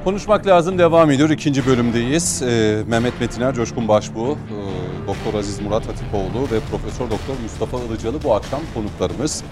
[0.05, 1.29] Konuşmak lazım devam ediyor.
[1.29, 2.41] İkinci bölümdeyiz.
[2.41, 8.23] Ee, Mehmet Metiner, Coşkun Başbuğ, e, Doktor Aziz Murat Hatipoğlu ve Profesör Doktor Mustafa Ilıcalı
[8.23, 9.43] bu akşam konuklarımız.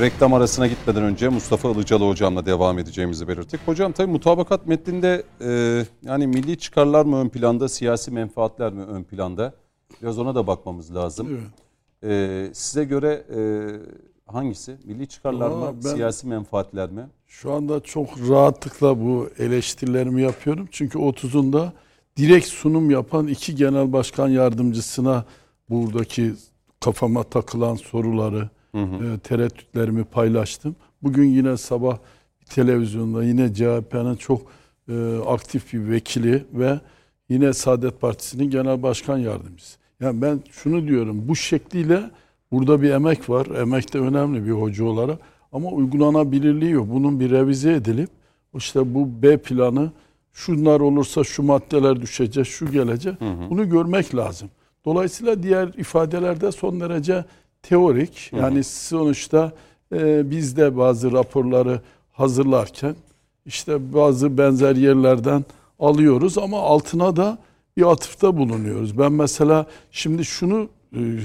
[0.00, 3.60] Reklam arasına gitmeden önce Mustafa Ilıcalı hocamla devam edeceğimizi belirttik.
[3.66, 9.04] Hocam tabii mutabakat metninde e, yani milli çıkarlar mı ön planda, siyasi menfaatler mi ön
[9.04, 9.52] planda?
[10.02, 11.28] Biraz ona da bakmamız lazım.
[11.30, 11.40] Evet.
[12.04, 13.40] Ee, size göre e,
[14.26, 14.76] hangisi?
[14.84, 17.06] Milli çıkarlar Valla mı, siyasi menfaatler mi?
[17.26, 20.68] Şu anda çok rahatlıkla bu eleştirilerimi yapıyorum.
[20.70, 21.70] Çünkü 30'unda
[22.16, 25.24] direkt sunum yapan iki genel başkan yardımcısına
[25.70, 26.34] buradaki
[26.80, 30.76] kafama takılan soruları, e, tereddütlerimi paylaştım.
[31.02, 31.98] Bugün yine sabah
[32.48, 34.42] televizyonda yine CHP'nin çok
[34.88, 36.80] e, aktif bir vekili ve
[37.28, 39.78] yine Saadet Partisi'nin genel başkan yardımcısı.
[40.00, 42.10] Yani ben şunu diyorum bu şekliyle
[42.56, 43.46] burada bir emek var.
[43.46, 45.18] Emek de önemli bir hoca olarak.
[45.52, 46.86] Ama uygulanabilirliği yok.
[46.90, 48.10] Bunun bir revize edilip
[48.56, 49.90] işte bu B planı
[50.32, 53.14] şunlar olursa şu maddeler düşecek, şu gelecek.
[53.50, 54.50] Bunu görmek lazım.
[54.84, 57.24] Dolayısıyla diğer ifadelerde son derece
[57.62, 58.32] teorik.
[58.32, 59.52] Yani sonuçta
[59.92, 61.80] e, biz de bazı raporları
[62.12, 62.96] hazırlarken
[63.46, 65.44] işte bazı benzer yerlerden
[65.78, 67.38] alıyoruz ama altına da
[67.76, 68.98] bir atıfta bulunuyoruz.
[68.98, 70.68] Ben mesela şimdi şunu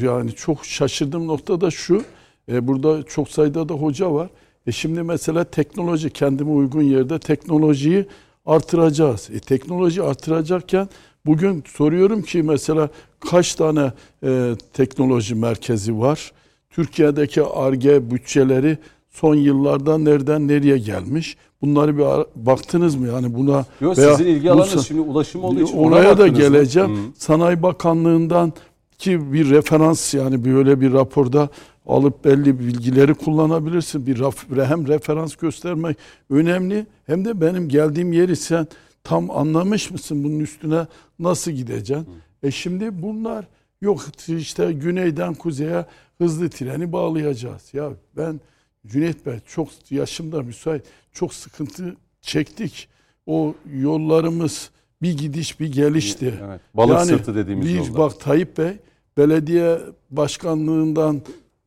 [0.01, 2.03] yani çok şaşırdığım nokta da şu.
[2.51, 4.30] E, burada çok sayıda da hoca var.
[4.68, 8.05] E şimdi mesela teknoloji kendime uygun yerde teknolojiyi
[8.45, 9.30] artıracağız.
[9.34, 10.89] E, teknoloji artıracakken
[11.26, 12.89] bugün soruyorum ki mesela
[13.30, 13.91] kaç tane
[14.24, 16.32] e, teknoloji merkezi var?
[16.70, 18.78] Türkiye'deki ARGE bütçeleri
[19.09, 21.38] son yıllarda nereden nereye gelmiş?
[21.62, 22.05] Bunları bir
[22.45, 23.07] baktınız mı?
[23.07, 26.89] Yani buna Yok veya sizin ilgi alanınız şimdi ulaşım olduğu için Oraya da geleceğim.
[26.89, 27.00] Hı.
[27.17, 28.54] Sanayi Bakanlığı'ndan
[29.01, 31.49] ki bir referans yani böyle bir raporda
[31.86, 34.05] alıp belli bilgileri kullanabilirsin.
[34.07, 34.17] Bir
[34.65, 35.97] hem referans göstermek
[36.29, 38.67] önemli hem de benim geldiğim yeri sen
[39.03, 40.87] tam anlamış mısın bunun üstüne
[41.19, 42.07] nasıl gideceksin?
[42.43, 43.45] E şimdi bunlar
[43.82, 45.86] yok işte güneyden kuzeye
[46.17, 47.73] hızlı treni bağlayacağız.
[47.73, 48.41] Ya ben
[48.87, 50.83] Cüneyt Bey çok yaşımda müsait
[51.13, 52.87] çok sıkıntı çektik.
[53.25, 54.69] O yollarımız
[55.01, 56.33] bir gidiş bir gelişti.
[56.45, 57.97] Evet, balık sırtı dediğimiz biz yollar.
[57.97, 58.78] bak Tayyip Bey
[59.22, 59.80] belediye
[60.12, 61.22] başkanlığından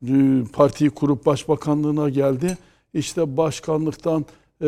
[0.08, 2.58] e, partiyi kurup başbakanlığına geldi.
[2.94, 4.24] İşte başkanlıktan
[4.62, 4.66] e,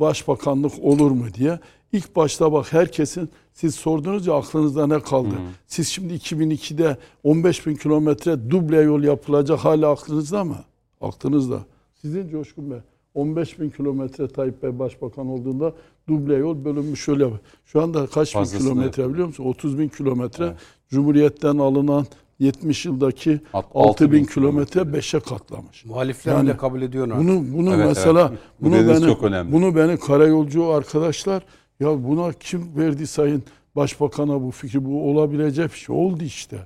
[0.00, 1.58] başbakanlık olur mu diye.
[1.92, 5.34] İlk başta bak herkesin siz sordunuz ya aklınızda ne kaldı?
[5.66, 10.56] Siz şimdi 2002'de 15 bin kilometre duble yol yapılacak hala aklınızda mı?
[11.00, 11.60] Aklınızda.
[11.94, 12.78] Sizin Coşkun Bey
[13.14, 15.72] 15 bin kilometre Tayyip Bey başbakan olduğunda
[16.08, 17.30] duble yol bölünmüş şöyle.
[17.66, 19.44] Şu anda kaç bin Fazlasını kilometre biliyor musun?
[19.44, 20.54] 30 bin kilometre.
[20.88, 22.06] Cumhuriyetten alınan
[22.38, 24.98] 70 yıldaki Alt- 6 bin kilometre kilometre.
[24.98, 25.84] 5'e katlamış.
[25.84, 27.18] Muhalifler Yani bile kabul ediyor artık.
[27.28, 28.38] Bunu bunu Evet, mesela evet.
[28.60, 29.52] Bu bunu beni çok önemli.
[29.52, 31.42] bunu beni karayolcu arkadaşlar
[31.80, 33.42] ya buna kim verdi sayın
[33.76, 36.56] başbakana bu fikri bu olabilecek bir şey oldu işte.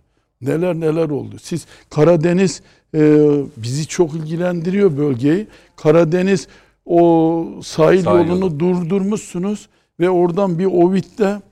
[0.41, 1.37] Neler neler oldu.
[1.43, 2.63] Siz Karadeniz
[2.95, 5.47] e, bizi çok ilgilendiriyor bölgeyi.
[5.77, 6.49] Karadeniz
[6.87, 8.61] o sahil, Sahil yolunu yolu.
[8.61, 9.69] durdurmuşsunuz
[10.01, 11.43] ve oradan bir Ovid'de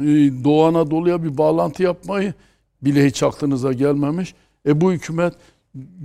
[0.00, 0.04] e,
[0.44, 2.34] Doğu Anadolu'ya bir bağlantı yapmayı
[2.82, 4.34] bile hiç aklınıza gelmemiş.
[4.66, 5.34] E bu hükümet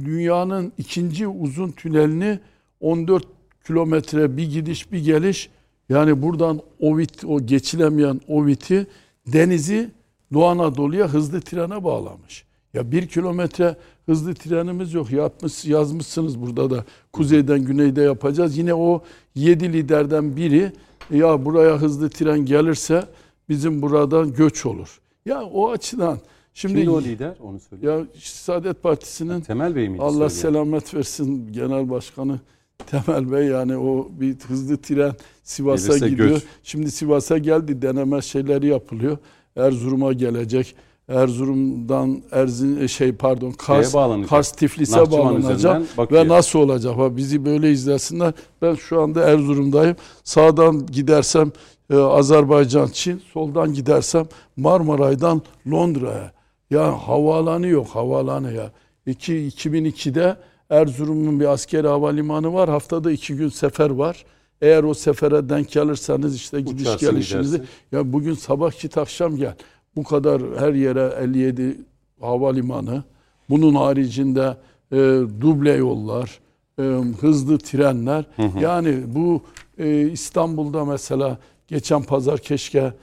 [0.06, 2.40] dünyanın ikinci uzun tünelini
[2.80, 3.28] 14
[3.68, 5.50] kilometre bir gidiş bir geliş
[5.90, 8.88] yani buradan Ovit o geçilemeyen Ovit'i
[9.28, 9.92] denizi
[10.34, 12.46] Doğu Anadolu'ya hızlı trene bağlamış.
[12.74, 13.76] Ya bir kilometre
[14.06, 15.12] hızlı trenimiz yok.
[15.12, 18.58] Yapmış, yazmışsınız burada da kuzeyden güneyde yapacağız.
[18.58, 19.04] Yine o
[19.36, 20.72] yedi liderden biri
[21.12, 23.06] ya buraya hızlı tren gelirse
[23.50, 25.00] bizim buradan göç olur.
[25.26, 26.20] Ya o açıdan
[26.58, 27.88] şimdi Kimdi o lider onu söyle.
[27.90, 30.02] ya Saadet Partisi'nin Temel Bey miydi?
[30.04, 30.64] Allah söyleyen?
[30.64, 32.40] selamet versin Genel Başkanı
[32.88, 35.14] Temel Bey yani o bir hızlı tren
[35.44, 36.30] Sivas'a Gelirse gidiyor.
[36.30, 36.44] göç.
[36.64, 39.18] Şimdi Sivas'a geldi deneme şeyleri yapılıyor.
[39.56, 40.76] Erzurum'a gelecek.
[41.08, 43.94] Erzurum'dan Erzin şey pardon Kars.
[44.30, 46.98] Kars Tiflis'e Nahçıvan bağlanacak ve nasıl olacak?
[46.98, 48.34] Ha, bizi böyle izlesinler.
[48.62, 49.96] Ben şu anda Erzurum'dayım.
[50.24, 51.52] Sağdan gidersem
[51.90, 54.26] e, Azerbaycan, Çin, soldan gidersem
[54.58, 56.37] Marmaray'dan Londra'ya.
[56.70, 58.72] Ya havaalanı yok, havaalanı ya.
[59.06, 60.36] İki, 2002'de
[60.70, 62.70] Erzurum'un bir askeri havalimanı var.
[62.70, 64.26] Haftada iki gün sefer var.
[64.62, 67.74] Eğer o sefere denk gelirsanız işte gidiş Uçarsın, gelişinizi gidersin.
[67.92, 69.56] ya bugün sabah git akşam gel.
[69.96, 71.78] Bu kadar her yere 57
[72.22, 73.04] havalimanı.
[73.50, 74.58] Bunun haricinde
[74.92, 74.96] e,
[75.42, 76.40] duble yollar,
[76.80, 76.84] e,
[77.22, 78.26] hızlı trenler.
[78.62, 79.42] Yani bu
[79.78, 81.38] e, İstanbul'da mesela
[81.68, 82.94] geçen pazar keşke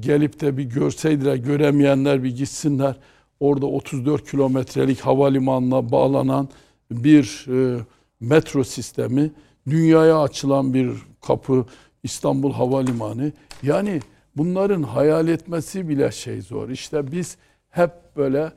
[0.00, 2.96] gelip de bir görseydiler, göremeyenler bir gitsinler.
[3.40, 6.48] Orada 34 kilometrelik havalimanına bağlanan
[6.90, 7.80] bir e,
[8.20, 9.30] metro sistemi,
[9.66, 10.90] dünyaya açılan bir
[11.20, 11.66] kapı
[12.02, 13.32] İstanbul Havalimanı.
[13.62, 14.00] Yani
[14.36, 16.68] bunların hayal etmesi bile şey zor.
[16.68, 17.36] İşte biz
[17.70, 18.52] hep böyle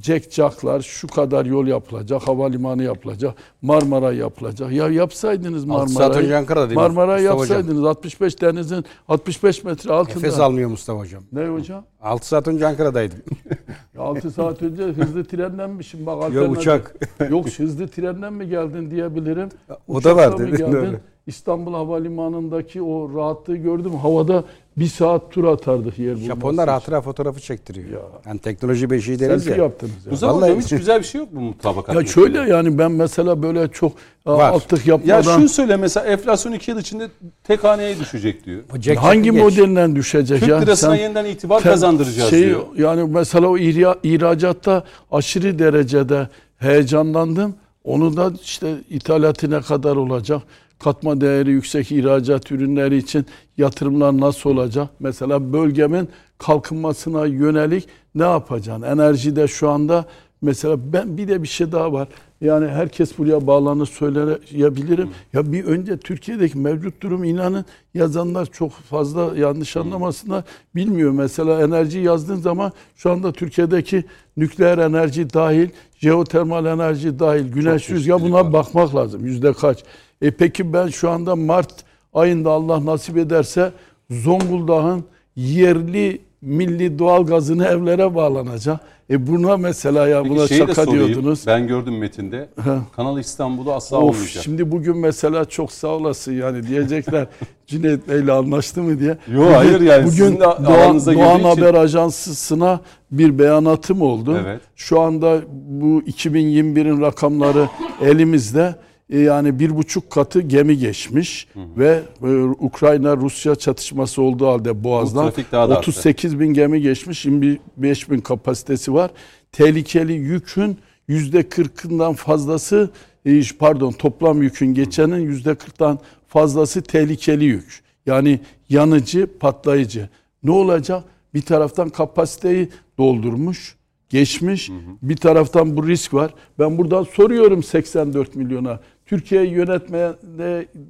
[0.00, 4.72] cekcaklar şu kadar yol yapılacak, havalimanı yapılacak, Marmara yapılacak.
[4.72, 6.74] Ya yapsaydınız Marmara'yı.
[6.74, 7.56] Marmara'yı Mustafa Hocam?
[7.58, 10.14] yapsaydınız 65 denizin 65 metre altında.
[10.14, 11.22] Nefes almıyor Mustafa Hocam.
[11.32, 11.84] Ne hocam?
[12.02, 13.18] 6 saat önce Ankara'daydım.
[13.98, 16.94] 6 saat önce hızlı trenden mi şimdi bak Yok alternatif- uçak.
[17.30, 19.48] Yok hızlı trenden mi geldin diyebilirim.
[19.88, 20.72] O da Uçakla var mı dedin, geldin?
[20.72, 20.96] doğru.
[21.26, 23.94] İstanbul Havalimanı'ndaki o rahatlığı gördüm.
[23.94, 24.44] Havada
[24.76, 27.90] bir saat tur atardık yer bulması Japonlar hatıra fotoğrafı çektiriyor.
[27.90, 28.00] Ya.
[28.26, 29.56] Yani teknoloji beşiği deriz ya.
[29.56, 30.12] yaptınız ya.
[30.12, 31.94] Hocam hiç güzel bir şey yok mu mutabakat?
[31.94, 33.92] Ya şöyle yani ben mesela böyle çok
[34.26, 34.48] Var.
[34.50, 37.08] altlık Ya yapmadan şunu söyle mesela enflasyon 2 yıl içinde
[37.44, 38.62] tek haneye düşecek diyor.
[38.80, 39.42] Jack hangi geç.
[39.42, 40.58] modelinden düşecek Türk ya?
[40.58, 42.62] lirasına Sen- yeniden itibar kazandıracağız şey, diyor.
[42.76, 46.28] Yani mesela o ihra- ihracatta aşırı derecede
[46.58, 47.54] heyecanlandım.
[47.84, 50.42] Onu da işte ithalatı ne kadar olacak?
[50.84, 53.26] Katma değeri yüksek ihracat ürünleri için
[53.58, 54.88] yatırımlar nasıl olacak?
[55.00, 58.82] Mesela bölgemin kalkınmasına yönelik ne yapacaksın?
[58.82, 60.04] Enerjide şu anda
[60.42, 62.08] mesela ben bir de bir şey daha var.
[62.40, 65.10] Yani herkes buraya bağlanır söyleyebilirim.
[65.32, 67.64] Ya bir önce Türkiye'deki mevcut durum inanın
[67.94, 70.44] yazanlar çok fazla yanlış anlamasınlar.
[70.74, 74.04] Bilmiyor mesela enerji yazdığın zaman şu anda Türkiye'deki
[74.36, 75.68] nükleer enerji dahil,
[75.98, 78.52] jeotermal enerji dahil, güneş rüzgar buna var.
[78.52, 79.26] bakmak lazım.
[79.26, 79.84] Yüzde kaç?
[80.22, 81.72] E peki ben şu anda Mart
[82.14, 83.72] ayında Allah nasip ederse
[84.10, 85.04] Zonguldak'ın
[85.36, 88.80] yerli milli doğal gazını evlere bağlanacak.
[89.10, 91.06] E buna mesela ya Peki buna şaka sorayım.
[91.08, 91.44] diyordunuz.
[91.46, 92.48] Ben gördüm metinde.
[92.96, 94.44] Kanal İstanbul'u asla Of, olmayacak.
[94.44, 97.26] şimdi bugün mesela çok sağ olasın yani diyecekler
[97.66, 99.18] Cüneyt Bey'le anlaştı mı diye.
[99.32, 100.96] Yo, hayır yani de Doğan, Doğan
[101.38, 102.80] için- Haber Ajansı'na
[103.10, 104.38] bir beyanatım oldu.
[104.44, 104.60] Evet.
[104.76, 107.68] Şu anda bu 2021'in rakamları
[108.04, 108.74] elimizde.
[109.10, 115.52] E, Yani bir buçuk katı gemi geçmiş ve e, Ukrayna-Rusya çatışması olduğu halde Boğaz'dan trafik
[115.52, 115.90] daha da arttı.
[115.90, 119.10] 38 bin gemi geçmiş, 25 bin kapasitesi var.
[119.52, 122.90] Tehlikeli yükün yüzde 40'ından fazlası
[123.26, 125.98] e, pardon toplam yükün geçenin yüzde 40'tan
[126.28, 127.82] fazlası tehlikeli yük.
[128.06, 130.08] Yani yanıcı, patlayıcı.
[130.42, 131.04] Ne olacak?
[131.34, 132.68] Bir taraftan kapasiteyi
[132.98, 133.76] doldurmuş,
[134.08, 134.70] geçmiş.
[135.02, 136.34] Bir taraftan bu risk var.
[136.58, 138.80] Ben buradan soruyorum 84 milyona.
[139.12, 140.12] Türkiye'yi yönetmeye,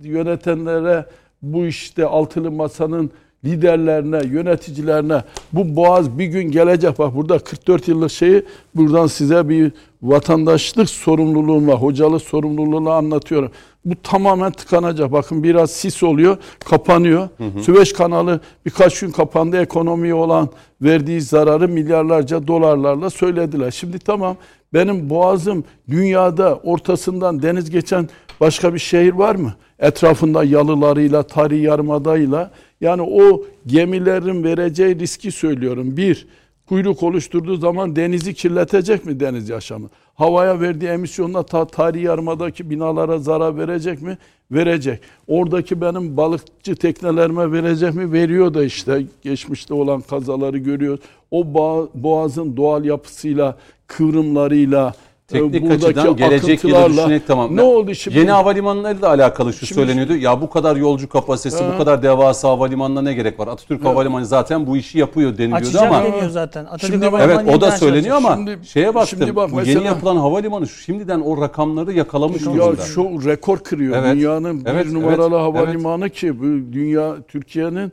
[0.02, 1.06] yönetenlere
[1.42, 3.10] bu işte altılı masanın
[3.44, 5.22] liderlerine, yöneticilerine
[5.52, 6.98] bu boğaz bir gün gelecek.
[6.98, 8.42] Bak burada 44 yıllık şeyi
[8.74, 9.72] buradan size bir
[10.02, 13.50] vatandaşlık sorumluluğumla, hocalık sorumluluğunu anlatıyorum.
[13.84, 15.12] Bu tamamen tıkanacak.
[15.12, 17.28] Bakın biraz sis oluyor, kapanıyor.
[17.60, 19.56] Süveyş kanalı birkaç gün kapandı.
[19.62, 20.48] Ekonomiye olan
[20.82, 23.70] verdiği zararı milyarlarca dolarlarla söylediler.
[23.70, 24.36] Şimdi tamam
[24.74, 28.08] benim boğazım dünyada ortasından deniz geçen
[28.40, 29.54] başka bir şehir var mı?
[29.78, 32.50] Etrafında yalılarıyla, tarihi yarımadayla.
[32.80, 35.96] Yani o gemilerin vereceği riski söylüyorum.
[35.96, 36.26] Bir,
[36.68, 39.88] kuyruk oluşturduğu zaman denizi kirletecek mi deniz yaşamı?
[40.14, 44.18] Havaya verdiği emisyonla ta tarihi yarımadaki binalara zarar verecek mi?
[44.50, 45.00] Verecek.
[45.26, 48.12] Oradaki benim balıkçı teknelerime verecek mi?
[48.12, 51.00] Veriyor da işte geçmişte olan kazaları görüyoruz.
[51.30, 53.56] O boğa- boğazın doğal yapısıyla,
[53.86, 54.94] kıvrımlarıyla,
[55.28, 57.56] Teknik buradaki açıdan gelecek yılı düşünerek tamam.
[57.56, 58.18] Ne oldu şimdi?
[58.18, 60.16] Yeni havalimanları da alakalı şu Şimdi- söyleniyordu.
[60.16, 63.48] Ya bu kadar yolcu kapasitesi, bu kadar devasa havalimanına ne gerek var?
[63.48, 66.64] Atatürk Havalimanı zaten bu işi yapıyor deniliyordu Açacak ama deniyor zaten.
[66.64, 69.18] Atatürk Şimdi- Havalimanı Evet o da söyleniyor ama Şimdi- şeye baktım.
[69.18, 72.82] şimdi bak bu mesela- yeni yapılan havalimanı şimdiden o rakamları yakalamış Ya durumda.
[72.82, 73.96] şu rekor kırıyor.
[73.96, 74.16] Evet.
[74.16, 77.92] Dünyanın Evet, bir numaralı evet, havalimanı ki bu dünya Türkiye'nin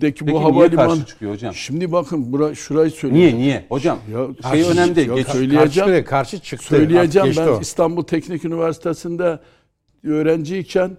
[0.00, 0.88] deki Peki bu havalimanı.
[0.88, 1.54] karşı çıkıyor hocam?
[1.54, 3.36] Şimdi bakın bura, şurayı söyleyeyim.
[3.36, 3.66] Niye niye?
[3.68, 5.08] Hocam Ya, şey önemli değil.
[5.08, 5.90] ya Geç, söyleyeceğim.
[5.90, 6.66] Karşı, karşı çıktı.
[6.66, 7.60] Söyleyeceğim ben o.
[7.60, 9.38] İstanbul Teknik Üniversitesi'nde
[10.04, 10.96] öğrenciyken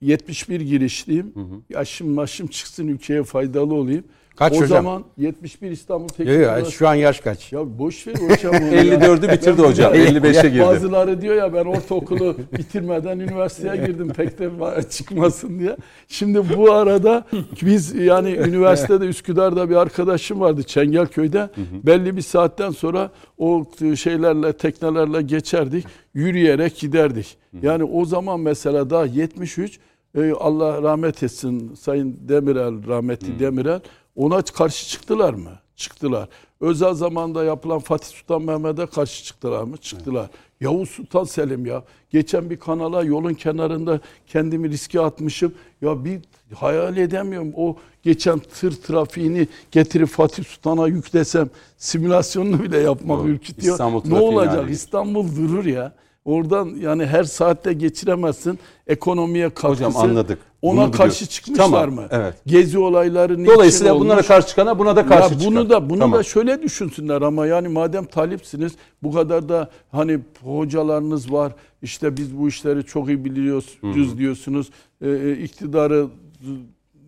[0.00, 1.34] 71 girişliyim.
[1.70, 4.04] Yaşım başım çıksın ülkeye faydalı olayım.
[4.38, 4.68] Kaç o hocam?
[4.68, 6.76] zaman 71 İstanbul Teknik Yo, yo, Üniversitesi.
[6.76, 7.52] şu an yaş kaç?
[7.52, 8.82] Ya boş ver hocam onu ya.
[8.94, 9.92] 54'ü bitirdi hocam.
[9.92, 10.62] Ben- 55'e girdi.
[10.62, 14.50] Bazıları diyor ya ben ortaokulu bitirmeden üniversiteye girdim pek de
[14.90, 15.76] çıkmasın diye.
[16.08, 17.24] Şimdi bu arada
[17.62, 21.50] biz yani üniversitede Üsküdar'da bir arkadaşım vardı Çengelköy'de.
[21.86, 23.64] Belli bir saatten sonra o
[23.96, 25.84] şeylerle teknelerle geçerdik.
[26.14, 27.36] Yürüyerek giderdik.
[27.62, 29.78] Yani o zaman mesela daha 73
[30.14, 33.80] e, Allah rahmet etsin Sayın Demirel rahmetli Demirel
[34.18, 35.50] ona karşı çıktılar mı?
[35.76, 36.28] Çıktılar.
[36.60, 39.76] Özel zamanda yapılan Fatih Sultan Mehmet'e karşı çıktılar mı?
[39.76, 40.30] Çıktılar.
[40.60, 41.84] Yavuz Sultan Selim ya.
[42.10, 45.54] Geçen bir kanala yolun kenarında kendimi riske atmışım.
[45.82, 46.20] Ya bir
[46.54, 47.52] hayal edemiyorum.
[47.56, 53.28] O geçen tır trafiğini getirip Fatih Sultan'a yüklesem simülasyonunu bile yapmak Doğru.
[53.28, 53.72] ürkütüyor.
[53.74, 54.52] İstanbul Ne olacak?
[54.52, 54.76] halledecek.
[54.76, 55.92] İstanbul durur ya.
[56.28, 58.58] Oradan yani her saatte geçiremezsin.
[58.86, 59.68] Ekonomiye katkısı.
[59.84, 60.38] Hocam anladık.
[60.62, 61.30] Ona Bunu karşı biliyoruz.
[61.30, 62.06] çıkmışlar Tamam, mı?
[62.10, 62.34] evet.
[62.46, 64.04] Gezi olayları niçin Dolayısıyla olmuş?
[64.04, 65.46] bunlara karşı çıkana buna da karşı ya çıkar.
[65.46, 66.18] bunu da bunu Tamam.
[66.18, 68.72] da şöyle düşünsünler ama yani madem talipsiniz
[69.02, 71.52] bu kadar da hani hocalarınız var
[71.82, 73.78] işte biz bu işleri çok iyi biliyoruz
[74.18, 74.70] diyorsunuz
[75.02, 76.06] e, e, iktidarı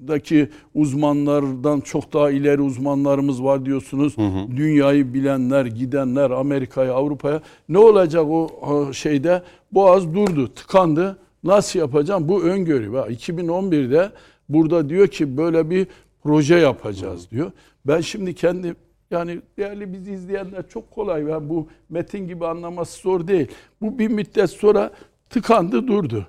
[0.08, 4.16] daki uzmanlardan çok daha ileri uzmanlarımız var diyorsunuz.
[4.56, 7.40] Dünyayı bilenler, gidenler Amerika'ya, Avrupa'ya.
[7.68, 9.42] Ne olacak o şeyde?
[9.72, 11.18] Boğaz durdu, tıkandı.
[11.44, 12.28] Nasıl yapacağım?
[12.28, 12.92] Bu öngörü.
[12.92, 14.10] Bak, 2011'de
[14.48, 15.86] burada diyor ki böyle bir
[16.22, 17.50] proje yapacağız diyor.
[17.86, 18.74] Ben şimdi kendi
[19.10, 21.22] yani değerli bizi izleyenler çok kolay.
[21.22, 23.48] Yani bu metin gibi anlaması zor değil.
[23.82, 24.90] Bu bir müddet sonra
[25.30, 26.26] tıkandı durdu.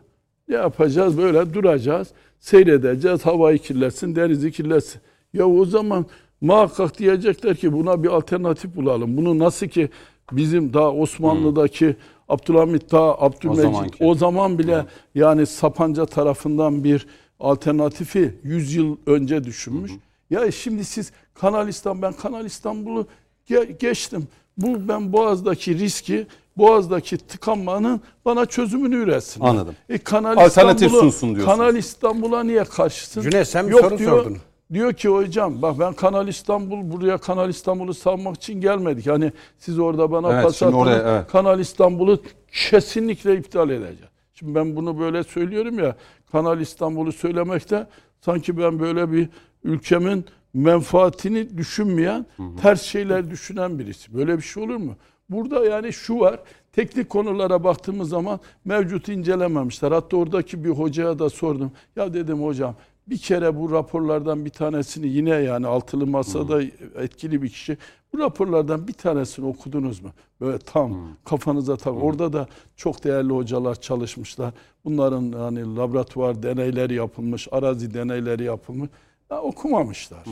[0.48, 1.18] Ne yapacağız?
[1.18, 2.07] Böyle duracağız.
[2.41, 3.26] Seyredeceğiz.
[3.26, 5.01] Havayı kirletsin, denizi kirletsin.
[5.34, 6.05] Ya o zaman
[6.41, 9.18] muhakkak diyecekler ki buna bir alternatif bulalım.
[9.18, 9.89] Bunu nasıl ki
[10.31, 11.95] bizim daha Osmanlı'daki
[12.30, 14.03] Abdülhamit daha Abdülmecit zamanki.
[14.05, 14.85] o zaman bile
[15.15, 17.07] yani Sapanca tarafından bir
[17.39, 19.91] alternatifi 100 yıl önce düşünmüş.
[20.30, 23.07] Ya şimdi siz Kanal İstanbul, ben Kanal İstanbul'u
[23.49, 24.27] ge- geçtim.
[24.57, 26.27] Bu ben Boğaz'daki riski,
[26.61, 29.41] Boğaz'daki tıkanmanın bana çözümünü üretsin.
[29.41, 29.75] Anladım.
[29.89, 31.57] E, Kanal Alternatif İstanbul'u- sunsun diyorsunuz.
[31.57, 33.21] Kanal İstanbul'a niye karşısın?
[33.21, 34.38] Cüneyt, sen bir Yok soru diyor, sordun.
[34.73, 39.07] Diyor ki hocam bak ben Kanal İstanbul buraya Kanal İstanbul'u savmak için gelmedik.
[39.07, 41.31] Hani siz orada bana Evet, pas oraya, evet.
[41.31, 42.21] Kanal İstanbul'u
[42.51, 44.11] kesinlikle iptal edeceğim.
[44.33, 45.95] Şimdi ben bunu böyle söylüyorum ya
[46.31, 47.88] Kanal İstanbul'u söylemekte
[48.21, 49.29] sanki ben böyle bir
[49.63, 52.25] ülkemin menfaatini düşünmeyen,
[52.61, 54.13] ters şeyler düşünen birisi.
[54.13, 54.95] Böyle bir şey olur mu?
[55.31, 56.39] Burada yani şu var.
[56.73, 59.91] Teknik konulara baktığımız zaman mevcut incelememişler.
[59.91, 61.71] Hatta oradaki bir hocaya da sordum.
[61.95, 62.75] Ya dedim hocam
[63.07, 66.61] bir kere bu raporlardan bir tanesini yine yani altılı masada
[66.95, 67.77] etkili bir kişi
[68.13, 70.09] bu raporlardan bir tanesini okudunuz mu?
[70.41, 72.03] Böyle tam kafanıza tak.
[72.03, 74.53] Orada da çok değerli hocalar çalışmışlar.
[74.85, 78.89] Bunların hani laboratuvar deneyleri yapılmış, arazi deneyleri yapılmış.
[79.31, 80.23] Ya okumamışlar.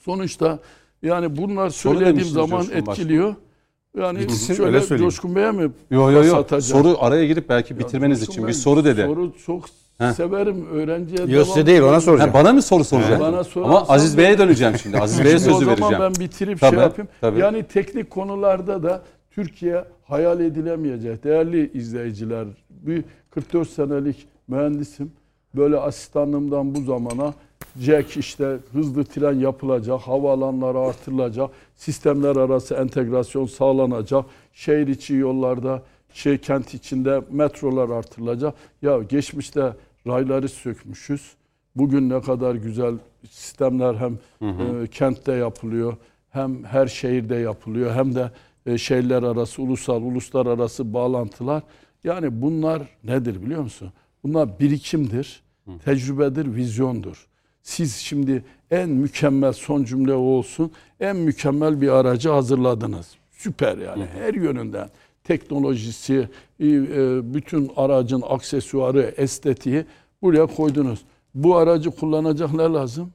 [0.00, 0.58] Sonuçta
[1.02, 3.47] yani bunlar söylediğim zaman Coşkun Başkan.
[3.96, 5.10] Yani Bitsin, şöyle öyle söyleyeyim.
[5.10, 6.30] Coşkun Bey'e mi Yo yo yo.
[6.30, 6.84] satacağım?
[6.84, 9.02] Soru araya girip belki bitirmeniz için Bey, bir soru dedi.
[9.06, 9.64] Soru çok
[9.98, 10.12] Heh.
[10.12, 11.36] severim öğrenciye.
[11.36, 12.30] Yok size değil ona soracağım.
[12.30, 13.20] Ha, bana mı soru soracak?
[13.20, 14.98] Bana sorarsan- Ama Aziz Bey'e döneceğim şimdi.
[14.98, 15.98] Aziz Bey'e sözü o zaman vereceğim.
[16.00, 17.08] ben bitirip Tabii, şey yapayım.
[17.20, 17.38] tabii.
[17.40, 21.24] Yani teknik konularda da Türkiye hayal edilemeyecek.
[21.24, 25.12] Değerli izleyiciler, bir 44 senelik mühendisim.
[25.56, 27.34] Böyle asistanlığımdan bu zamana
[27.80, 35.82] Jack işte hızlı tren yapılacak, havaalanları artırılacak, sistemler arası entegrasyon sağlanacak, şehir içi yollarda,
[36.12, 38.54] şey kent içinde metrolar artırılacak.
[38.82, 39.72] Ya geçmişte
[40.06, 41.32] rayları sökmüşüz.
[41.76, 42.94] Bugün ne kadar güzel
[43.30, 45.96] sistemler hem e, kentte yapılıyor,
[46.30, 48.30] hem her şehirde yapılıyor, hem de
[48.66, 51.62] e, şehirler arası, ulusal, uluslararası bağlantılar.
[52.04, 53.92] Yani bunlar nedir biliyor musun?
[54.24, 55.42] Bunlar birikimdir,
[55.84, 57.27] tecrübedir, vizyondur.
[57.68, 60.70] Siz şimdi en mükemmel son cümle o olsun.
[61.00, 63.16] En mükemmel bir aracı hazırladınız.
[63.30, 64.90] Süper yani her yönünden.
[65.24, 66.28] Teknolojisi,
[66.60, 69.84] e, e, bütün aracın aksesuarı, estetiği
[70.22, 71.04] buraya koydunuz.
[71.34, 73.12] Bu aracı kullanacak ne lazım?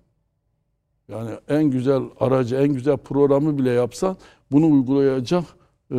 [1.10, 4.18] Yani en güzel aracı, en güzel programı bile yapsan
[4.52, 5.44] bunu uygulayacak
[5.92, 5.96] e,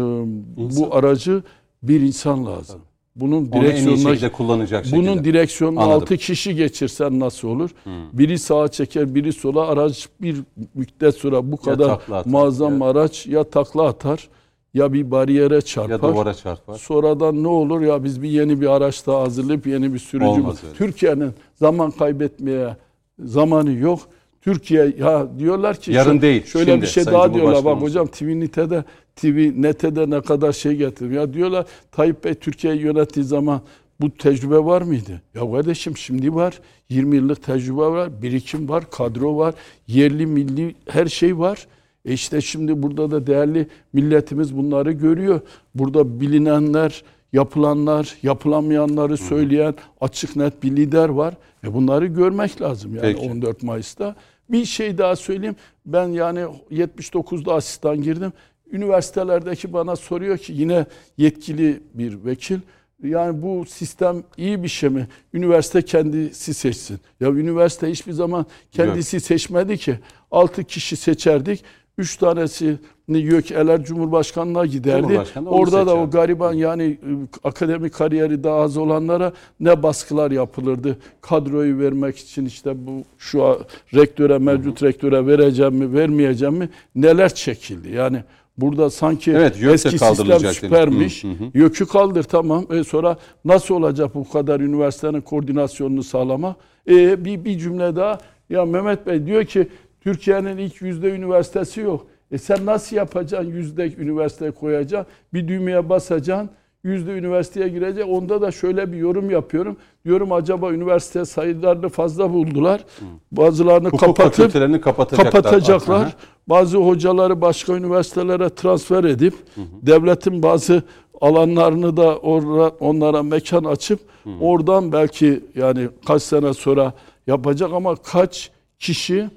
[0.57, 1.43] bu aracı
[1.83, 2.81] bir insan lazım.
[3.17, 5.03] Bunun direksiyonuna kullanacak şekilde.
[5.03, 6.03] bunun direksiyonuna Anladım.
[6.03, 7.71] 6 kişi geçirsen nasıl olur?
[8.13, 9.69] Biri sağa çeker, biri sola.
[9.69, 10.37] Araç bir
[10.75, 14.29] müddet sonra bu kadar muazzam ya- araç ya takla atar
[14.75, 15.91] ya bir bariyere çarpar.
[15.91, 16.75] ya duvara çarpar.
[16.79, 20.43] Sonradan ne olur ya biz bir yeni bir araç daha hazırlayıp yeni bir sürücü.
[20.75, 22.77] Türkiye'nin zaman kaybetmeye
[23.19, 24.01] zamanı yok.
[24.45, 28.07] Türkiye ya diyorlar ki Yarın şö- değil, Şöyle şimdi bir şey daha diyorlar bak hocam
[28.07, 28.85] TVNİT'e
[29.17, 31.13] TV Net'e ne kadar şey getirdim.
[31.13, 33.61] Ya diyorlar Tayyip Bey Türkiye'yi yönettiği zaman
[34.01, 35.23] bu tecrübe var mıydı?
[35.35, 36.61] Ya kardeşim şimdi var.
[36.89, 39.55] 20 yıllık tecrübe var, birikim var, kadro var,
[39.87, 41.67] yerli milli her şey var.
[42.05, 45.41] E işte şimdi burada da değerli milletimiz bunları görüyor.
[45.75, 47.03] Burada bilinenler,
[47.33, 51.35] yapılanlar, yapılamayanları söyleyen açık net bir lider var.
[51.65, 53.31] E bunları görmek lazım yani Peki.
[53.31, 54.17] 14 Mayıs'ta.
[54.49, 55.57] Bir şey daha söyleyeyim.
[55.87, 56.41] Ben yani
[56.71, 58.33] 79'da asistan girdim.
[58.73, 62.59] Üniversitelerdeki bana soruyor ki yine yetkili bir vekil.
[63.03, 65.09] Yani bu sistem iyi bir şey mi?
[65.33, 67.01] Üniversite kendisi seçsin.
[67.21, 69.99] Ya üniversite hiçbir zaman kendisi seçmedi ki.
[70.31, 71.65] 6 kişi seçerdik.
[71.99, 72.77] 3 tanesini
[73.09, 75.03] YÖK'eler Cumhurbaşkanı'na giderdi.
[75.03, 77.11] Cumhurbaşkanı onu Orada da o gariban yani e,
[77.49, 80.99] akademik kariyeri daha az olanlara ne baskılar yapılırdı.
[81.21, 83.59] Kadroyu vermek için işte bu şu a-
[83.95, 87.91] rektöre, mevcut rektöre vereceğim mi, vermeyeceğim mi neler çekildi.
[87.91, 88.25] Yani
[88.59, 91.25] burada sanki Evet, eski sistem süpermiş.
[91.25, 91.45] Hı, hı, hı.
[91.55, 92.67] YÖK'ü kaldır tamam.
[92.73, 96.57] E sonra nasıl olacak bu kadar üniversitenin koordinasyonunu sağlama?
[96.89, 98.19] E bir, bir cümle daha.
[98.51, 99.69] Ya Mehmet Bey diyor ki
[100.01, 102.07] Türkiye'nin ilk yüzde üniversitesi yok.
[102.35, 105.13] E sen nasıl yapacaksın yüzde üniversite koyacaksın?
[105.35, 106.51] Bir düğmeye basacaksın.
[106.85, 108.05] Yüzde üniversiteye girecek.
[108.09, 109.77] Onda da şöyle bir yorum yapıyorum.
[110.05, 112.85] Diyorum acaba üniversite sayılarını fazla buldular.
[113.33, 114.53] Bazılarını Hukuk kapatıp
[114.85, 115.33] kapatacaklar.
[115.33, 116.17] kapatacaklar.
[116.49, 119.35] Bazı hocaları başka üniversitelere transfer edip
[119.83, 120.83] devletin bazı
[121.21, 124.01] alanlarını da orra- onlara mekan açıp
[124.41, 126.93] oradan belki yani kaç sene sonra
[127.27, 129.31] yapacak ama kaç kişi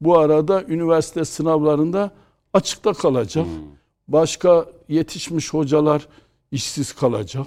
[0.00, 2.10] bu arada üniversite sınavlarında
[2.52, 3.46] açıkta kalacak.
[4.08, 6.08] Başka yetişmiş hocalar
[6.50, 7.46] işsiz kalacak.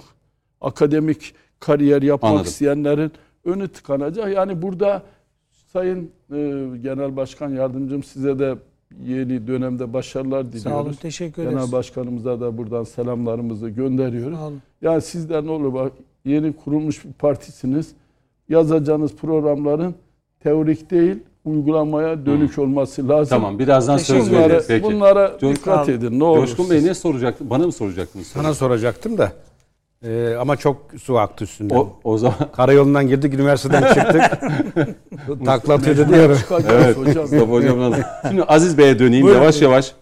[0.60, 2.46] Akademik kariyer yapmak Anladım.
[2.46, 3.12] isteyenlerin
[3.44, 4.34] önü tıkanacak.
[4.34, 5.02] Yani burada
[5.50, 6.36] Sayın e,
[6.82, 8.56] Genel Başkan Yardımcım size de
[9.04, 10.62] yeni dönemde başarılar diliyoruz.
[10.62, 11.58] Sağ olun, teşekkür ederiz.
[11.58, 14.38] Genel Başkanımıza da buradan selamlarımızı gönderiyoruz.
[14.38, 14.62] Sağ olun.
[14.82, 15.92] Yani sizden ne olur bak
[16.24, 17.92] yeni kurulmuş bir partisiniz.
[18.48, 19.94] Yazacağınız programların
[20.40, 21.16] teorik değil
[21.46, 23.30] uygulamaya dönük olması lazım.
[23.38, 24.68] Tamam birazdan söz Teşekkür veririz.
[24.68, 24.82] Bunlara, Peki.
[24.84, 26.18] bunlara Coş- dikkat edin.
[26.20, 26.46] Ne olur.
[26.46, 27.50] Coşkun Bey ne soracaktın?
[27.50, 28.26] Bana mı soracaktınız?
[28.26, 29.32] Sana soracaktım da.
[30.02, 31.74] Ee, ama çok su aktı üstünden.
[31.76, 34.40] O, o zaman Karayolundan girdik, üniversiteden çıktık.
[35.44, 36.36] Taklatıyor dedi ya.
[36.36, 36.96] Çıkacağız Evet.
[36.96, 37.22] hocam.
[37.22, 38.06] Mustafa Hocam'ın adı.
[38.28, 39.92] Şimdi Aziz Bey'e döneyim Buyurun, yavaş yavaş.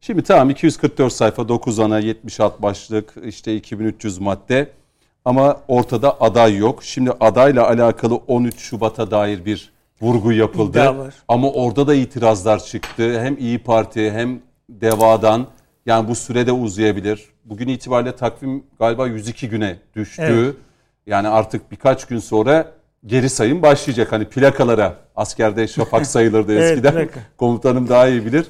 [0.00, 4.68] Şimdi tamam 244 sayfa 9 ana 70 alt başlık işte 2300 madde
[5.24, 6.84] ama ortada aday yok.
[6.84, 10.78] Şimdi adayla alakalı 13 Şubat'a dair bir vurgu yapıldı.
[11.28, 13.20] Ama orada da itirazlar çıktı.
[13.20, 15.46] Hem İyi Parti hem DEVA'dan
[15.86, 17.24] yani bu sürede uzayabilir.
[17.44, 20.22] Bugün itibariyle takvim galiba 102 güne düştü.
[20.22, 20.54] Evet.
[21.06, 22.72] Yani artık birkaç gün sonra
[23.06, 24.12] geri sayım başlayacak.
[24.12, 26.92] Hani plakalara askerde şafak sayılırdı Evet, eskiden.
[26.92, 27.20] plaka.
[27.36, 28.46] Komutanım daha iyi bilir.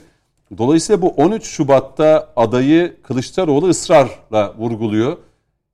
[0.58, 5.16] Dolayısıyla bu 13 Şubat'ta adayı Kılıçdaroğlu ısrarla vurguluyor.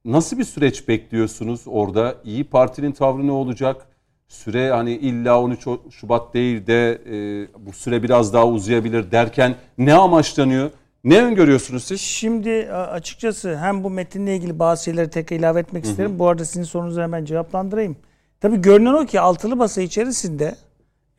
[0.05, 2.15] Nasıl bir süreç bekliyorsunuz orada?
[2.25, 3.87] İyi Parti'nin tavrı ne olacak?
[4.33, 9.95] Süre hani illa 13 Şubat değil de e, bu süre biraz daha uzayabilir derken ne
[9.95, 10.71] amaçlanıyor?
[11.05, 12.01] Ne öngörüyorsunuz siz?
[12.01, 16.19] Şimdi açıkçası hem bu metinle ilgili bazı şeyleri tekrar ilave etmek isterim.
[16.19, 17.97] Bu arada sizin sorunuzu hemen cevaplandırayım.
[18.41, 20.55] Tabii görünen o ki altılı masa içerisinde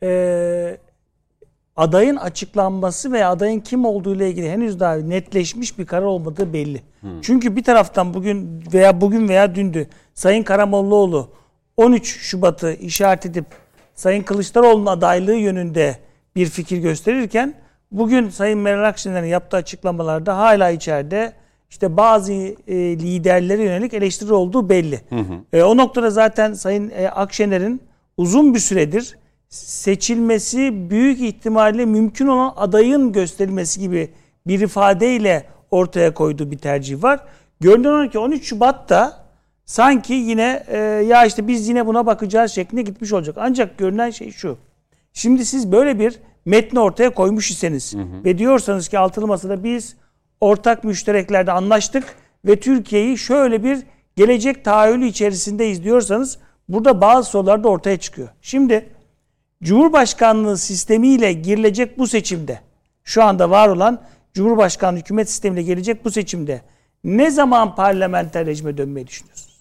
[0.02, 0.78] eee,
[1.76, 6.82] adayın açıklanması ve adayın kim olduğu ile ilgili henüz daha netleşmiş bir karar olmadığı belli.
[7.22, 11.28] Çünkü bir taraftan bugün veya bugün veya dündü Sayın Karamollaoğlu
[11.76, 13.46] 13 Şubat'ı işaret edip
[13.94, 15.98] Sayın Kılıçdaroğlu'nun adaylığı yönünde
[16.36, 17.54] bir fikir gösterirken
[17.92, 21.32] bugün Sayın Meral Akşener'in yaptığı açıklamalarda hala içeride
[21.70, 22.54] işte bazı e,
[22.98, 25.00] liderlere yönelik eleştiri olduğu belli.
[25.52, 27.80] E, o noktada zaten Sayın e, Akşener'in
[28.16, 29.16] uzun bir süredir
[29.48, 34.10] seçilmesi büyük ihtimalle mümkün olan adayın gösterilmesi gibi
[34.46, 37.20] bir ifadeyle ortaya koyduğu bir tercih var.
[37.60, 39.23] Görünen ki 13 Şubat'ta
[39.66, 43.36] sanki yine e, ya işte biz yine buna bakacağız şeklinde gitmiş olacak.
[43.38, 44.58] Ancak görünen şey şu.
[45.12, 49.96] Şimdi siz böyle bir metni ortaya koymuş iseniz ve diyorsanız ki altılı masada biz
[50.40, 53.78] ortak müştereklerde anlaştık ve Türkiye'yi şöyle bir
[54.16, 56.38] gelecek tahayyülü içerisindeyiz diyorsanız
[56.68, 58.28] burada bazı sorular da ortaya çıkıyor.
[58.40, 58.88] Şimdi
[59.62, 62.60] Cumhurbaşkanlığı sistemiyle girilecek bu seçimde
[63.04, 64.02] şu anda var olan
[64.34, 66.62] Cumhurbaşkanlığı hükümet sistemine gelecek bu seçimde
[67.04, 69.53] ne zaman parlamenter rejime dönmeyi düşünüyorsunuz?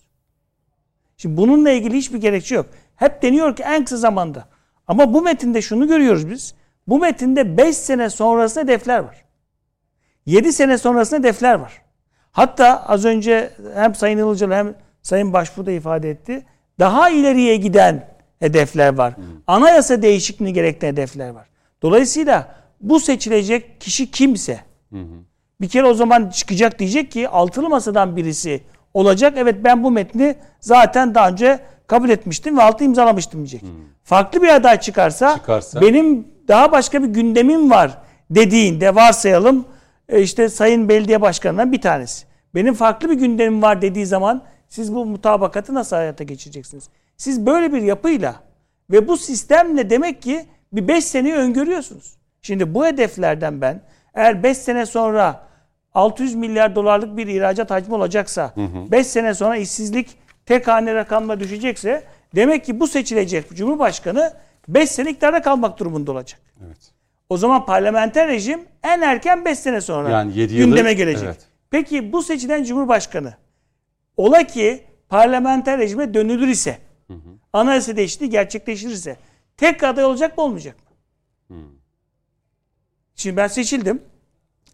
[1.17, 2.65] Şimdi bununla ilgili hiçbir gerekçe yok.
[2.95, 4.47] Hep deniyor ki en kısa zamanda.
[4.87, 6.53] Ama bu metinde şunu görüyoruz biz.
[6.87, 9.25] Bu metinde 5 sene sonrasında hedefler var.
[10.25, 11.81] 7 sene sonrasında hedefler var.
[12.31, 16.45] Hatta az önce hem Sayın Ilıcalı hem Sayın Başbuğ da ifade etti.
[16.79, 18.07] Daha ileriye giden
[18.39, 19.13] hedefler var.
[19.47, 21.47] Anayasa değişikliğini gerektiren hedefler var.
[21.81, 24.59] Dolayısıyla bu seçilecek kişi kimse
[25.61, 28.63] bir kere o zaman çıkacak diyecek ki altılı masadan birisi
[28.93, 29.33] olacak.
[29.37, 33.61] Evet ben bu metni zaten daha önce kabul etmiştim ve altı imzalamıştım diyecek.
[34.03, 35.81] Farklı bir aday çıkarsa, Çıkarsa?
[35.81, 37.97] benim daha başka bir gündemim var
[38.29, 39.65] dediğinde varsayalım
[40.09, 42.25] e, işte Sayın Belediye Başkanı'ndan bir tanesi.
[42.55, 46.89] Benim farklı bir gündemim var dediği zaman siz bu mutabakatı nasıl hayata geçireceksiniz?
[47.17, 48.35] Siz böyle bir yapıyla
[48.91, 52.17] ve bu sistemle demek ki bir 5 seneyi öngörüyorsunuz.
[52.41, 53.81] Şimdi bu hedeflerden ben
[54.13, 55.47] eğer 5 sene sonra
[55.93, 58.53] 600 milyar dolarlık bir ihracat hacmi olacaksa
[58.91, 60.09] 5 sene sonra işsizlik
[60.45, 62.03] tek hane rakamla düşecekse
[62.35, 64.33] demek ki bu seçilecek Cumhurbaşkanı
[64.67, 66.39] 5 sene iktidarda kalmak durumunda olacak.
[66.65, 66.91] Evet.
[67.29, 71.23] O zaman parlamenter rejim en erken 5 sene sonra Yani yedi yılı- gündeme gelecek.
[71.25, 71.47] evet.
[71.69, 73.33] Peki bu seçilen Cumhurbaşkanı
[74.17, 76.77] ola ki parlamenter rejime dönülür ise
[77.53, 79.17] anayasa değişikliği gerçekleştirirse
[79.57, 80.75] tek aday olacak mı olmayacak
[81.49, 81.57] mı?
[83.15, 84.01] Şimdi ben seçildim.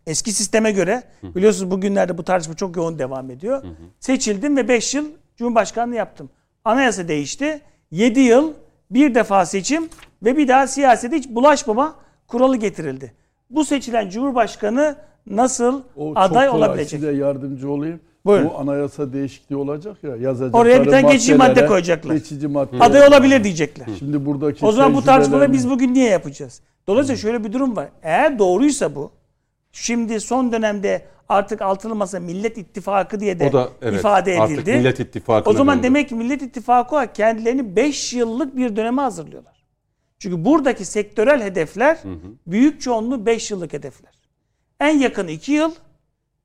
[0.09, 3.63] Eski sisteme göre biliyorsunuz bugünlerde bu tartışma çok yoğun devam ediyor.
[3.99, 5.05] Seçildim ve 5 yıl
[5.37, 6.29] Cumhurbaşkanlığı yaptım.
[6.65, 7.61] Anayasa değişti.
[7.91, 8.53] 7 yıl
[8.91, 9.89] bir defa seçim
[10.23, 11.95] ve bir daha siyasete hiç bulaşmama
[12.27, 13.13] kuralı getirildi.
[13.49, 14.95] Bu seçilen Cumhurbaşkanı
[15.27, 16.99] nasıl O aday çok kolay olabilecek?
[16.99, 17.99] size yardımcı olayım.
[18.25, 18.49] Buyurun.
[18.49, 22.13] Bu anayasa değişikliği olacak ya yazacakları Oraya bir tane geçici madde koyacaklar.
[22.13, 22.77] Geçici madde.
[22.79, 23.87] Aday olabilir diyecekler.
[23.99, 26.61] Şimdi buradaki O zaman bu tartışmaları biz bugün niye yapacağız?
[26.87, 27.89] Dolayısıyla şöyle bir durum var.
[28.03, 29.11] Eğer doğruysa bu,
[29.71, 34.59] şimdi son dönemde artık altılı masa Millet İttifakı diye de O da evet, ifade artık
[34.59, 34.77] edildi.
[34.77, 35.83] Millet İttifakı'na o zaman döndü.
[35.87, 39.63] demek ki Millet İttifakı kendilerini 5 yıllık bir döneme hazırlıyorlar.
[40.19, 41.97] Çünkü buradaki sektörel hedefler
[42.47, 44.13] büyük çoğunluğu 5 yıllık hedefler.
[44.79, 45.71] En yakın 2 yıl,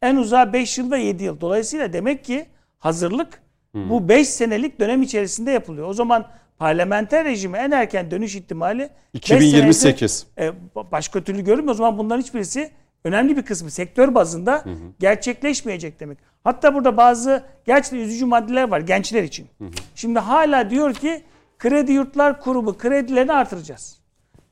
[0.02, 1.40] en uzağı 5 yıl ve 7 yıl.
[1.40, 2.46] Dolayısıyla demek ki
[2.78, 3.42] hazırlık
[3.74, 5.88] bu 5 senelik dönem içerisinde yapılıyor.
[5.88, 6.26] O zaman
[6.58, 10.26] parlamenter rejime en erken dönüş ihtimali beş 2028.
[10.36, 11.70] senede, e, ba- başka türlü görünmüyor.
[11.74, 12.70] O zaman bunların hiçbirisi
[13.04, 14.64] önemli bir kısmı sektör bazında
[14.98, 16.18] gerçekleşmeyecek demek.
[16.44, 19.48] Hatta burada bazı gerçekten üzücü maddeler var gençler için.
[19.94, 21.22] Şimdi hala diyor ki
[21.58, 23.98] kredi yurtlar kurumu kredilerini artıracağız.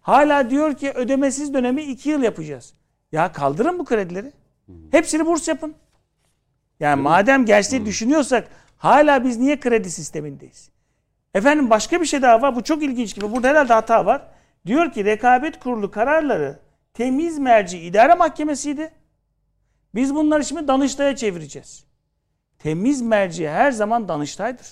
[0.01, 2.74] Hala diyor ki ödemesiz dönemi 2 yıl yapacağız.
[3.12, 4.33] Ya kaldırın bu kredileri.
[4.91, 5.74] Hepsini burs yapın.
[6.81, 10.70] Yani madem gençliği düşünüyorsak hala biz niye kredi sistemindeyiz?
[11.35, 12.57] Efendim başka bir şey daha var.
[12.57, 13.33] Bu çok ilginç gibi.
[13.33, 14.23] Burada herhalde hata var.
[14.66, 16.59] Diyor ki rekabet kurulu kararları
[16.94, 18.90] temiz merci idare mahkemesiydi.
[19.94, 21.85] Biz bunları şimdi Danıştay'a çevireceğiz.
[22.59, 24.66] Temiz merci her zaman Danıştay'dır.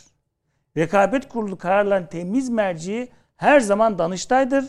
[0.76, 4.64] Rekabet kurulu kararların temiz merci her zaman Danıştay'dır.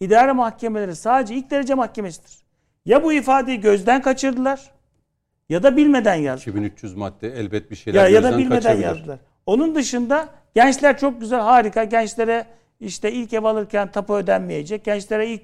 [0.00, 2.38] İdare mahkemeleri sadece ilk derece mahkemesidir.
[2.86, 4.70] Ya bu ifadeyi gözden kaçırdılar
[5.48, 6.52] ya da bilmeden yazdılar.
[6.52, 8.84] 2300 madde elbet bir şeyler Ya, ya da bilmeden kaçabilir.
[8.86, 9.18] yazdılar.
[9.46, 11.84] Onun dışında gençler çok güzel, harika.
[11.84, 12.46] Gençlere
[12.80, 14.84] işte ilk ev alırken tapu ödenmeyecek.
[14.84, 15.42] Gençlere ilk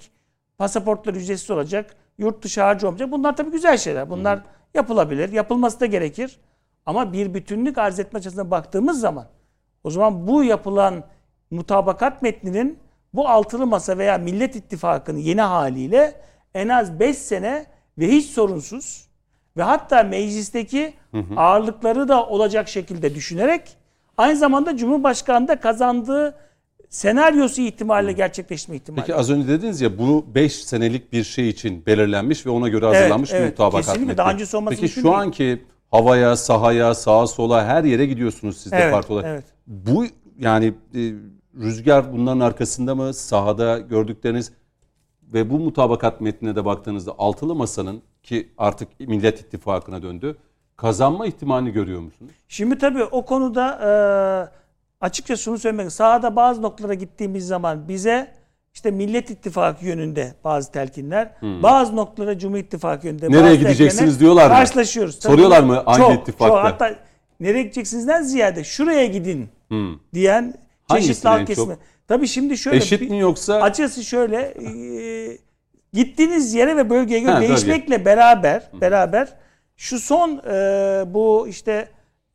[0.59, 1.97] pasaportlar ücretsiz olacak.
[2.19, 3.11] Yurt dışı harcı olmayacak.
[3.11, 4.11] Bunlar tabii güzel şeyler.
[4.11, 4.41] Bunlar
[4.75, 5.33] yapılabilir.
[5.33, 6.41] Yapılması da gerekir.
[6.87, 9.27] Ama bir bütünlük arz etme açısından baktığımız zaman
[9.85, 11.05] o zaman bu yapılan
[11.51, 12.79] mutabakat metninin
[13.15, 16.21] bu altılı masa veya Millet İttifakı'nın yeni haliyle
[16.55, 17.67] en az 5 sene
[17.99, 19.09] ve hiç sorunsuz
[19.57, 20.95] ve hatta meclisteki
[21.37, 23.77] ağırlıkları da olacak şekilde düşünerek
[24.17, 26.37] aynı zamanda Cumhurbaşkanı da kazandığı
[26.89, 29.01] senaryosu ihtimalle gerçekleşme ihtimali.
[29.01, 32.87] Peki az önce dediniz ya bu 5 senelik bir şey için belirlenmiş ve ona göre
[32.87, 33.51] hazırlanmış bir evet.
[33.51, 34.07] mutabakat Kesinlikle.
[34.07, 34.19] metni.
[34.19, 38.77] Daha öncesi olması Peki şu anki havaya, sahaya, sağa sola her yere gidiyorsunuz siz de
[38.77, 39.29] Evet, parti olarak.
[39.31, 39.45] evet.
[39.67, 40.07] Bu
[40.39, 41.01] yani e,
[41.61, 43.15] rüzgar bunların arkasında mı?
[43.15, 44.53] Sahada gördükleriniz
[45.23, 50.37] ve bu mutabakat metnine de baktığınızda altılı masanın ki artık Millet İttifakı'na döndü.
[50.77, 52.33] Kazanma ihtimalini görüyor musunuz?
[52.49, 53.91] Şimdi tabii o konuda e,
[55.01, 58.29] açıkça şunu söylemek sahada bazı noktalara gittiğimiz zaman bize
[58.75, 63.35] işte Millet İttifakı yönünde bazı telkinler, bazı noktalara Cumhur İttifakı yönünde Hmm.
[63.35, 64.53] Nereye bazı gideceksiniz diyorlar mı?
[64.55, 65.19] Karşılaşıyoruz.
[65.19, 66.49] Tabii Soruyorlar mı hangi çok, ittifakta?
[66.57, 66.95] Çok, hatta
[67.41, 69.99] nereye gideceksinizden ziyade şuraya gidin Hmm.
[70.15, 70.55] diyen
[70.93, 71.47] çeşitli halk çok?
[71.47, 71.77] kesimi.
[72.09, 75.39] Tabii şimdi şöyle Eşit mi yoksa Açıkçası şöyle e,
[75.93, 77.49] gittiğiniz yere ve bölgeye göre Ha, bölge.
[77.49, 79.29] değişmekle beraber beraber
[79.77, 81.89] şu son e, bu işte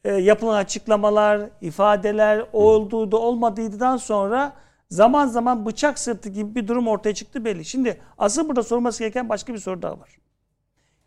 [0.04, 4.54] e, yapılan açıklamalar, ifadeler olduğu da olmadığından sonra
[4.90, 7.66] zaman zaman bıçak sırtı gibi bir durum ortaya çıktı belli.
[7.66, 10.18] Şimdi asıl burada sorulması gereken başka bir soru daha var.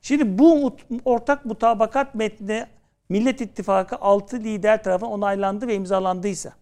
[0.02, 2.66] Şimdi bu ortak mutabakat metni
[3.08, 6.52] Millet İttifakı 6 lider tarafından onaylandı ve imzalandıysa,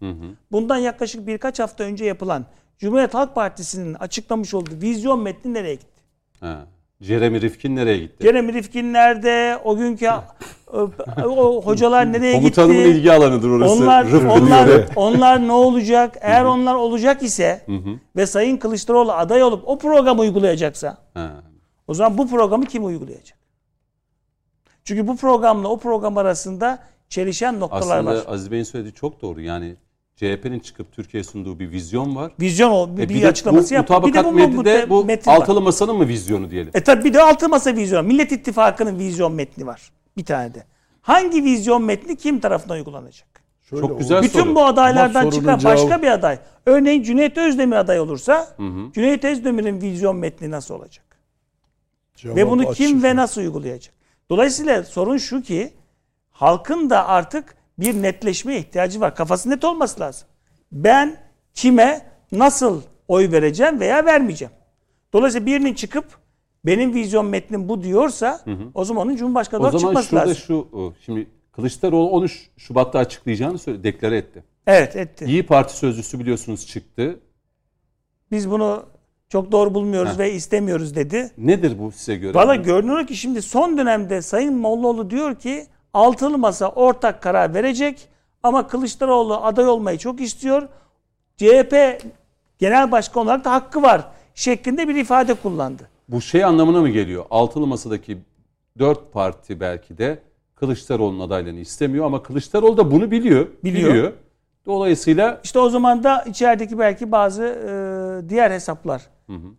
[0.51, 2.45] bundan yaklaşık birkaç hafta önce yapılan
[2.77, 6.01] Cumhuriyet Halk Partisi'nin açıklamış olduğu vizyon metni nereye gitti?
[6.39, 6.65] Ha.
[7.01, 8.23] Jeremy Rifkin nereye gitti?
[8.23, 9.59] Jeremy Rifkin nerede?
[9.63, 10.09] O günkü
[11.23, 12.61] o hocalar nereye gitti?
[12.63, 13.73] ilgi alanıdır orası.
[13.73, 16.17] Onlar onlar onlar ne olacak?
[16.21, 17.65] Eğer onlar olacak ise
[18.15, 21.31] ve Sayın Kılıçdaroğlu aday olup o programı uygulayacaksa Ha.
[21.87, 23.37] o zaman bu programı kim uygulayacak?
[24.83, 28.23] Çünkü bu programla o program arasında çelişen noktalar Aslında var.
[28.27, 29.41] Aziz Bey'in söylediği çok doğru.
[29.41, 29.75] Yani
[30.15, 32.31] CHP'nin çıkıp Türkiye'ye sunduğu bir vizyon var.
[32.39, 33.93] Vizyon o bir, E bir de açıklaması bu yaptı.
[34.05, 35.35] Bir de bu, metni de bu metin var.
[35.37, 36.71] altılı masanın mı vizyonu diyelim?
[36.73, 38.05] E tabi bir de altı masa vizyon.
[38.05, 39.91] Millet İttifakı'nın vizyon metni var.
[40.17, 40.63] Bir tane de.
[41.01, 43.27] Hangi vizyon metni kim tarafından uygulanacak?
[43.69, 44.55] Şöyle Çok güzel Bütün soru.
[44.55, 46.39] bu adaylardan çıkan sorunun başka cevabı- bir aday.
[46.65, 48.55] Örneğin Cüneyt Özdemir aday olursa
[48.93, 51.05] Cüneyt Özdemir'in vizyon metni nasıl olacak?
[52.15, 52.75] Cevap Ve bunu açık.
[52.87, 53.93] kim ve nasıl uygulayacak?
[54.29, 55.73] Dolayısıyla sorun şu ki
[56.31, 59.15] halkın da artık bir netleşmeye ihtiyacı var.
[59.15, 60.27] Kafası net olması lazım.
[60.71, 61.17] Ben
[61.53, 64.53] kime nasıl oy vereceğim veya vermeyeceğim.
[65.13, 66.05] Dolayısıyla birinin çıkıp
[66.65, 68.41] benim vizyon metnim bu diyorsa
[68.73, 70.43] o zaman onun Cumhurbaşkanı O olarak zaman çıkması şurada lazım.
[70.47, 74.43] şu o, şimdi Kılıçdaroğlu 13 Şubat'ta açıklayacağını söyle, deklare etti.
[74.67, 75.25] Evet etti.
[75.25, 77.19] İyi Parti sözcüsü biliyorsunuz çıktı.
[78.31, 78.85] Biz bunu
[79.29, 80.17] çok doğru bulmuyoruz Heh.
[80.17, 81.31] ve istemiyoruz dedi.
[81.37, 82.33] Nedir bu size göre?
[82.33, 88.07] Valla görünüyor ki şimdi son dönemde Sayın Mollaoğlu diyor ki altılı masa ortak karar verecek
[88.43, 90.67] ama Kılıçdaroğlu aday olmayı çok istiyor.
[91.37, 92.01] CHP
[92.59, 94.01] genel başkan olarak da hakkı var
[94.35, 95.89] şeklinde bir ifade kullandı.
[96.09, 97.25] Bu şey anlamına mı geliyor?
[97.29, 98.17] Altılı masadaki
[98.79, 100.19] dört parti belki de
[100.55, 103.47] Kılıçdaroğlu'nun adaylığını istemiyor ama Kılıçdaroğlu da bunu biliyor.
[103.63, 104.13] Biliyor.
[104.65, 109.01] Dolayısıyla İşte o zaman da içerideki belki bazı e, diğer hesaplar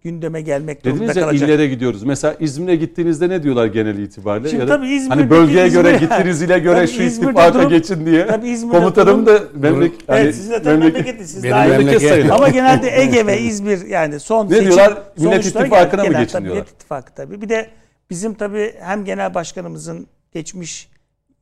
[0.03, 1.49] gündeme gelmek dediniz ya kalacak.
[1.49, 2.03] illere gidiyoruz.
[2.03, 4.49] Mesela İzmir'e gittiğinizde ne diyorlar genel itibariyle?
[4.49, 7.55] Şimdi ya da tabii İzmir'deki hani bölgeye göre İzmir- gittiniz ile göre Tabii şu İzmir'de
[7.55, 8.27] durum- geçin diye.
[8.27, 11.69] tabii İzmir'de Komutanım da memlek, Evet hani sizin de tabii memleket- siz Benim daha iyi
[11.71, 12.31] memleket memleket sayılır.
[12.31, 14.99] Ama genelde Ege ve İzmir yani son Ne seçim diyorlar?
[15.19, 16.63] Millet İttifakı'na mı geçin tabii diyorlar.
[16.63, 17.41] Millet İttifakı tabii.
[17.43, 17.71] Bir de
[18.11, 20.89] bizim tabii hem genel başkanımızın geçmiş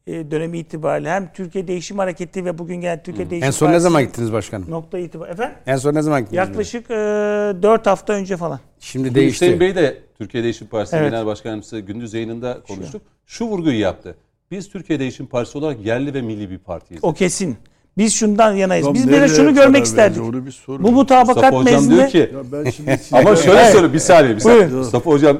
[0.06, 4.02] dönemi itibariyle hem Türkiye Değişim Hareketi ve bugün gelen Türkiye Değişim En son ne zaman
[4.02, 4.70] gittiniz başkanım?
[4.70, 5.32] Nokta itibariyle.
[5.34, 5.56] Efendim?
[5.66, 6.36] En son ne zaman gittiniz?
[6.38, 8.60] Yaklaşık e, 4 hafta önce falan.
[8.80, 9.44] Şimdi Bugün değişti.
[9.44, 11.10] Hüseyin Bey de Türkiye Değişim Partisi Evet.
[11.10, 13.02] Genel Başkan Yardımcısı gündüz yayınında konuştuk.
[13.26, 14.16] Şu vurguyu yaptı.
[14.50, 17.04] Biz Türkiye Değişim Partisi olarak yerli ve milli bir partiyiz.
[17.04, 17.56] O kesin.
[17.98, 18.86] Biz şundan yanayız.
[18.86, 20.22] Tam Biz bir şunu görmek isterdik.
[20.68, 23.98] Bu mutabakat Mustafa Hocam metninde diyor ki Ya ben şimdi size- ama şöyle söyle bir
[23.98, 24.34] saniye.
[24.36, 24.66] Bir saniye.
[24.66, 25.38] Mustafa Hocam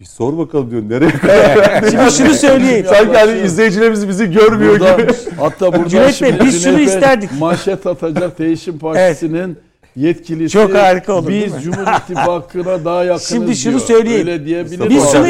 [0.00, 0.82] bir sor bakalım diyor.
[0.88, 1.90] Nereye kadar?
[1.90, 2.86] şimdi şunu söyleyeyim.
[2.88, 5.12] Sanki hani izleyicilerimiz bizi görmüyor Burada, gibi.
[5.40, 7.30] hatta burada Cüneyt Bey, biz şunu isterdik.
[7.38, 9.58] Manşet atacak Değişim Partisi'nin
[9.98, 10.52] yetkilisi.
[10.52, 11.52] Çok harika olur, Biz?
[11.64, 13.86] Cumhur İttifakı'na daha yakınız Şimdi şunu diyor.
[13.86, 14.20] söyleyeyim.
[14.28, 15.26] Öyle diyebilir Biz şunu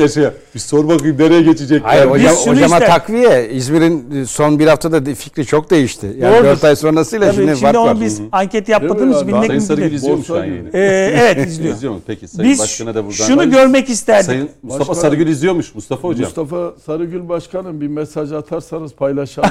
[0.00, 0.32] yaşa.
[0.54, 1.82] Bir sor bakayım nereye geçecek?
[1.84, 3.48] Hayır Biz hocam, şunu hocama ister- takviye.
[3.50, 6.06] İzmir'in son bir haftada fikri çok değişti.
[6.18, 6.44] Yani Doğrudur.
[6.48, 7.92] 4 ay sonrasıyla Tabii şimdi, şimdi fark var.
[7.92, 9.94] onu biz anket yapmadığımız bilmek Sayın mümkün Sarıgül değil.
[9.94, 10.68] izliyor mu şu an Borsa yayını?
[10.74, 11.74] Ee, evet izliyor.
[11.76, 12.00] İzliyor mu?
[12.06, 13.16] Peki Sayın Biz Başkan'a da buradan.
[13.26, 14.26] şunu görmek isterdik.
[14.26, 16.24] Sayın Mustafa Sarıgül izliyormuş Mustafa Hocam.
[16.24, 19.50] Mustafa Sarıgül Başkanım bir mesaj atarsanız paylaşalım.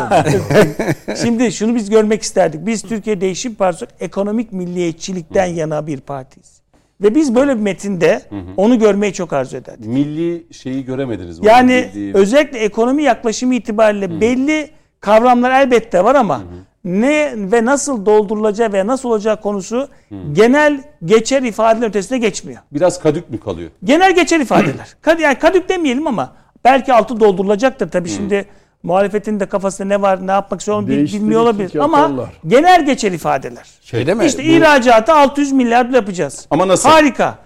[1.21, 2.65] Şimdi şunu biz görmek isterdik.
[2.65, 6.56] Biz Türkiye Değişim Partisi ekonomik milliyetçilikten yana bir partiyiz.
[7.02, 8.22] Ve biz böyle bir metinde
[8.57, 9.86] onu görmeyi çok arzu ederdik.
[9.86, 11.40] Milli şeyi göremediniz.
[11.44, 14.69] Yani Milli- özellikle ekonomi yaklaşımı itibariyle belli
[14.99, 16.41] kavramlar elbette var ama
[16.84, 19.88] ne ve nasıl doldurulacağı ve nasıl olacağı konusu
[20.34, 22.61] genel geçer ifadelerin ötesine geçmiyor.
[22.72, 23.69] biraz kadük mü kalıyor?
[23.84, 24.95] Genel geçer ifadeler.
[25.02, 27.90] Kad yani kadük demeyelim ama belki altı doldurulacaktır.
[27.91, 28.45] Tabii şimdi
[28.85, 31.75] muhalefetin de kafasında ne var, ne yapmak istiyor onu bilmiyor olabilir.
[31.79, 33.67] Ama genel geçer ifadeler.
[33.81, 34.25] Şeyde mi?
[34.25, 36.47] İşte Bu- ihracatı 600 milyar yapacağız.
[36.51, 36.89] Ama nasıl?
[36.89, 37.37] Harika.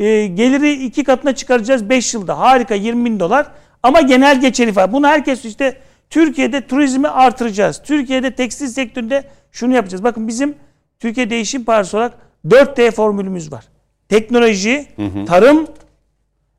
[0.00, 2.38] Ee, geliri iki katına çıkaracağız 5 yılda.
[2.38, 3.46] Harika 20 bin dolar.
[3.82, 4.92] Ama genel geçer ifade.
[4.92, 5.78] Bunu herkes işte
[6.10, 7.82] Türkiye'de turizmi artıracağız.
[7.84, 10.04] Türkiye'de tekstil sektöründe şunu yapacağız.
[10.04, 10.54] Bakın bizim
[11.00, 12.12] Türkiye Değişim Partisi olarak
[12.48, 13.64] 4T formülümüz var.
[14.08, 14.86] Teknoloji,
[15.26, 15.66] tarım,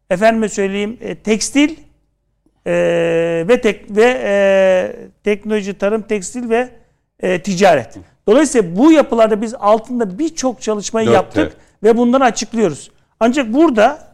[0.10, 1.76] efendime söyleyeyim e, tekstil
[2.68, 2.74] e,
[3.48, 6.70] ve tek ve e, teknoloji, tarım, tekstil ve
[7.20, 7.98] e, ticaret.
[8.28, 11.58] Dolayısıyla bu yapılarda biz altında birçok çalışmayı Dört yaptık T.
[11.88, 12.92] ve bunları açıklıyoruz.
[13.20, 14.08] Ancak burada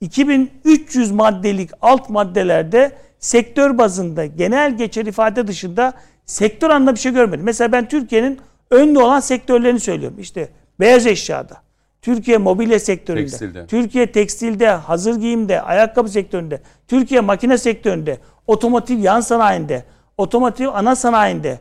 [0.00, 5.92] 2300 maddelik alt maddelerde sektör bazında genel geçer ifade dışında
[6.26, 7.44] sektör anlamda bir şey görmedim.
[7.44, 10.18] Mesela ben Türkiye'nin önde olan sektörlerini söylüyorum.
[10.20, 10.48] İşte
[10.80, 11.56] beyaz eşyada,
[12.02, 13.66] Türkiye mobilya sektöründe, Tekstilde.
[13.66, 19.84] Türkiye tekstilde, hazır giyimde, ayakkabı sektöründe, Türkiye makine sektöründe, otomotiv yan sanayinde,
[20.18, 21.58] otomotiv ana sanayinde,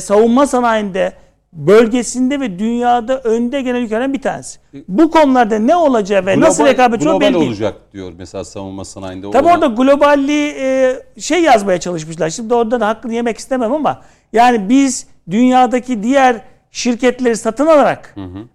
[0.00, 1.12] savunma sanayinde
[1.52, 4.58] bölgesinde ve dünyada önde gelen ülkelerden bir tanesi.
[4.88, 7.46] Bu konularda ne olacağı ve nasıl rekabet global belli değil.
[7.48, 9.30] olacak diyor mesela savunma sanayinde.
[9.30, 12.30] Tabii orada globalliği e, şey yazmaya çalışmışlar.
[12.30, 16.40] Şimdi orada da hakkını yemek istemem ama yani biz dünyadaki diğer
[16.74, 18.14] şirketleri satın alarak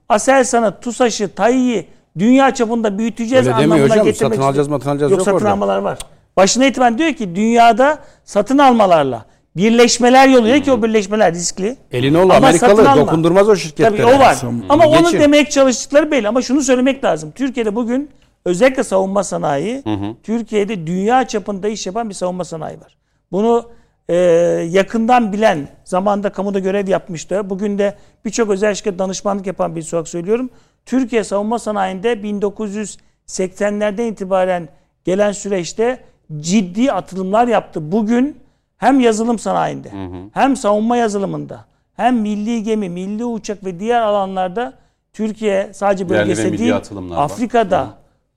[0.09, 1.87] Aselsan'ı, TUSAŞ'ı, TAİ'yi
[2.19, 4.05] dünya çapında büyüteceğiz Öyle demiyor anlamına hocam.
[4.05, 4.77] getirmek Satın alacağız, istiyor.
[4.79, 5.51] matın alacağız Yok, yok satın orada.
[5.51, 5.99] almalar var.
[6.37, 9.25] Başına itibaren diyor ki dünyada satın almalarla
[9.55, 11.77] birleşmeler yoluyla ki o birleşmeler riskli.
[11.91, 13.97] Elini ol Ama Amerikalı satın dokundurmaz o şirketlere.
[14.03, 14.37] Tabii o var.
[14.69, 15.19] Ama onu Geçin.
[15.19, 16.27] demeye çalıştıkları belli.
[16.27, 17.31] Ama şunu söylemek lazım.
[17.35, 18.09] Türkiye'de bugün
[18.45, 19.83] özellikle savunma sanayi,
[20.23, 22.97] Türkiye'de dünya çapında iş yapan bir savunma sanayi var.
[23.31, 23.69] Bunu
[24.09, 24.15] e,
[24.69, 27.49] yakından bilen, zamanda kamuda görev yapmıştı.
[27.49, 27.95] Bugün de
[28.25, 30.49] birçok özel şirket danışmanlık yapan bir olarak söylüyorum.
[30.85, 34.69] Türkiye savunma sanayinde 1980'lerden itibaren
[35.03, 36.03] gelen süreçte
[36.39, 37.91] ciddi atılımlar yaptı.
[37.91, 38.37] Bugün
[38.77, 39.89] hem yazılım sanayinde
[40.33, 41.65] hem savunma yazılımında
[41.95, 44.73] hem milli gemi, milli uçak ve diğer alanlarda
[45.13, 47.23] Türkiye sadece milli değil atılımlar var.
[47.23, 47.87] Afrika'da,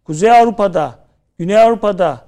[0.05, 0.95] Kuzey Avrupa'da,
[1.39, 2.21] Güney Avrupa'da,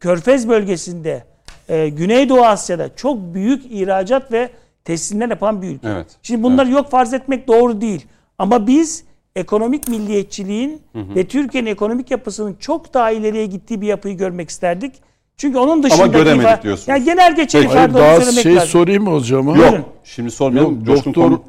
[0.00, 1.24] Körfez bölgesinde,
[1.68, 4.50] e, Güneydoğu Asya'da çok büyük ihracat ve
[4.84, 5.88] teslimler yapan bir ülke.
[5.88, 6.06] Evet.
[6.22, 8.06] Şimdi bunları yok farz etmek doğru değil.
[8.38, 9.04] Ama biz
[9.36, 14.94] ekonomik milliyetçiliğin ve Türkiye'nin ekonomik yapısının çok daha ileriye gittiği bir yapıyı görmek isterdik.
[15.36, 16.88] Çünkü onun dışında göremedik diyorsunuz.
[16.88, 18.68] Yani genel geçer ifade daha şey lazım.
[18.68, 19.56] sorayım mı hocama?
[19.56, 19.84] Buyurun.
[20.04, 20.74] Şimdi sormayalım.
[20.74, 21.40] Yok, Coşkun, doktor- Kom-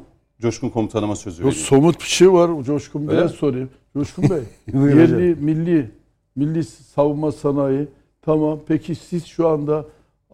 [0.42, 1.66] Coşkun komutanıma sözü Yok vereyim.
[1.66, 2.50] somut bir şey var.
[2.64, 3.70] Coşkun Bey'e sorayım.
[3.96, 4.38] Coşkun Bey,
[4.74, 5.90] yerli, milli,
[6.36, 7.88] milli savunma sanayi.
[8.22, 8.58] Tamam.
[8.68, 9.84] Peki siz şu anda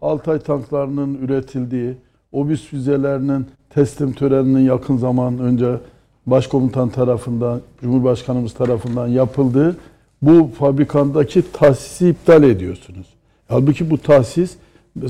[0.01, 1.97] Altay tanklarının üretildiği,
[2.31, 5.77] obüs füzelerinin teslim töreninin yakın zaman önce
[6.25, 9.77] başkomutan tarafından, Cumhurbaşkanımız tarafından yapıldığı
[10.21, 13.07] bu fabrikandaki tahsisi iptal ediyorsunuz.
[13.47, 14.55] Halbuki bu tahsis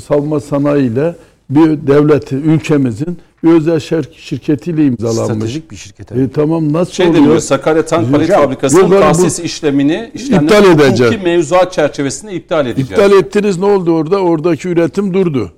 [0.03, 1.15] savunma sanayi ile
[1.49, 5.25] bir devleti, ülkemizin bir özel şir- şirketiyle imzalanmış.
[5.35, 6.11] Stratejik bir şirket.
[6.11, 7.23] E, tamam nasıl Şey oluyor?
[7.23, 10.99] deniyor Sakarya Tank Palet Fabrikası'nın yani tahsis işlemini İptal edeceğiz.
[10.99, 12.91] hukuki mevzuat çerçevesinde iptal edeceğiz.
[12.91, 14.17] İptal ettiniz ne oldu orada?
[14.19, 15.51] Oradaki üretim durdu.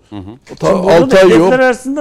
[0.59, 1.53] Ta, orada da 6 ay yok.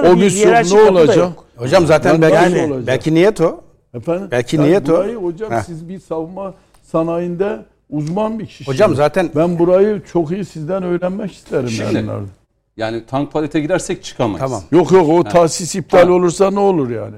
[0.05, 1.29] O bir hiyerarşik Ne olacak?
[1.55, 2.87] Hocam zaten Yani belki, olacak?
[2.87, 3.61] belki niyet o.
[3.93, 4.27] Efendim?
[4.31, 5.05] Belki Yani niyet o.
[5.21, 5.61] hocam Heh.
[5.65, 6.53] siz bir savunma
[6.83, 8.67] sanayinde uzman bir kişisiniz.
[8.75, 12.05] Hocam zaten- ben burayı çok iyi sizden öğrenmek isterim Şimdi-
[12.77, 13.05] yani.
[13.05, 14.39] tank palete gidersek çıkamayız.
[14.39, 14.61] Tamam.
[14.71, 16.11] Yok yok o tahsis iptal Ha.
[16.13, 17.15] olursa ne olur yani?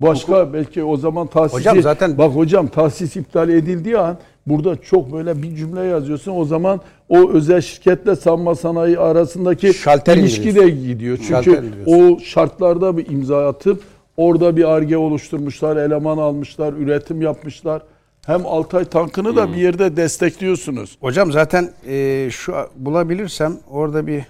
[0.00, 5.12] Başka belki o zaman tahsisi Hocam zaten- bak hocam tahsis iptal edildiği an burada çok
[5.12, 6.32] böyle bir cümle yazıyorsun.
[6.36, 11.18] O zaman o özel şirketle savunma sanayi arasındaki Şalter ilişki de gidiyor.
[11.18, 12.16] Şalter Çünkü indiriyorsun.
[12.16, 13.82] o şartlarda bir imza atıp
[14.16, 17.82] orada bir arge oluşturmuşlar, eleman almışlar, üretim yapmışlar.
[18.26, 20.96] Hem Altay tankını da bir yerde destekliyorsunuz.
[21.00, 24.22] Hocam zaten e, şu bulabilirsem orada bir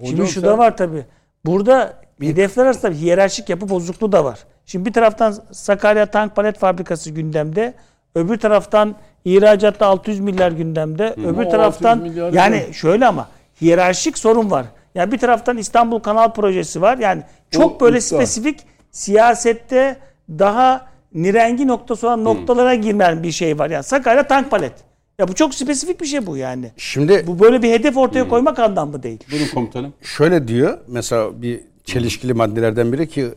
[0.00, 1.04] Şimdi Hocam şu sen- da var tabii.
[1.44, 4.38] Burada hedefler arasında bir hiyerarşik yapı bozukluğu da var.
[4.66, 7.74] Şimdi bir taraftan Sakarya Tank Palet Fabrikası gündemde.
[8.14, 8.94] Öbür taraftan
[9.24, 11.14] ihracatta 600 milyar gündemde.
[11.16, 12.72] Öbür 600 taraftan yani ne?
[12.72, 13.28] şöyle ama
[13.60, 14.66] hiyerarşik sorun var.
[14.94, 16.98] Yani bir taraftan İstanbul Kanal Projesi var.
[16.98, 18.16] Yani çok O böyle iptal.
[18.16, 18.60] spesifik
[18.90, 19.96] siyasette
[20.28, 23.70] daha nirengi noktası olan noktalara girmeyen bir şey var.
[23.70, 24.72] Yani Sakarya Tank Palet.
[25.20, 26.72] Ya bu çok spesifik bir şey bu yani.
[26.76, 29.18] şimdi Bu böyle bir hedef ortaya koymak anlamlı değil.
[29.32, 29.92] Buyurun komutanım.
[30.02, 33.28] şöyle diyor mesela bir çelişkili maddelerden biri ki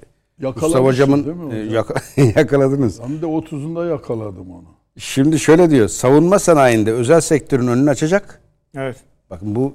[0.42, 1.74] Mustafa hocamın değil mi e, hocam?
[1.74, 3.00] yaka- yakaladınız.
[3.02, 4.64] Hem de 30'unda yakaladım onu.
[4.98, 5.88] Şimdi şöyle diyor.
[5.88, 8.42] Savunma sanayinde özel sektörün önünü açacak.
[8.76, 8.98] Evet.
[9.30, 9.74] Bakın bu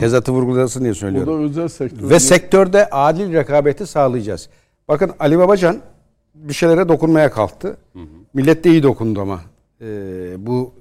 [0.00, 1.44] tezatı vurgulasın diye O da söylüyorum.
[1.44, 2.10] özel sektör.
[2.10, 4.48] Ve sektörde adil rekabeti sağlayacağız.
[4.88, 5.76] Bakın Ali Babacan
[6.34, 7.76] bir şeylere dokunmaya kalktı.
[8.34, 9.40] Millet de iyi dokundu ama
[9.80, 9.86] e,
[10.46, 10.72] bu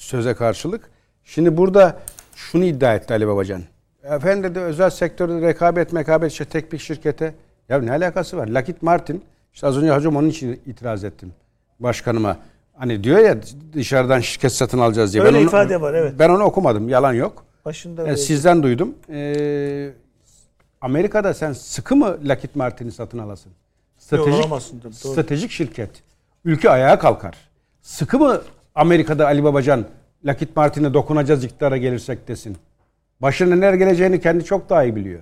[0.00, 0.90] söze karşılık.
[1.24, 1.98] Şimdi burada
[2.34, 3.62] şunu iddia etti Ali Babacan.
[4.02, 7.34] Efendim dedi özel sektörde rekabet mekabet işte tek bir şirkete.
[7.68, 8.46] Ya ne alakası var?
[8.48, 9.24] Lockheed Martin
[9.54, 11.32] işte az önce hocam onun için itiraz ettim
[11.80, 12.36] başkanıma.
[12.76, 13.36] Hani diyor ya
[13.72, 15.22] dışarıdan şirket satın alacağız diye.
[15.24, 16.14] Öyle onu- ifade var, evet.
[16.18, 16.88] Ben onu okumadım.
[16.88, 17.44] Yalan yok.
[17.64, 18.16] Başında E, öyle.
[18.16, 18.94] sizden duydum.
[19.10, 19.90] Ee,
[20.80, 23.52] Amerika'da sen sıkı mı Lockheed Martin'i satın alasın?
[23.98, 25.90] Stratejik, alamazsın tabii, stratejik şirket.
[26.44, 27.34] Ülke ayağa kalkar.
[27.82, 28.40] Sıkı mı
[28.74, 29.84] Amerika'da Ali Babacan
[30.26, 32.56] Lockheed Martin'e dokunacağız iktidara gelirsek desin.
[33.22, 35.20] Başına neler geleceğini kendi çok daha iyi biliyor.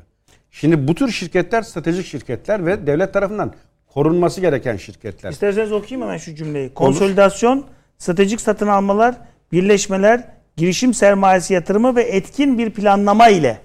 [0.51, 3.53] Şimdi bu tür şirketler stratejik şirketler ve devlet tarafından
[3.95, 5.31] korunması gereken şirketler.
[5.31, 6.75] İsterseniz okuyayım hemen şu cümleyi.
[6.75, 7.65] Konsolidasyon,
[7.99, 9.15] stratejik satın almalar,
[9.53, 10.25] birleşmeler,
[10.57, 13.59] girişim sermayesi yatırımı ve etkin bir planlama ile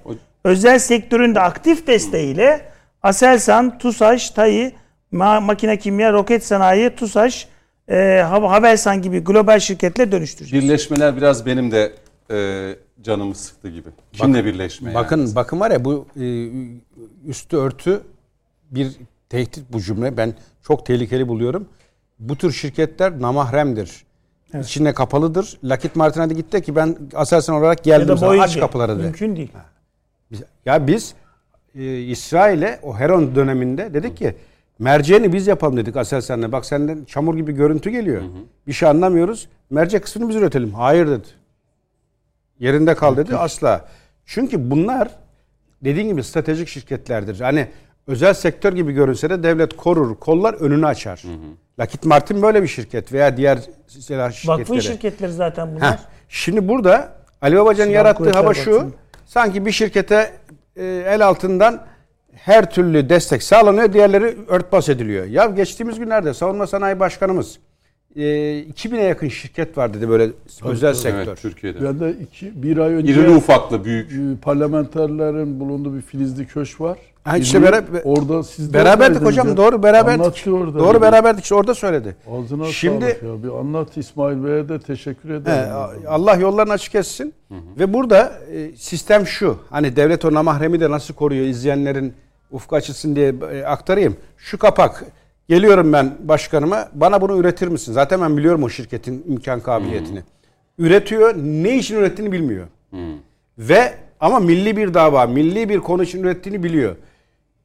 [0.43, 2.61] özel sektörün de aktif desteğiyle
[3.03, 4.75] Aselsan, TUSAŞ, TAİ,
[5.13, 7.47] Ma- Makine Kimya, Roket Sanayi, TUSAŞ,
[7.87, 10.65] e, Hav- Havelsan gibi global şirketle dönüştüreceğiz.
[10.65, 11.93] Birleşmeler biraz benim de
[12.31, 12.69] e,
[13.01, 13.89] canımı sıktı gibi.
[14.13, 15.03] Kimle birleşme yani?
[15.03, 16.25] Bakın bakın var ya bu e,
[17.29, 18.01] üstü örtü
[18.71, 18.91] bir
[19.29, 20.17] tehdit bu cümle.
[20.17, 20.33] Ben
[20.67, 21.67] çok tehlikeli buluyorum.
[22.19, 24.03] Bu tür şirketler namahremdir.
[24.61, 25.57] İçine kapalıdır.
[25.63, 28.17] Lockheed Martin hadi gitti ki ben Aselsan olarak Ya geldim.
[28.21, 28.43] Boeing'e.
[28.43, 29.03] Aç kapıları de.
[29.03, 29.51] Mümkün değil.
[30.65, 31.13] Ya biz
[31.75, 34.35] e, İsrail'e o Heron döneminde dedik ki
[34.79, 36.51] merceğini biz yapalım dedik Aselsan'la.
[36.51, 38.21] Bak senden çamur gibi görüntü geliyor.
[38.67, 39.47] Bir şey anlamıyoruz.
[39.69, 40.73] Mercek kısmını biz üretelim.
[40.73, 41.27] Hayır dedi.
[42.59, 43.35] Yerinde kal dedi.
[43.35, 43.85] Asla.
[44.25, 45.09] Çünkü bunlar
[45.83, 47.39] dediğin gibi stratejik şirketlerdir.
[47.39, 47.67] Hani
[48.07, 51.23] özel sektör gibi görünse de devlet korur, kollar önünü açar.
[51.79, 54.59] Lockheed Martin böyle bir şirket veya diğer silah şirketleri.
[54.59, 55.91] Vakfın şirketleri zaten bunlar.
[55.93, 55.97] Heh,
[56.29, 58.91] Şimdi burada Ali Babacan'ın yarattığı hava şu.
[59.25, 60.33] Sanki bir şirkete
[60.75, 61.85] e, el altından
[62.35, 65.25] her türlü destek sağlanıyor, diğerleri örtbas ediliyor.
[65.25, 67.57] Ya geçtiğimiz günlerde Savunma Sanayi Başkanımız
[68.15, 70.29] e, 2000'e yakın şirket var dedi böyle
[70.65, 71.19] özel sektör.
[71.27, 71.83] Evet Türkiye'de.
[71.83, 74.11] Ben de iki, bir ay önce İrili ufaklı büyük.
[74.11, 76.97] e, parlamenterlerin bulunduğu bir filizli köşk var.
[77.23, 79.57] Ha, işte beraber- orada siz de Beraberdik hocam ya.
[79.57, 80.47] doğru beraberdik.
[80.47, 80.79] Orada.
[80.79, 82.15] Doğru beraberdik işte orada söyledi.
[82.31, 83.43] Ağzına Şimdi- ya.
[83.43, 85.69] Bir anlat İsmail Bey'e de teşekkür He, ederim.
[86.07, 87.33] Allah yollarını açık etsin.
[87.79, 89.57] Ve burada e, sistem şu.
[89.69, 92.13] Hani devlet o namahremi de nasıl koruyor izleyenlerin
[92.53, 94.17] ufku açılsın diye e, aktarayım.
[94.37, 95.03] Şu kapak.
[95.49, 96.89] Geliyorum ben başkanıma.
[96.93, 97.93] Bana bunu üretir misin?
[97.93, 100.23] Zaten ben biliyorum o şirketin imkan kabiliyetini.
[100.77, 101.35] Üretiyor.
[101.37, 102.67] Ne için ürettiğini bilmiyor.
[103.57, 106.95] Ve ama milli bir dava, milli bir konu için ürettiğini biliyor.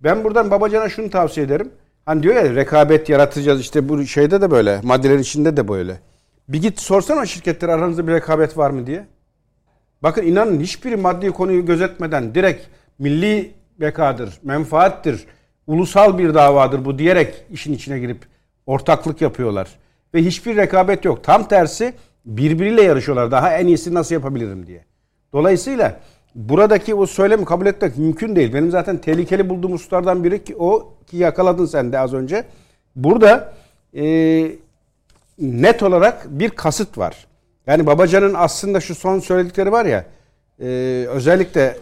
[0.01, 1.71] Ben buradan Babacan'a şunu tavsiye ederim.
[2.07, 6.01] Hani diyor ya rekabet yaratacağız işte bu şeyde de böyle, maddelerin içinde de böyle.
[6.49, 9.07] Bir git sorsana şirketler aranızda bir rekabet var mı diye.
[10.03, 12.67] Bakın inanın hiçbiri maddi konuyu gözetmeden direkt
[12.99, 15.27] milli bekadır, menfaattir,
[15.67, 18.19] ulusal bir davadır bu diyerek işin içine girip
[18.67, 19.69] ortaklık yapıyorlar.
[20.15, 21.25] Ve hiçbir rekabet yok.
[21.25, 21.95] Tam tersi
[22.25, 23.31] birbiriyle yarışıyorlar.
[23.31, 24.85] Daha en iyisini nasıl yapabilirim diye.
[25.33, 26.01] Dolayısıyla
[26.35, 28.55] buradaki o söylemi kabul etmek mümkün değil.
[28.55, 32.45] Benim zaten tehlikeli bulduğum hususlardan biri ki o ki yakaladın sen de az önce.
[32.97, 33.53] Burada
[33.97, 34.05] e,
[35.39, 37.27] net olarak bir kasıt var.
[37.67, 40.05] Yani Babacan'ın aslında şu son söyledikleri var ya
[40.61, 40.67] e,
[41.09, 41.77] özellikle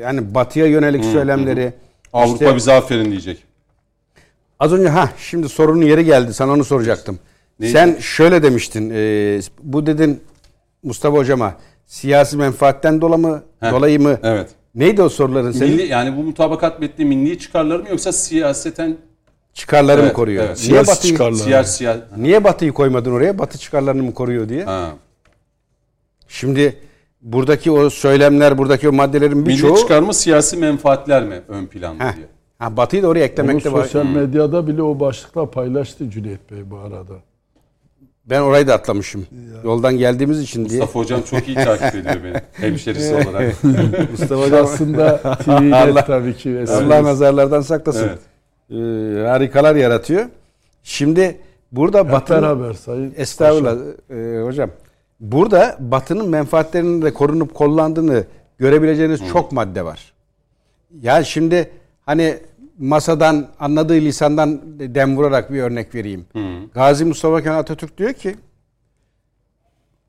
[0.00, 1.72] yani batıya yönelik söylemleri
[2.12, 3.44] Avrupa işte- bize aferin diyecek.
[4.60, 6.34] Az önce ha şimdi sorunun yeri geldi.
[6.34, 7.18] Sana onu soracaktım.
[7.60, 7.72] Neydi?
[7.72, 8.90] Sen şöyle demiştin.
[8.94, 10.20] e, bu dedin
[10.82, 11.54] Mustafa hocama
[11.86, 14.18] siyasi menfaatten dolayı mı, Heh, dolayı mı?
[14.22, 14.50] evet.
[14.74, 15.72] Neydi o soruların senin?
[15.72, 18.96] Milli, yani bu mutabakat metni milli çıkarları mı yoksa siyaseten
[19.54, 20.44] çıkarları mı Evet, koruyor?
[20.44, 20.56] evet.
[20.58, 21.36] Niye Siyasi Batı'yı, çıkarlar.
[21.44, 23.38] siyasi siyasi niye Batı'yı koymadın oraya?
[23.38, 24.64] Batı çıkarlarını mı koruyor diye.
[24.64, 24.90] ha.
[26.28, 26.78] Şimdi
[27.32, 32.04] buradaki o söylemler, buradaki o maddelerin Milli birçoğu çıkar mı siyasi menfaatler mi ön planda
[32.04, 32.16] Heh.
[32.16, 32.26] diye.
[32.58, 33.82] Ha, Batı'yı da oraya eklemekte var.
[33.82, 37.14] sosyal medyada bile o başlıkla paylaştı Cüneyt Bey bu arada.
[38.26, 39.26] Ben orayı da atlamışım.
[39.64, 40.80] Yoldan geldiğimiz için diye.
[40.80, 42.36] Mustafa Hocam çok iyi takip ediyor beni.
[42.52, 43.64] Hemşerisi olarak.
[44.10, 46.64] Mustafa hocam Aslında TV'de Allah- tabii ki.
[46.68, 48.08] Allah nazarlardan saklasın.
[48.08, 48.18] Evet.
[48.70, 50.26] Ee, harikalar yaratıyor.
[50.82, 51.40] Şimdi
[51.72, 53.14] burada Batı'nın beraber sayın.
[53.16, 53.76] Estağfurullah
[54.10, 54.70] e, hocam.
[55.20, 58.24] Burada Batı'nın menfaatlerinin de korunup kollandığını
[58.58, 60.12] görebileceğiniz çok madde var.
[61.00, 61.70] Yani şimdi
[62.06, 62.38] hani
[62.78, 66.26] masadan anladığı lisandan dem vurarak bir örnek vereyim.
[66.74, 68.36] Gazi Mustafa Kemal Atatürk diyor ki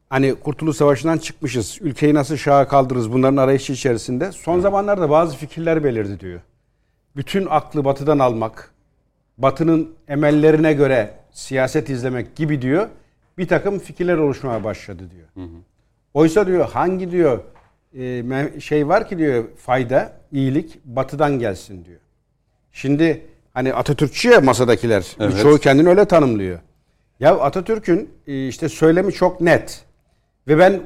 [0.09, 1.77] hani Kurtuluş Savaşı'ndan çıkmışız.
[1.81, 4.31] Ülkeyi nasıl şaha kaldırırız bunların arayışı içerisinde.
[4.31, 6.41] Son zamanlarda bazı fikirler belirdi diyor.
[7.15, 8.71] Bütün aklı batıdan almak,
[9.37, 12.87] batının emellerine göre siyaset izlemek gibi diyor.
[13.39, 15.47] Bir takım fikirler oluşmaya başladı diyor.
[16.13, 17.39] Oysa diyor hangi diyor
[17.97, 21.99] e, şey var ki diyor fayda, iyilik batıdan gelsin diyor.
[22.71, 25.15] Şimdi hani Atatürkçü ya masadakiler.
[25.19, 25.33] Evet.
[25.33, 26.59] Birçoğu kendini öyle tanımlıyor.
[27.19, 29.85] Ya Atatürk'ün e, işte söylemi çok net.
[30.47, 30.81] Ve ben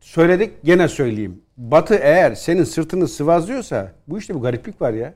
[0.00, 1.42] söyledik gene söyleyeyim.
[1.56, 5.14] Batı eğer senin sırtını sıvazlıyorsa bu işte bir gariplik var ya.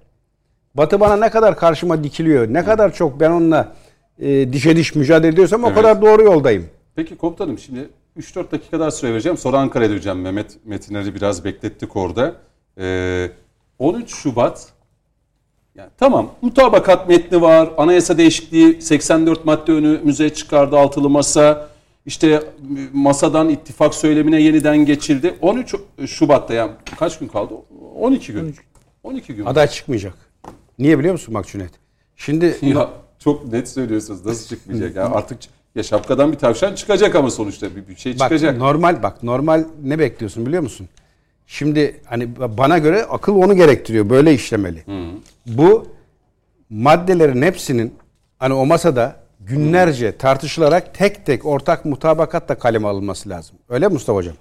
[0.75, 3.73] Batı bana ne kadar karşıma dikiliyor, ne kadar çok ben onunla
[4.21, 5.77] e, dişe diş mücadele ediyorsam o Evet.
[5.77, 6.67] kadar doğru yoldayım.
[6.97, 7.89] Peki komutanım şimdi
[8.19, 9.39] 3-4 dakika daha süre vereceğim.
[9.39, 10.21] Sonra Ankara'ya döneceğim.
[10.21, 12.35] Mehmet Metiner'i biraz beklettik orada.
[12.79, 13.31] Ee,
[13.79, 14.69] 13 Şubat
[15.75, 17.71] yani tamam mutabakat metni var.
[17.77, 21.71] Anayasa değişikliği 84 madde önümüze çıkardı altılı masa.
[22.07, 22.43] İşte
[22.93, 25.35] masadan ittifak söylemine yeniden geçildi.
[25.41, 25.75] 13
[26.07, 27.55] Şubat'ta yani kaç gün kaldı?
[27.95, 28.55] 12 gün.
[29.03, 29.45] 12 gün.
[29.45, 30.15] Aday çıkmayacak.
[30.79, 31.73] Niye biliyor musun bak Cüneyt?
[32.17, 32.91] Şimdi Ya
[33.21, 34.27] çok net söylüyorsunuz.
[34.27, 34.97] Nasıl çıkmayacak?
[34.97, 35.39] ya artık
[35.75, 38.57] ya şapkadan bir tavşan çıkacak ama sonuçta bir, bir şey bak çıkacak.
[38.59, 40.89] normal bak normal ne bekliyorsun biliyor musun?
[41.47, 42.29] Şimdi hani
[42.59, 44.11] bana göre akıl onu gerektiriyor.
[44.11, 44.85] Böyle işlemeli.
[45.47, 45.87] Bu
[46.71, 47.95] maddelerin hepsinin
[48.39, 53.57] hani o masada günlerce tartışılarak tek tek ortak mutabakatla kaleme alınması lazım.
[53.69, 54.35] Öyle mi Mustafa Hocam?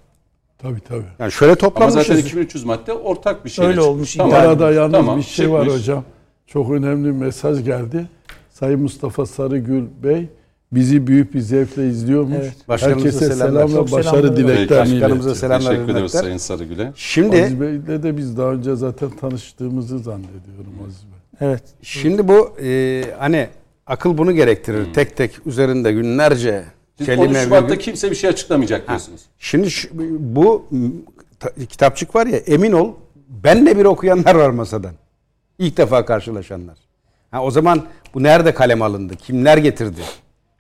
[0.57, 1.05] Tabii tabii.
[1.19, 2.07] Yani şöyle Ama toplanmışız.
[2.07, 3.65] zaten 2300 madde ortak bir şey.
[3.65, 4.19] Öyle olmuş.
[4.19, 5.81] Bu arada yalnız Tamam, bir şey var çıkmış.
[5.81, 6.03] hocam.
[6.47, 8.07] Çok önemli bir mesaj geldi.
[8.49, 10.29] Sayın Mustafa Sarıgül Bey
[10.71, 12.37] bizi büyük bir zevkle izliyormuş.
[12.41, 12.53] Evet.
[12.67, 13.67] Başkanımıza Herkese selamlar.
[13.67, 14.37] selam ve başarı selamlar.
[14.37, 15.59] dileklerini Başkanımıza selamlar.
[15.71, 16.21] Teşekkür ederiz hürmetler.
[16.21, 16.91] Sayın Sarıgül'e.
[16.95, 21.47] Şimdi Aziz Bey'le de biz daha önce zaten tanıştığımızı zannediyorum Aziz Bey.
[21.49, 21.63] Evet.
[21.81, 23.47] şimdi bu e, hani
[23.87, 24.93] akıl bunu gerektirir.
[24.93, 26.63] Tek tek üzerinde günlerce
[26.97, 27.79] Siz 13 kelime Şubat'ta virgül.
[27.83, 29.21] kimse bir şey açıklamayacak diyorsunuz.
[29.39, 29.89] Şimdi şu-
[30.19, 30.65] bu
[31.69, 32.91] kitapçık var ya emin ol
[33.29, 34.93] benle bir okuyanlar var masadan.
[35.59, 36.77] İlk defa karşılaşanlar.
[37.31, 37.81] Ha, o zaman
[38.13, 39.15] bu nerede kalem alındı?
[39.15, 40.01] Kimler getirdi?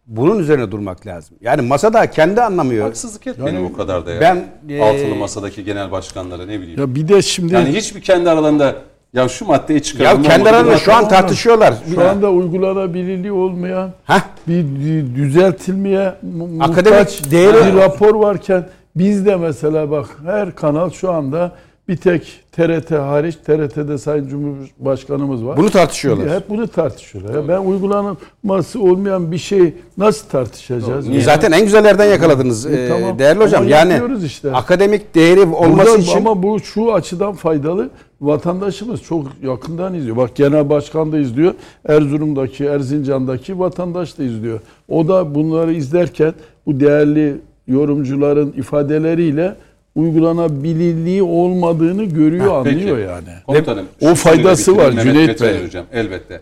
[0.07, 1.37] Bunun üzerine durmak lazım.
[1.41, 2.85] Yani masada kendi anlamıyor.
[2.85, 4.21] Haksızlık etmeyelim o kadar da ya.
[4.21, 6.79] ben, e, Altılı masadaki genel başkanlara ne bileyim.
[6.79, 8.75] Ya bir de şimdi yani hiçbir kendi aralarında
[9.13, 10.23] ya şu maddeyi çıkaralım.
[10.23, 11.73] Ya kendi aralarında bu şu an tartışıyorlar.
[11.95, 14.21] şu anda uygulanabilirliği olmayan Hah.
[14.47, 16.13] bir dü- düzeltilmeye
[16.59, 21.51] Akademik muhtaç değeri- bir rapor varken biz de mesela bak her kanal şu anda
[21.89, 25.57] bir tek TRT hariç TRT'de Sayın Cumhurbaşkanımız var.
[25.57, 26.35] Bunu tartışıyorlar.
[26.35, 27.35] Hep bunu tartışıyorlar.
[27.35, 31.07] Ya ben uygulanması olmayan bir şey nasıl tartışacağız?
[31.07, 31.21] Niye?
[31.21, 33.19] Zaten en güzel yerden yakaladınız E, e, tamam.
[33.19, 33.61] değerli hocam.
[33.61, 34.51] Ama Yani işte.
[34.51, 37.89] akademik değeri olması Buradan- için Ama bu şu açıdan faydalı.
[38.21, 40.17] Vatandaşımız çok yakından izliyor.
[40.17, 41.53] Bak genel başkan da izliyor.
[41.85, 44.59] Erzurum'daki, Erzincan'daki vatandaş da izliyor.
[44.89, 46.33] O da bunları izlerken
[46.65, 47.35] bu değerli
[47.67, 49.55] yorumcuların ifadeleriyle
[49.99, 52.77] uygulanabilirliği olmadığını görüyor, Ha, peki.
[52.79, 53.27] anlıyor yani.
[53.45, 53.85] Komutanım.
[54.01, 54.91] O faydası var.
[54.91, 55.65] Cüneyt Mehmet Metin Bey.
[55.65, 56.41] Hocam elbette.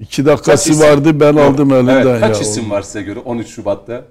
[0.00, 2.42] İki dakikası isim- vardı ben Yok, aldım elinden evet, kaç ya.
[2.42, 4.04] isim var size göre 13 Şubat'ta?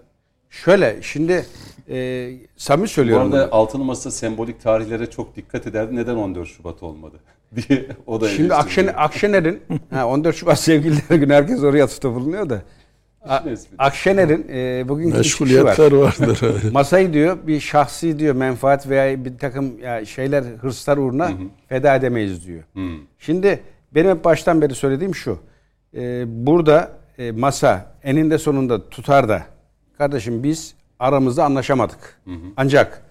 [0.49, 1.45] şöyle şimdi
[1.89, 3.33] e, samimi Bu söylüyorum.
[3.33, 3.55] arada bunu.
[3.59, 5.95] altılı masa sembolik tarihlere çok dikkat ederdi.
[5.95, 7.15] Neden 14 Şubat olmadı?
[7.55, 8.53] diye o da Şimdi.
[8.55, 9.59] Akşener, Akşener'in
[9.93, 12.61] ha, 14 Şubat sevgililer günü herkes oraya atıfta bulunuyor da.
[13.77, 15.67] Akşener'in e, bir çıkışı var.
[15.69, 16.41] Meşguliyetler vardır.
[16.71, 21.31] Masayı diyor bir şahsi diyor menfaat veya bir takım ya şeyler hırslar uğruna
[21.69, 22.63] feda edemeyiz diyor.
[22.73, 22.97] Hmm.
[23.19, 23.59] Şimdi
[23.95, 25.39] benim hep baştan beri söylediğim şu.
[25.95, 29.43] e, burada e, masa eninde sonunda tutar da
[29.97, 32.21] kardeşim biz aramızda anlaşamadık.
[32.57, 33.01] Ancak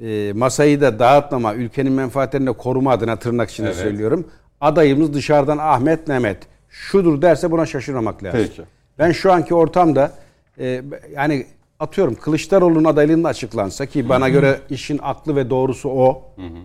[0.00, 3.76] e, masayı da dağıtmama, ülkenin menfaatlerini koruma adına tırnak içinde Evet.
[3.78, 4.28] söylüyorum.
[4.60, 6.38] Adayımız dışarıdan Ahmet Mehmet
[6.68, 8.40] şudur derse buna şaşırmamak lazım.
[8.42, 8.62] Peki.
[8.98, 10.12] Ben şu anki ortamda
[10.58, 10.82] e,
[11.14, 11.46] yani
[11.80, 16.22] atıyorum Kılıçdaroğlu'nun adaylığının açıklansa ki bana göre işin aklı ve doğrusu o.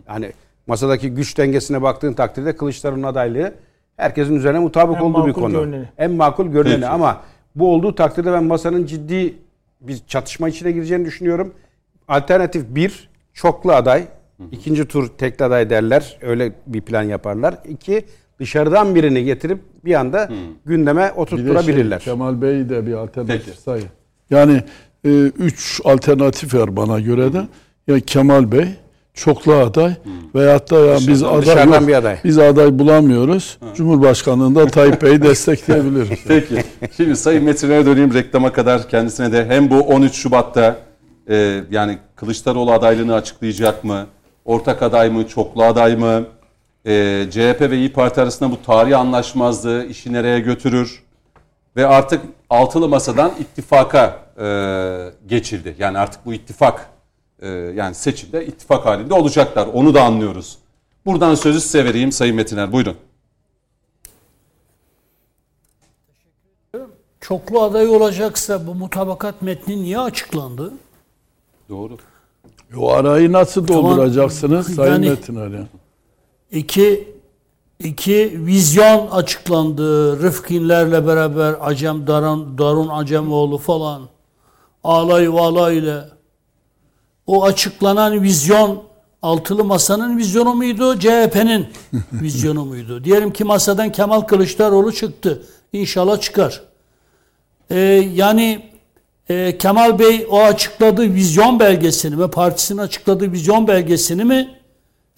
[0.07, 0.31] Yani
[0.67, 3.53] masadaki güç dengesine baktığın takdirde Kılıçdaroğlu'nun adaylığı
[3.97, 5.53] herkesin üzerine mutabık En olduğu bir makul konu.
[5.53, 5.85] görüneni.
[5.97, 6.87] En makul görüneni Peki.
[6.87, 7.21] ama
[7.55, 9.35] bu olduğu takdirde ben masanın ciddi
[9.81, 11.53] bir çatışma içine gireceğini düşünüyorum.
[12.07, 14.03] Alternatif bir çoklu aday.
[14.51, 16.17] ikinci tur tekli aday derler.
[16.21, 17.55] Öyle bir plan yaparlar.
[17.69, 18.05] İki
[18.39, 20.29] dışarıdan birini getirip bir anda
[20.65, 21.99] gündeme Bir de şey, oturtturabilirler.
[21.99, 23.61] Kemal Bey de bir alternatif Peki.
[23.61, 23.83] sayı.
[24.29, 24.63] Yani
[25.05, 27.41] e, üç alternatif var bana göre de.
[27.87, 28.65] Ya Kemal Bey,
[29.13, 29.93] çoklu aday
[30.35, 32.17] veyahut da ya biz Dışarıdan- aday yok, bir aday.
[32.23, 33.57] biz aday bulamıyoruz.
[33.75, 36.19] Cumhurbaşkanlığında Tayyip Bey'i destekleyebiliriz.
[36.27, 36.63] Peki.
[36.97, 40.77] Şimdi Sayın Metin'e döneyim reklama kadar kendisine de hem bu 13 Şubat'ta
[41.29, 44.05] e, yani Kılıçdaroğlu adaylığını açıklayacak mı?
[44.45, 45.27] Ortak aday mı?
[45.27, 46.23] Çoklu aday mı?
[46.85, 51.03] E, CHP ve İyi Parti arasında bu tarihi anlaşmazlığı işi nereye götürür?
[51.75, 54.47] Ve artık altılı masadan ittifaka e,
[55.27, 55.75] geçildi.
[55.79, 56.89] Yani artık bu ittifak
[57.41, 59.67] e, yani seçimde ittifak halinde olacaklar.
[59.67, 60.57] Onu da anlıyoruz.
[61.05, 62.71] Buradan sözü size vereyim Sayın Metiner.
[62.71, 62.95] Buyurun.
[67.21, 70.73] Çoklu aday olacaksa bu mutabakat metni niye açıklandı?
[71.69, 71.97] Doğru.
[72.77, 73.83] O arayı nasıl Tamam.
[73.83, 75.57] dolduracaksınız Sayın Yani- Metin Ali?
[76.51, 77.07] İki,
[77.83, 80.19] iki vizyon açıklandı.
[80.23, 84.01] Rıfkinlerle beraber Acem Darun, Darun Acemoğlu falan.
[84.83, 86.03] Ağlay Valay ile.
[87.27, 88.83] O açıklanan vizyon
[89.21, 90.99] altılı masanın vizyonu muydu?
[90.99, 91.67] CHP'nin
[92.11, 93.03] vizyonu muydu?
[93.03, 95.43] Diyelim ki masadan Kemal Kılıçdaroğlu çıktı.
[95.73, 96.61] İnşallah çıkar.
[97.69, 97.77] Ee,
[98.13, 98.69] yani
[99.29, 104.58] e, Kemal Bey o açıkladığı vizyon belgesini ve partisinin açıkladığı vizyon belgesini mi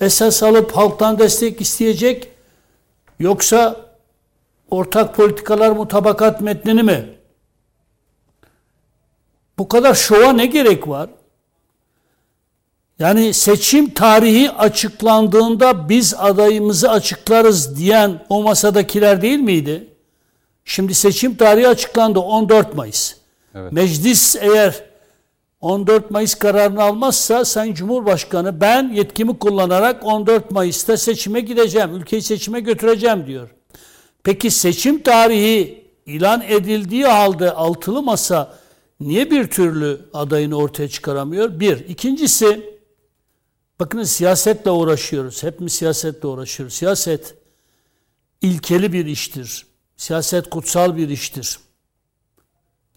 [0.01, 2.31] esas alıp halktan destek isteyecek
[3.19, 3.85] yoksa
[4.69, 7.09] ortak politikalar mutabakat metnini mi?
[9.57, 11.09] Bu kadar şova ne gerek var?
[12.99, 19.87] Yani seçim tarihi açıklandığında biz adayımızı açıklarız diyen o masadakiler değil miydi?
[20.65, 23.13] Şimdi seçim tarihi açıklandı 14 Mayıs.
[23.55, 23.71] Evet.
[23.71, 24.90] Meclis eğer
[25.61, 32.59] 14 Mayıs kararını almazsa Sayın Cumhurbaşkanı ben yetkimi kullanarak 14 Mayıs'ta seçime gideceğim, ülkeyi seçime
[32.59, 33.49] götüreceğim diyor.
[34.23, 38.57] Peki seçim tarihi ilan edildiği halde altılı masa
[38.99, 41.59] niye bir türlü adayını ortaya çıkaramıyor?
[41.59, 41.89] Bir.
[41.89, 42.79] İkincisi
[43.79, 45.43] bakın siyasetle uğraşıyoruz.
[45.43, 46.75] Hepimiz siyasetle uğraşıyoruz.
[46.75, 47.35] Siyaset
[48.41, 49.65] ilkeli bir iştir.
[49.97, 51.59] Siyaset kutsal bir iştir.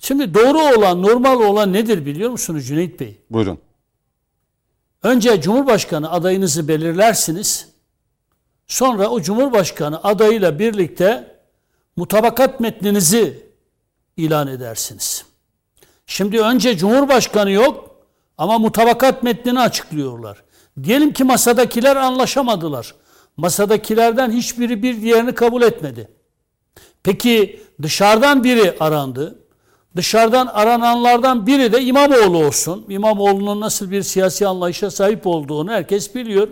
[0.05, 3.21] Şimdi doğru olan, normal olan nedir biliyor musunuz Cüneyt Bey?
[3.31, 3.59] Buyurun.
[5.03, 7.69] Önce Cumhurbaşkanı adayınızı belirlersiniz.
[8.67, 11.37] Sonra o Cumhurbaşkanı adayıyla birlikte
[11.97, 13.47] mutabakat metninizi
[14.17, 15.25] ilan edersiniz.
[16.07, 17.97] Şimdi önce Cumhurbaşkanı yok
[18.39, 20.45] ama mutabakat metnini açıklıyorlar.
[20.83, 22.95] Diyelim ki masadakiler anlaşamadılar.
[23.37, 26.09] Masadakilerden hiçbiri bir diğerini kabul etmedi.
[27.03, 29.44] Peki dışarıdan biri arandı.
[29.97, 32.87] Dışarıdan arananlardan biri de İmamoğlu olsun.
[32.89, 36.49] İmamoğlu'nun nasıl bir siyasi anlayışa sahip olduğunu herkes biliyor.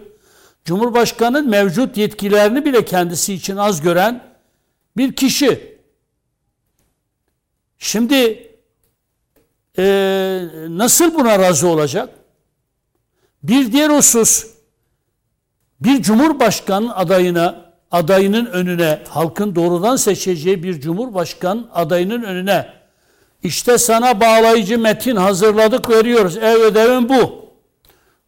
[0.65, 4.25] Cumhurbaşkanının mevcut yetkilerini bile kendisi için az gören
[4.97, 5.79] bir kişi.
[7.79, 8.49] Şimdi
[9.79, 9.85] e,
[10.69, 12.09] nasıl buna razı olacak?
[13.43, 14.47] Bir diğer husus
[15.81, 22.82] bir cumhurbaşkanı adayına adayının önüne halkın doğrudan seçeceği bir cumhurbaşkanı adayının önüne
[23.43, 26.37] işte sana bağlayıcı metin hazırladık veriyoruz.
[26.37, 27.43] Ev ödevin bu.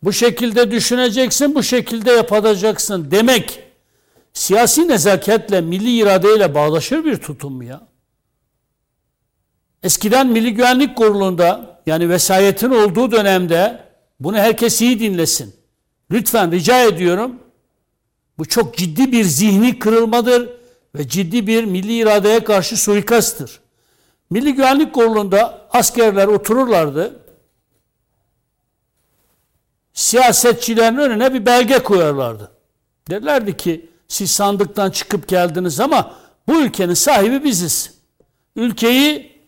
[0.02, 3.60] Bu şekilde düşüneceksin, bu şekilde yapacaksın demek
[4.32, 7.80] siyasi nezaketle, milli iradeyle bağdaşır bir tutum mu ya?
[9.82, 13.84] Eskiden Milli Güvenlik Kurulu'nda yani vesayetin olduğu dönemde
[14.20, 15.54] bunu herkes iyi dinlesin.
[16.10, 17.40] Lütfen rica ediyorum.
[18.38, 20.50] Bu çok ciddi bir zihni kırılmadır
[20.94, 23.60] ve ciddi bir milli iradeye karşı suikasttır.
[24.34, 27.20] Milli Güvenlik Kurulu'nda askerler otururlardı.
[29.92, 32.50] Siyasetçilerin önüne bir belge koyarlardı.
[33.10, 36.14] Derlerdi ki siz sandıktan çıkıp geldiniz ama
[36.48, 37.94] bu ülkenin sahibi biziz.
[38.56, 39.40] Ülkeyi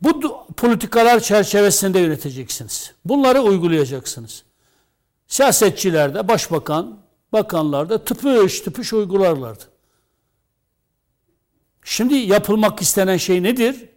[0.00, 2.92] bu politikalar çerçevesinde yöneteceksiniz.
[3.04, 4.44] Bunları uygulayacaksınız.
[5.26, 6.98] Siyasetçiler de, başbakan,
[7.32, 9.64] bakanlar da tıpış tıpış uygularlardı.
[11.90, 13.88] Şimdi yapılmak istenen şey nedir?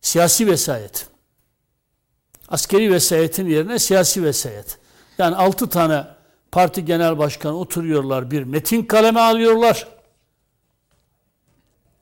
[0.00, 1.06] Siyasi vesayet.
[2.48, 4.78] Askeri vesayetin yerine siyasi vesayet.
[5.18, 6.06] Yani altı tane
[6.52, 9.88] parti genel başkanı oturuyorlar bir metin kaleme alıyorlar.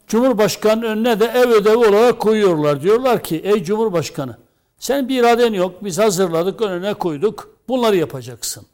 [0.07, 2.83] Cumhurbaşkanının önüne de ev ödevi olarak koyuyorlar.
[2.83, 4.37] Diyorlar ki ey Cumhurbaşkanı
[4.79, 8.67] sen bir iraden yok biz hazırladık önüne koyduk bunları yapacaksın.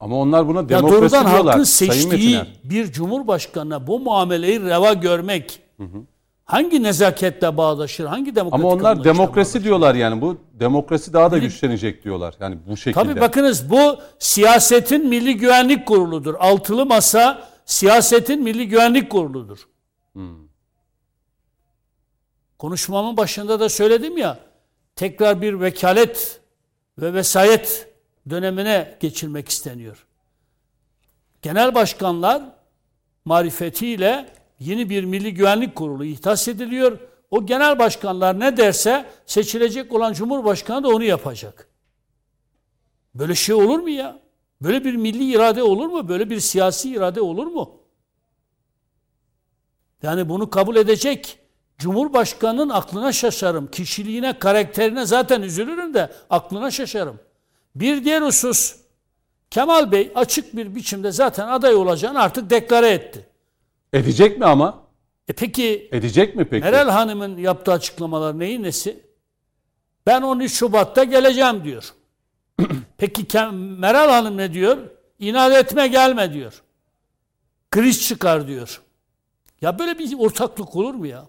[0.00, 1.46] Ama onlar buna Ya demokrasi doğrudan diyorlar.
[1.54, 5.60] halkın seçtiği bir cumhurbaşkanına bu muameleyi reva görmek
[6.44, 8.04] hangi nezaketle bağdaşır?
[8.04, 9.64] Hangi demokratik Ama onlar demokrasi bağdaşır?
[9.64, 10.20] diyorlar yani.
[10.20, 12.34] Bu demokrasi daha da güçlenecek diyorlar.
[12.40, 13.04] Yani bu şekilde.
[13.04, 16.34] Tabii bakınız bu siyasetin milli güvenlik kuruludur.
[16.38, 19.68] Altılı masa siyasetin milli güvenlik kuruludur.
[22.58, 24.38] Konuşmamın başında da söyledim ya
[24.96, 26.40] tekrar bir vekalet
[26.98, 27.87] ve vesayet
[28.30, 30.06] dönemine geçilmek isteniyor.
[31.42, 32.42] Genel başkanlar
[33.24, 36.98] marifetiyle yeni bir milli güvenlik kurulu ihtas ediliyor.
[37.30, 41.68] O genel başkanlar ne derse seçilecek olan cumhurbaşkanı da onu yapacak.
[43.14, 44.20] Böyle şey olur mu ya?
[44.60, 46.08] Böyle bir milli irade olur mu?
[46.08, 47.80] Böyle bir siyasi irade olur mu?
[50.02, 51.38] Yani bunu kabul edecek
[51.78, 53.70] Cumhurbaşkanının aklına şaşarım.
[53.70, 57.20] Kişiliğine, karakterine zaten üzülürüm de aklına şaşarım.
[57.80, 58.76] Bir diğer husus
[59.50, 63.26] Kemal Bey açık bir biçimde zaten aday olacağını artık deklare etti.
[63.92, 64.82] Edecek mi ama?
[65.28, 66.64] E peki Edecek mi peki?
[66.64, 69.08] Meral Hanım'ın yaptığı açıklamalar neyin nesi?
[70.06, 71.94] Ben 13 Şubat'ta geleceğim diyor.
[72.98, 74.78] Peki Meral Hanım ne diyor?
[75.18, 76.62] İnat etme gelme diyor.
[77.70, 78.80] Kriz çıkar diyor.
[79.60, 81.26] Ya böyle bir ortaklık olur mu ya?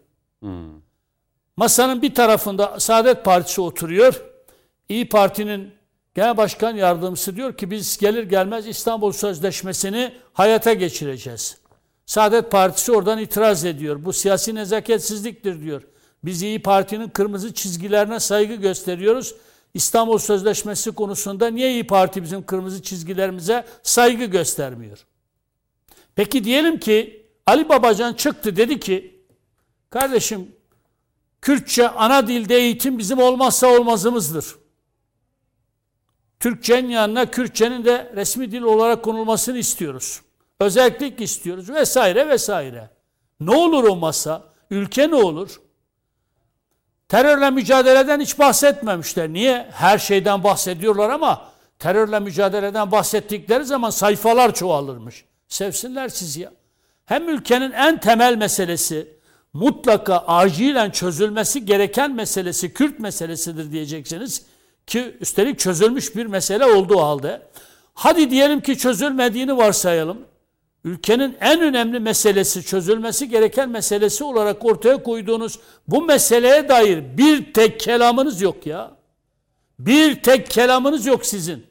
[1.57, 4.21] Masanın bir tarafında Saadet Partisi oturuyor.
[4.89, 5.78] İyi Parti'nin
[6.15, 11.57] genel başkan yardımcısı diyor ki biz gelir gelmez İstanbul Sözleşmesi'ni hayata geçireceğiz.
[12.05, 14.05] Saadet Partisi oradan itiraz ediyor.
[14.05, 15.81] Bu siyasi nezaketsizliktir diyor.
[16.23, 19.35] Biz İyi Parti'nin kırmızı çizgilerine saygı gösteriyoruz.
[19.73, 25.05] İstanbul Sözleşmesi konusunda niye İyi Parti bizim kırmızı çizgilerimize saygı göstermiyor?
[26.15, 29.23] Peki diyelim ki Ali Babacan çıktı dedi ki
[29.89, 30.51] kardeşim
[31.41, 34.45] Kürtçe ana dilde eğitim bizim olmazsa olmazımızdır.
[36.39, 40.21] Türkçenin yanına Kürtçenin de resmi dil olarak konulmasını istiyoruz.
[40.59, 42.89] Özellik istiyoruz vesaire vesaire.
[43.39, 44.43] Ne olur o masa?
[44.69, 45.61] Ülke ne olur?
[47.09, 49.29] Terörle mücadeleden hiç bahsetmemişler.
[49.29, 49.67] Niye?
[49.71, 51.41] Her şeyden bahsediyorlar ama
[51.79, 55.25] terörle mücadeleden bahsettikleri zaman sayfalar çoğalırmış.
[55.47, 56.51] Sevsinler sizi ya.
[57.05, 59.19] Hem ülkenin en temel meselesi
[59.53, 64.45] mutlaka acilen çözülmesi gereken meselesi Kürt meselesidir diyeceksiniz
[64.89, 67.41] ki üstelik çözülmüş bir mesele olduğu halde
[67.93, 70.17] hadi diyelim ki çözülmediğini varsayalım.
[70.83, 77.79] ülkenin en önemli meselesi, çözülmesi gereken meselesi olarak ortaya koyduğunuz bu meseleye dair bir tek
[77.79, 78.91] kelamınız yok ya.
[79.79, 81.65] Bir tek kelamınız yok sizin.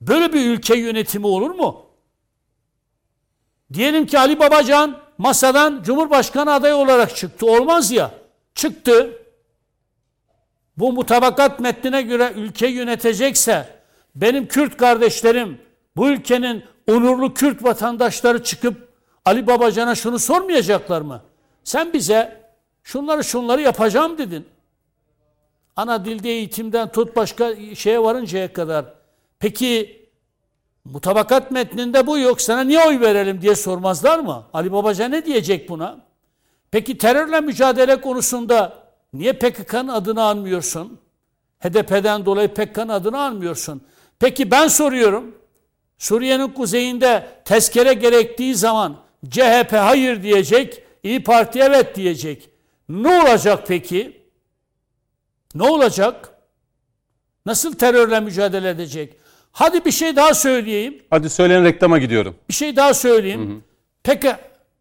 [0.00, 1.86] Böyle bir ülke yönetimi olur mu?
[3.72, 7.46] Diyelim ki Ali Babacan masadan Cumhurbaşkanı adayı olarak çıktı.
[7.46, 8.10] Olmaz ya.
[8.54, 9.23] Çıktı.
[10.76, 13.68] Bu mutabakat metnine göre ülke yönetecekse
[14.14, 15.60] benim Kürt kardeşlerim
[15.96, 18.88] bu ülkenin onurlu Kürt vatandaşları çıkıp
[19.24, 21.22] Ali Babacan'a şunu sormayacaklar mı?
[21.64, 22.42] Sen bize
[22.82, 24.46] şunları şunları yapacağım dedin.
[25.76, 28.84] Ana dilde eğitimden tut başka şeye varıncaya kadar.
[29.38, 30.00] Peki
[30.84, 34.44] mutabakat metninde bu yok sana niye oy verelim diye sormazlar mı?
[34.52, 36.00] Ali Babacan ne diyecek buna?
[36.70, 38.83] Peki terörle mücadele konusunda
[39.14, 40.98] niye PKK'nın adını anmıyorsun?
[41.60, 43.82] HDP'den dolayı PKK'nın adını anmıyorsun.
[44.18, 45.34] Peki ben soruyorum.
[45.98, 48.96] Suriye'nin kuzeyinde tezkere gerektiği zaman
[49.30, 52.50] CHP hayır diyecek, İyi Parti evet diyecek.
[52.88, 54.22] Ne olacak peki?
[55.54, 56.30] Ne olacak?
[57.46, 59.16] Nasıl terörle mücadele edecek?
[59.52, 61.02] Hadi bir şey daha söyleyeyim.
[61.10, 62.36] Hadi söyleyin reklama gidiyorum.
[62.48, 63.64] Bir şey daha söyleyeyim.
[64.04, 64.38] PKK,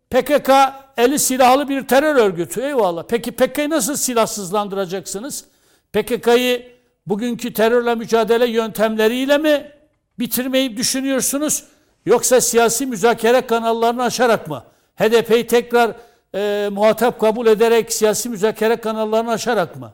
[0.10, 0.49] PKK
[0.98, 2.61] eli silahlı bir terör örgütü.
[2.61, 3.03] Eyvallah.
[3.07, 5.45] Peki PKK'yı nasıl silahsızlandıracaksınız?
[5.94, 6.74] PKK'yı
[7.07, 9.72] bugünkü terörle mücadele yöntemleriyle mi
[10.20, 11.64] bitirmeyi düşünüyorsunuz?
[12.06, 14.64] Yoksa siyasi müzakere kanallarını açarak mı?
[14.95, 15.95] HDP'yi tekrar
[16.36, 19.94] e, muhatap kabul ederek siyasi müzakere kanallarını açarak mı?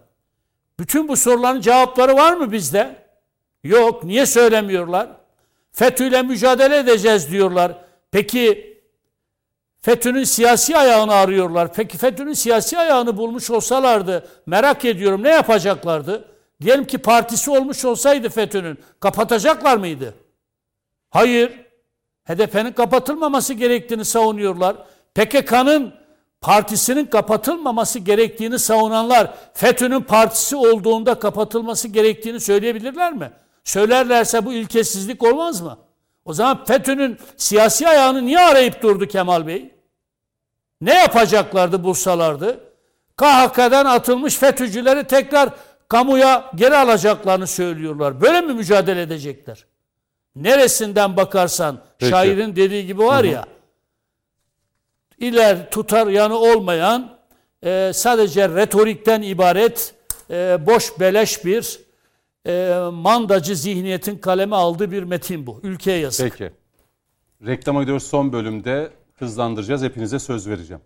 [0.80, 2.96] Bütün bu soruların cevapları var mı bizde?
[3.64, 4.04] Yok.
[4.04, 5.08] Niye söylemiyorlar?
[5.72, 7.78] FETÖ'yle mücadele edeceğiz diyorlar.
[8.12, 8.70] Peki
[9.90, 11.74] FETÖ'nün siyasi ayağını arıyorlar.
[11.74, 16.26] Peki FETÖ'nün siyasi ayağını bulmuş olsalardı merak ediyorum ne yapacaklardı?
[16.62, 20.14] Diyelim ki partisi olmuş olsaydı FETÖ'nün kapatacaklar mıydı?
[21.10, 21.52] Hayır.
[22.26, 24.76] HDP'nin kapatılmaması gerektiğini savunuyorlar.
[25.16, 25.94] PKK'nın
[26.42, 33.32] partisinin kapatılmaması gerektiğini savunanlar FETÖ'nün partisi olduğunda kapatılması gerektiğini söyleyebilirler mi?
[33.64, 35.78] Söylerlerse bu ilkesizlik olmaz mı?
[36.26, 39.79] O zaman FETÖ'nün siyasi ayağını niye arayıp durdu Kemal Bey?
[40.82, 42.60] Ne yapacaklardı bulsalardı?
[43.18, 45.50] KHK'dan atılmış FETÖ'cüleri tekrar
[45.88, 48.22] kamuya geri alacaklarını söylüyorlar.
[48.22, 49.66] Böyle mi mücadele edecekler?
[50.36, 52.10] Neresinden bakarsan Peki.
[52.10, 53.46] şairin dediği gibi var ya
[55.20, 57.18] iler tutar yanı olmayan
[57.66, 59.94] e, sadece retorikten ibaret
[60.30, 61.80] e, boş beleş bir
[62.48, 65.60] e, mandacı zihniyetin kaleme aldığı bir metin bu.
[65.64, 66.38] Ülkeye yazık.
[66.38, 66.52] Peki.
[67.46, 68.90] Reklama gidiyoruz son bölümde
[69.20, 69.84] hızlandıracağız.
[69.84, 70.82] Hepinize söz vereceğim.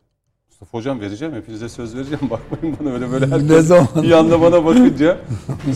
[0.49, 1.33] Mustafa Hocam vereceğim.
[1.35, 2.19] Hepinize söz vereceğim.
[2.29, 3.87] Bakmayın bana öyle böyle herkes Ne zaman?
[4.03, 5.17] bir anda bana bakınca.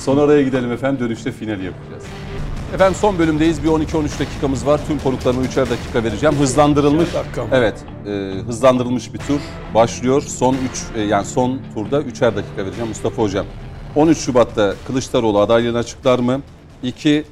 [0.04, 1.00] Son araya gidelim efendim.
[1.08, 2.04] Dönüşte finali yapacağız.
[2.74, 3.64] Efendim son bölümdeyiz.
[3.64, 4.82] Bir 12-13 dakikamız var.
[4.88, 6.36] Tüm konuklarıma 3'er dakika vereceğim.
[6.36, 7.10] Hızlandırılmış.
[7.52, 7.76] Evet.
[8.08, 8.10] e,
[8.48, 9.40] hızlandırılmış bir tur
[9.74, 10.22] başlıyor.
[10.22, 10.56] Son
[10.96, 13.46] 3 yani son turda 3'er dakika vereceğim Mustafa Hocam.
[13.96, 16.42] 13 Şubat'ta Kılıçdaroğlu adaylığını açıklar mı?
[16.84, 17.24] 2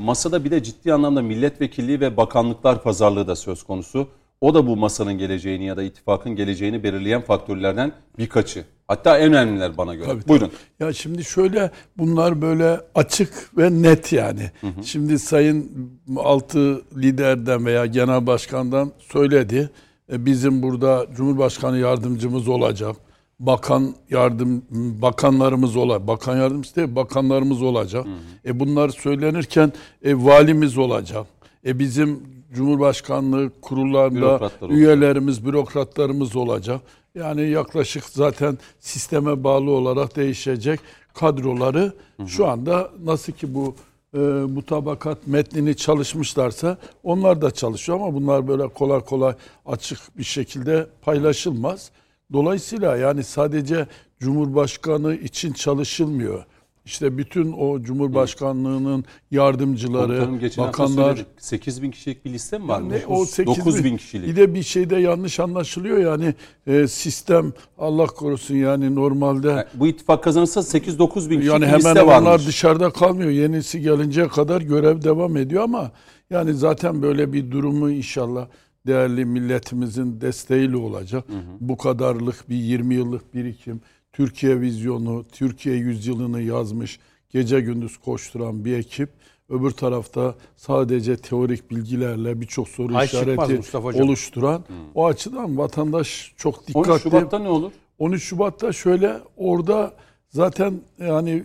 [0.00, 4.08] masada bir de ciddi anlamda milletvekilliği ve bakanlıklar pazarlığı da söz konusu.
[4.40, 8.64] O da bu masanın geleceğini ya da ittifakın geleceğini belirleyen faktörlerden birkaçı.
[8.88, 10.06] Hatta en önemliler bana göre.
[10.06, 10.28] Tabii, tabii.
[10.28, 10.50] Buyurun.
[10.80, 14.50] Ya şimdi şöyle bunlar böyle açık ve net yani.
[14.84, 15.72] Şimdi sayın
[16.16, 19.70] altı liderden veya genel başkandan söyledi.
[20.12, 22.96] E, Bizim burada Cumhurbaşkanı yardımcımız olacak.
[23.40, 24.64] Bakan yardım
[25.02, 26.06] bakanlarımız olacak.
[26.06, 28.06] Bakan yardımcısı değil, bakanlarımız olacak.
[28.46, 29.72] E bunlar söylenirken
[30.04, 31.26] e, valimiz olacak.
[31.66, 32.20] E bizim
[32.52, 34.78] Cumhurbaşkanlığı kurullarında Bürokratlar olacak.
[34.78, 36.80] üyelerimiz, bürokratlarımız olacak.
[37.14, 40.80] Yani yaklaşık zaten sisteme bağlı olarak değişecek
[41.14, 41.92] kadroları
[42.26, 43.74] şu anda nasıl ki bu
[44.14, 49.34] e, mutabakat metnini çalışmışlarsa onlar da çalışıyor ama bunlar böyle kolay kolay
[49.66, 51.90] açık bir şekilde paylaşılmaz.
[52.32, 53.86] Dolayısıyla yani sadece
[54.20, 56.44] Cumhurbaşkanı için çalışılmıyor.
[56.90, 61.26] İşte bütün o Cumhurbaşkanlığının yardımcıları, bakanlar, söyledik.
[61.38, 62.88] 8 bin kişilik bir liste mi var?
[62.88, 64.28] ne o 8 9 bin kişilik.
[64.28, 66.34] Bir de bir şeyde yanlış anlaşılıyor yani
[66.66, 71.66] e, sistem Allah korusun yani normalde Yani bu ittifak kazanırsa 8-9 bin kişilik yani bir
[71.66, 72.46] hemen liste onlar varmış.
[72.46, 73.30] dışarıda kalmıyor.
[73.30, 75.90] Yenisi gelinceye kadar görev devam ediyor ama
[76.30, 78.46] yani zaten böyle bir durumu inşallah
[78.86, 81.24] değerli milletimizin desteğiyle olacak.
[81.60, 83.80] Bu kadarlık bir 20 yıllık birikim,
[84.12, 89.10] Türkiye vizyonu, Türkiye yüzyılını yazmış, gece gündüz koşturan bir ekip.
[89.48, 93.60] Öbür tarafta sadece teorik bilgilerle birçok soru Ay işareti
[94.02, 94.64] oluşturan
[94.94, 97.02] o açıdan vatandaş çok 13 dikkatli.
[97.02, 97.72] Şubat'ta ne olur?
[97.98, 99.94] 13 Şubat'ta şöyle orada
[100.28, 101.44] zaten yani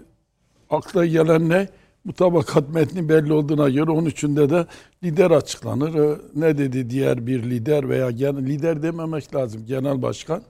[0.69, 1.69] akla gelen ne?
[2.05, 4.65] Mutabakat metni belli olduğuna göre 13'ünde de
[5.03, 6.19] lider açıklanır.
[6.35, 9.65] Ne dedi diğer bir lider veya gen, lider dememek lazım.
[9.65, 10.41] Genel başkan.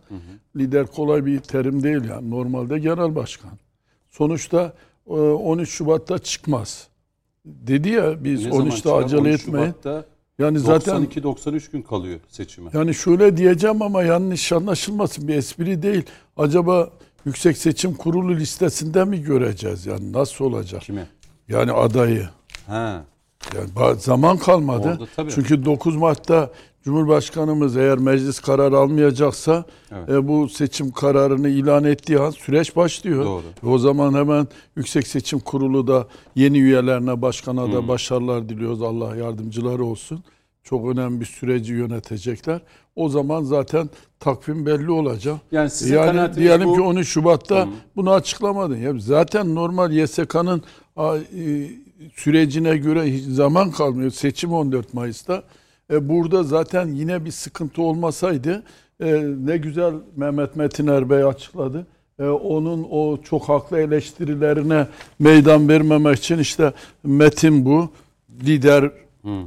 [0.55, 2.29] Lider kolay bir terim değil yani.
[2.29, 3.51] Normalde genel başkan.
[4.09, 4.73] Sonuçta
[5.07, 6.87] e, 13 Şubat'ta çıkmaz.
[7.45, 9.03] Dedi ya biz Ne zaman 13'te çıkar?
[9.03, 9.67] acele 13 etmeyin.
[9.67, 10.05] Şubat'ta
[10.39, 12.69] Yani zaten 92-93 gün kalıyor seçime.
[12.73, 16.03] yani şöyle diyeceğim ama yanlış anlaşılmasın bir espri değil.
[16.37, 16.89] Acaba
[17.25, 20.81] Yüksek Seçim Kurulu listesinde mi göreceğiz yani nasıl olacak?
[20.81, 21.07] Kime?
[21.49, 22.29] Yani adayı.
[22.67, 23.03] Ha.
[23.55, 24.87] Yani zaman kalmadı.
[24.87, 25.31] Orada tabii.
[25.31, 26.49] Çünkü 9 Mart'ta
[26.83, 30.09] Cumhurbaşkanımız eğer meclis karar almayacaksa Evet.
[30.09, 33.25] e, bu seçim kararını ilan ettiği an süreç başlıyor.
[33.25, 33.43] Doğru.
[33.63, 38.81] E, o zaman hemen Yüksek Seçim Kurulu da yeni üyelerine, başkana da başarılar diliyoruz.
[38.81, 40.23] Allah yardımcıları olsun.
[40.63, 42.61] Çok önemli bir süreci yönetecekler.
[42.95, 43.89] O zaman zaten
[44.19, 45.35] takvim belli olacak.
[45.51, 48.77] Yani sizin yani diyelim bu- ki 13 Şubat'ta bunu açıklamadın.
[48.77, 50.63] Ya zaten normal YSK'nın
[52.15, 54.11] sürecine göre hiç zaman kalmıyor.
[54.11, 55.43] Seçim 14 Mayıs'ta.
[55.91, 58.63] E, burada zaten yine bir sıkıntı olmasaydı
[58.99, 61.87] e, ne güzel Mehmet Metiner Bey açıkladı.
[62.19, 64.87] E, onun o çok haklı eleştirilerine
[65.19, 66.73] meydan vermemek için işte
[67.03, 67.89] metin bu,
[68.43, 68.91] lider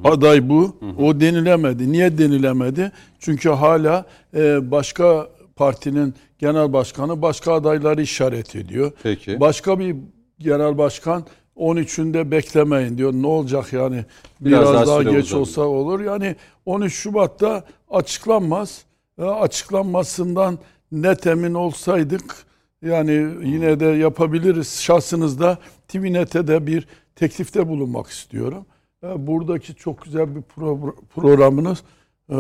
[0.05, 0.77] aday bu.
[0.99, 1.93] O denilemedi.
[1.93, 2.93] Niye denilemedi?
[3.19, 4.05] Çünkü hala
[4.37, 8.93] e, başka partinin genel başkanı başka adayları işaret ediyor.
[9.03, 9.41] Peki.
[9.41, 9.97] Başka bir
[10.39, 11.25] genel başkan
[11.57, 13.13] 13'ünde beklemeyin diyor.
[13.13, 14.05] Ne olacak yani?
[14.41, 15.41] Biraz, Biraz daha daha, geç uzanıyor.
[15.41, 16.01] olsa olur.
[16.01, 16.37] Yani
[16.67, 18.85] 13 Şubat'ta açıklanmaz.
[19.19, 20.59] Açıklanmasından
[20.93, 22.37] net emin olsaydık
[22.83, 23.13] yani
[23.45, 24.81] yine de yapabiliriz.
[24.81, 25.59] Şahsınızda
[25.89, 26.87] TVNet'e de bir
[27.17, 28.67] teklifte bulunmak istiyorum.
[29.05, 31.83] E, Buradaki çok güzel bir pro- programınız
[32.31, 32.37] e,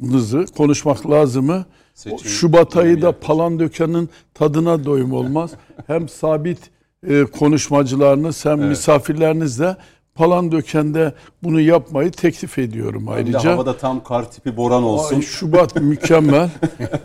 [0.00, 1.64] nızı konuşmak lazımı.
[1.94, 3.20] Seçim Şubat ayı da.
[3.20, 5.50] Palandöken'in tadına doyum olmaz.
[5.86, 6.58] hem sabit
[7.08, 9.76] e, konuşmacılarınız hem misafirlerinizle
[10.14, 11.12] Palandöken'de
[11.42, 13.52] bunu yapmayı teklif ediyorum Hem de ayrıca.
[13.52, 15.16] havada tam kar tipi boran olsun.
[15.16, 16.50] Ay, Şubat mükemmel.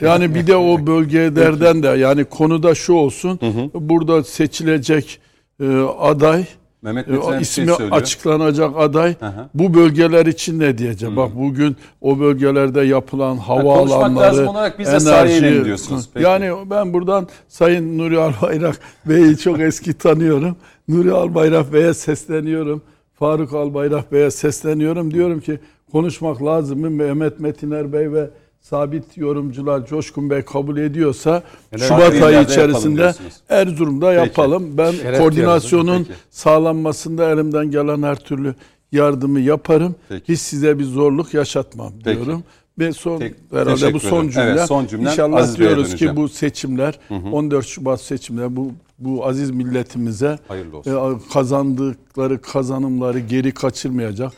[0.02, 3.40] Yani bir de o bölgelerden de yani konuda şu olsun.
[3.74, 5.20] Burada seçilecek
[5.62, 5.66] e,
[6.00, 6.46] aday
[6.82, 7.92] Mehmet e, Metin şey ismi söylüyor.
[7.92, 9.50] açıklanacak aday hı.
[9.54, 11.16] bu bölgeler için ne diyecek?
[11.16, 16.10] Bak bugün o bölgelerde yapılan havaalanları, sahaya inelim diyorsunuz.
[16.14, 16.26] Peki.
[16.26, 20.56] Yani ben buradan Sayın Nuri Albayrak Bey'i çok eski tanıyorum.
[20.88, 22.82] Nuri Albayrak Bey'e sesleniyorum.
[23.14, 25.14] Faruk Albayrak Bey'e sesleniyorum.
[25.14, 25.60] Diyorum ki
[25.92, 26.90] konuşmak lazım mı?
[26.90, 28.30] Mehmet Metiner Bey ve
[28.62, 33.34] sabit yorumcular Coşkun Bey kabul ediyorsa Yani Şubat ayı yapalım içerisinde diyorsunuz.
[33.50, 34.78] Erzurum'da yapalım.
[34.78, 36.20] Ben Şeref koordinasyonun Peki.
[36.30, 38.56] sağlanmasında elimden gelen her türlü
[38.92, 39.96] yardımı yaparım.
[40.10, 40.34] Peki.
[40.34, 42.18] Hiç size bir zorluk yaşatmam Peki.
[42.26, 42.44] diyorum.
[42.80, 44.50] Ve son Tek- herhalde bu son cümle.
[44.50, 47.00] Evet, son cümlem İnşallah Aziz diyoruz ki bu seçimler
[47.32, 50.40] 14 Şubat seçimleri bu bu aziz milletimize
[50.86, 50.92] e,
[51.34, 54.32] kazandıkları kazanımları geri kaçırmayacak.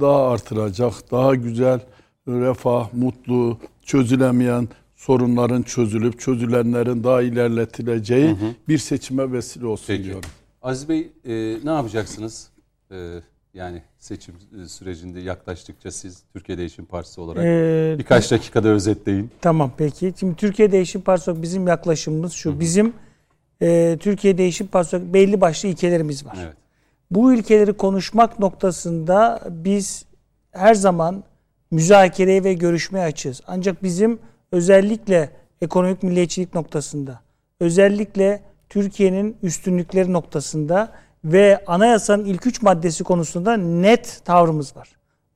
[0.00, 0.92] Daha artıracak.
[1.10, 1.80] Daha güzel
[2.28, 8.36] refah, mutlu, çözülemeyen sorunların çözülüp çözülenlerin daha ilerletileceği
[8.68, 10.04] bir seçime vesile olsun Peki.
[10.04, 10.30] diyorum.
[10.62, 12.48] Aziz Bey e, ne yapacaksınız?
[12.90, 13.20] E,
[13.54, 19.30] yani seçim e, sürecinde yaklaştıkça siz Türkiye Değişim Partisi olarak Ee, birkaç dakikada özetleyin.
[19.40, 20.14] Tamam peki.
[20.20, 22.60] Şimdi Türkiye Değişim Partisi bizim yaklaşımımız şu.
[22.60, 22.92] Bizim
[23.62, 26.38] e, Türkiye Değişim Partisi belli başlı ilkelerimiz var.
[26.42, 26.56] Evet.
[27.10, 30.04] Bu ilkeleri konuşmak noktasında biz
[30.50, 31.24] her zaman
[31.70, 33.40] müzakereye ve görüşmeye açığız.
[33.46, 34.18] Ancak bizim
[34.52, 35.30] özellikle
[35.62, 37.20] ekonomik milliyetçilik noktasında,
[37.60, 40.92] özellikle Türkiye'nin üstünlükleri noktasında
[41.24, 44.88] ve anayasanın ilk üç maddesi konusunda net tavrımız var.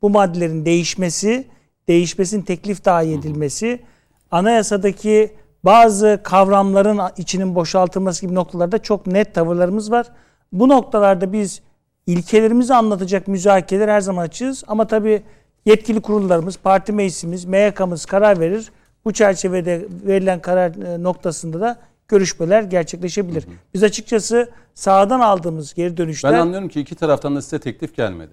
[0.03, 1.47] Bu maddelerin değişmesi,
[1.89, 3.81] değişmesinin teklif dahi edilmesi,
[4.31, 10.07] anayasadaki bazı kavramların içinin boşaltılması gibi noktalarda çok net tavırlarımız var.
[10.53, 11.63] Bu noktalarda biz
[12.07, 14.65] ilkelerimizi anlatacak müzakereler her zaman açığız.
[14.67, 15.23] Ama tabii
[15.67, 18.73] yetkili kurullarımız, parti meclisimiz, MYK'mız karar verir.
[19.05, 21.79] Bu çerçevede verilen karar e, noktasında da
[22.09, 23.47] görüşmeler gerçekleşebilir.
[23.75, 26.33] Biz açıkçası sağdan aldığımız geri dönüşler...
[26.33, 28.31] Ben anlıyorum ki iki taraftan da size teklif gelmedi.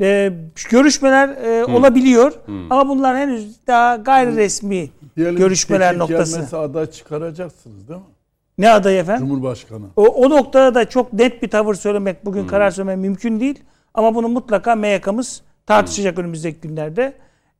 [0.00, 0.32] E,
[0.70, 2.32] görüşmeler e, olabiliyor
[2.70, 6.32] ama bunlar henüz daha gayri resmi Diyelim görüşmeler noktası.
[6.32, 8.06] gelmezse aday çıkaracaksınız değil mi?
[8.58, 9.28] Ne adayı efendim?
[9.28, 9.84] Cumhurbaşkanı.
[9.96, 13.62] O, o noktada da çok net bir tavır söylemek, bugün karar söylemek mümkün değil.
[13.94, 17.12] Ama bunu mutlaka MYK'mız tartışacak önümüzdeki günlerde.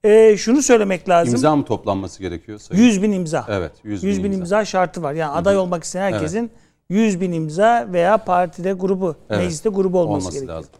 [0.05, 1.35] E, şunu söylemek lazım.
[1.35, 2.59] İmza mı toplanması gerekiyor?
[2.59, 2.82] Sayın?
[2.82, 3.47] 100 bin imza.
[3.48, 4.39] Evet, 100 100 bin bin imza.
[4.40, 5.12] imza şartı var.
[5.12, 6.51] Yani aday olmak isteyen herkesin
[6.89, 9.40] 100 bin imza veya partide grubu, Evet.
[9.43, 10.56] mecliste grubu olması, Olması gerekiyor.
[10.56, 10.70] lazım.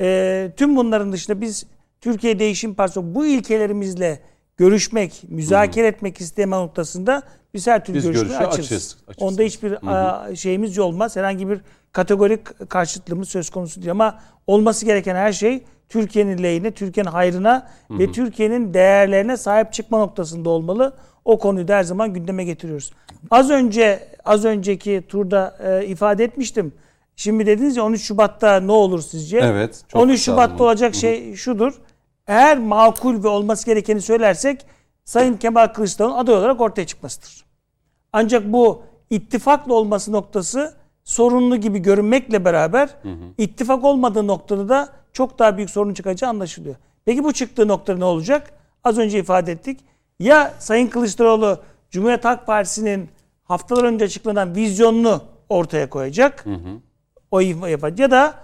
[0.00, 1.66] Ee, tüm bunların dışında biz
[2.00, 4.20] Türkiye Değişim Partisi bu ilkelerimizle
[4.56, 7.22] görüşmek, müzakere etmek isteme noktasında
[7.54, 8.32] biz her türlü Biz açığız.
[8.32, 8.96] açığız, açığız.
[9.18, 11.16] Onda hiçbir aa, şeyimiz olmaz.
[11.16, 11.60] Herhangi bir
[11.92, 13.90] kategorik karşıtlığımız söz konusu değil.
[13.90, 20.50] Ama olması gereken her şey Türkiye'nin lehine, Türkiye'nin hayrına ve Türkiye'nin değerlerine sahip çıkma noktasında
[20.50, 20.94] olmalı.
[21.24, 22.92] O konuyu da her zaman gündeme getiriyoruz.
[23.30, 26.72] Az önce az önceki turda e, ifade etmiştim.
[27.16, 29.38] Şimdi dediniz ya 13 Şubat'ta ne olur sizce?
[29.38, 30.64] Evet, çok 13 güzel Şubat'ta bu.
[30.64, 31.72] olacak şey şudur.
[32.26, 34.66] Eğer makul ve olması gerekeni söylersek
[35.04, 37.44] Sayın Kemal Kılıçdaroğlu'nun aday olarak ortaya çıkmasıdır.
[38.12, 40.74] Ancak bu ittifakla olması noktası
[41.04, 42.88] sorunlu gibi görünmekle beraber
[43.38, 46.76] ittifak olmadığı noktada da çok daha büyük sorun çıkacağı anlaşılıyor.
[47.04, 48.52] Peki bu çıktığı noktada ne olacak?
[48.84, 49.80] Az önce ifade ettik.
[50.20, 51.58] Ya Sayın Kılıçdaroğlu
[51.90, 53.08] Cumhuriyet Halk Partisi'nin
[53.44, 56.44] haftalar önce açıklanan vizyonunu ortaya koyacak.
[57.30, 57.98] O yapacak.
[57.98, 58.34] Ya da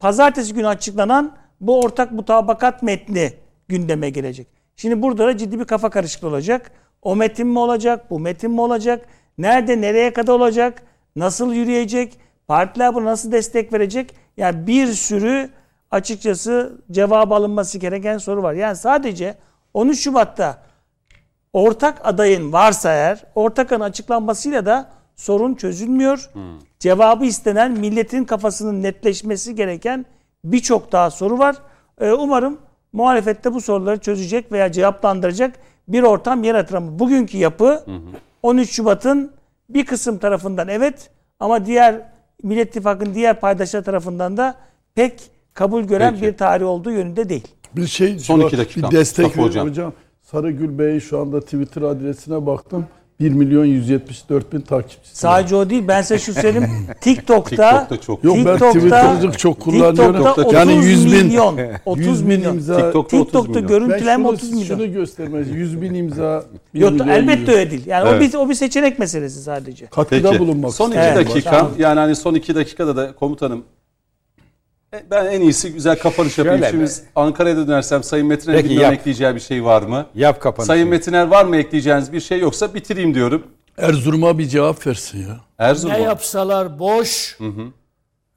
[0.00, 3.32] pazartesi günü açıklanan bu ortak mutabakat metni
[3.68, 4.46] gündeme gelecek.
[4.76, 6.70] Şimdi burada da ciddi bir kafa karışıklığı olacak.
[7.02, 8.10] O metin mi olacak?
[8.10, 9.06] Bu metin mi olacak?
[9.38, 10.82] Nerede, nereye kadar olacak?
[11.16, 12.18] Nasıl yürüyecek?
[12.46, 14.14] Partiler buna nasıl destek verecek?
[14.36, 15.50] Yani bir sürü
[15.94, 18.52] açıkçası cevap alınması gereken soru var.
[18.52, 19.34] Yani sadece
[19.74, 20.58] 13 Şubat'ta
[21.52, 26.30] ortak adayın varsa eğer ortak adayın açıklanmasıyla da sorun çözülmüyor.
[26.78, 30.06] Cevabı istenen milletin kafasının netleşmesi gereken
[30.44, 31.56] birçok daha soru var.
[32.00, 32.58] Ee, umarım
[32.92, 35.54] muhalefette bu soruları çözecek veya cevaplandıracak
[35.88, 37.84] bir ortam yaratır ama bugünkü yapı
[38.42, 39.32] 13 Şubat'ın
[39.68, 41.10] bir kısım tarafından evet
[41.40, 42.00] ama diğer
[42.42, 44.54] Millet İttifakı'nın diğer paydaşlar tarafından da
[44.94, 46.26] pek kabul gören Peki.
[46.26, 47.48] bir tarih olduğu yönünde değil.
[47.76, 48.90] Bir şey Son iki dakika.
[48.90, 49.68] Bir destek Mustafa hocam.
[49.68, 49.92] hocam.
[50.22, 52.86] Sarıgül Bey şu anda Twitter adresine baktım.
[53.20, 55.26] 1 milyon 174 bin takipçisi.
[55.26, 55.32] var.
[55.32, 55.84] Sadece o değil.
[55.88, 56.70] Ben size şu söyleyeyim.
[57.00, 57.50] TikTok'ta
[57.80, 58.24] TikTok'ta çok.
[58.24, 60.14] Yok ben Twitter'cık çok kullanıyorum.
[60.16, 61.58] TikTok'ta 30 yani 100 bin, milyon.
[61.86, 62.54] 30 100 bin milyon.
[62.54, 62.74] imza.
[62.76, 64.66] TikTok'ta 30 TikTok'ta görüntülenme şunu, 30 milyon.
[64.66, 65.50] şunu göstermez.
[65.50, 66.44] 100 bin imza.
[66.74, 67.60] bir Yok milyon elbette euro.
[67.60, 67.86] öyle değil.
[67.86, 68.20] Yani o Evet.
[68.32, 69.86] bir o bir seçenek meselesi sadece.
[69.86, 70.40] Katkıda Peki.
[70.42, 71.22] bulunmak Son iki istiyorum.
[71.22, 71.34] Evet.
[71.34, 73.64] dakika yani hani son iki dakikada da komutanım
[75.10, 76.58] ben en iyisi güzel kapanış yapayım.
[76.62, 77.08] Şöyle Şimdi mi?
[77.16, 78.92] Ankara'ya da dönersem Sayın Metin'e Peki, bilmem yap.
[78.94, 80.06] ekleyeceği bir şey var mı?
[80.14, 80.66] Yap kapanışı.
[80.66, 83.42] Sayın Metiner var mı ekleyeceğiniz bir şey yoksa bitireyim diyorum.
[83.78, 85.40] Erzurum'a bir cevap versin ya.
[85.58, 85.92] Erzurum.
[85.94, 87.38] Ne yapsalar boş.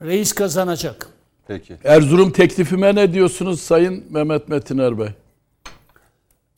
[0.01, 1.07] Reis kazanacak.
[1.47, 1.75] Peki.
[1.83, 5.07] Erzurum teklifime ne diyorsunuz Sayın Mehmet Metiner Bey?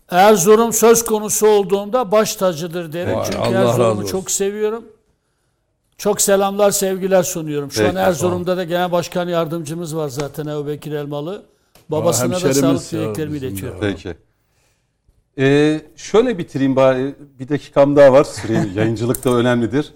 [0.09, 3.15] Erzurum söz konusu olduğunda baş tacıdır derim.
[3.15, 4.11] Vay, Çünkü Allah razı Erzurum'u olsun.
[4.11, 4.83] çok seviyorum.
[5.99, 7.71] Çok selamlar, sevgiler sunuyorum.
[7.71, 11.43] Şu Peki, an Erzurum'da da genel başkan yardımcımız var zaten Ebu Bekir Elmalı.
[11.89, 13.77] Babasına da sağlık dileklerimi iletiyorum.
[13.81, 14.15] Peki.
[15.37, 17.15] Ee, şöyle bitireyim bari.
[17.39, 18.23] Bir dakikam daha var.
[18.23, 19.93] Süre, yayıncılık da önemlidir.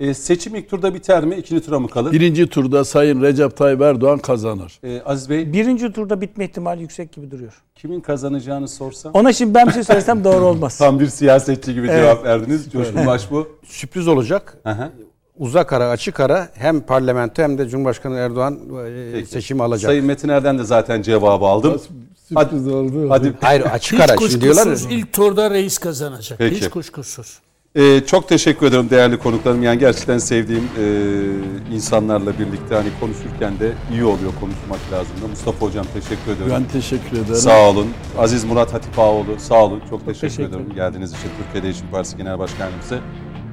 [0.00, 1.36] Ee, seçim ilk turda biter mi?
[1.36, 2.12] İkinci tura mı kalır?
[2.12, 4.80] Birinci turda Sayın Recep Tayyip Erdoğan kazanır.
[4.84, 7.62] Ee, Aziz Bey Birinci turda bitme ihtimali yüksek gibi duruyor.
[7.74, 9.12] kimin kazanacağını sorsam?
[9.14, 10.78] Ona şimdi ben bir şey söylesem doğru olmaz.
[10.78, 12.00] Tam bir siyasetçi gibi Evet.
[12.00, 12.70] cevap verdiniz.
[12.72, 13.48] Coşkun Başbu.
[13.64, 14.58] Sürpriz olacak.
[14.62, 14.92] Hı hı.
[15.38, 19.26] Uzak ara açık ara hem parlamento hem de Cumhurbaşkanı Erdoğan e, Peki.
[19.26, 19.90] seçimi alacak.
[19.90, 21.80] Sayın Metiner'den de zaten cevabı aldım.
[22.28, 23.10] Sürpriz oldu.
[23.10, 24.64] Hadi Hayır açık Hiç ara şimdi diyorlar.
[24.64, 26.38] kuşkusuz ilk turda reis kazanacak.
[26.38, 26.56] Peki.
[26.56, 27.38] Hiç kuşkusuz.
[27.74, 29.62] Ee, çok teşekkür ederim değerli konuklarım.
[29.62, 35.28] Yani gerçekten sevdiğim e, insanlarla birlikte hani konuşurken de iyi oluyor konuşmak lazım da.
[35.28, 36.52] Mustafa Hocam teşekkür ediyorum.
[36.56, 37.34] Ben teşekkür ederim.
[37.34, 37.86] Sağ olun.
[38.18, 39.82] Aziz Murat Hatipoğlu sağ olun.
[39.90, 42.98] Çok teşekkür, teşekkür ederim geldiğiniz için Türkiye Değişim Partisi Genel Başkanımıza.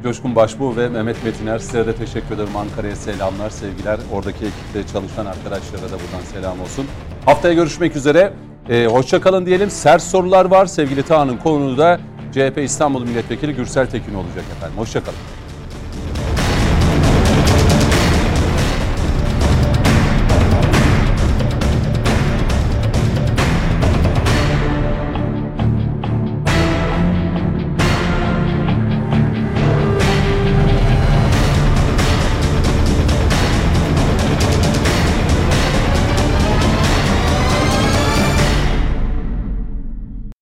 [0.04, 2.56] Coşkun Başbuğ ve Mehmet Metiner size de teşekkür ederim.
[2.58, 4.00] Ankara'ya selamlar, sevgiler.
[4.14, 6.86] Oradaki ekipte çalışan arkadaşlara da buradan selam olsun.
[7.26, 8.34] Haftaya görüşmek üzere.
[8.70, 9.70] Ee, hoşça kalın diyelim.
[9.70, 10.66] Sert sorular var.
[10.66, 12.00] Sevgili Tağ'ın konuğu da
[12.32, 14.78] CHP İstanbul Milletvekili Gürsel Tekin olacak efendim.
[14.78, 15.43] Hoşça kalın.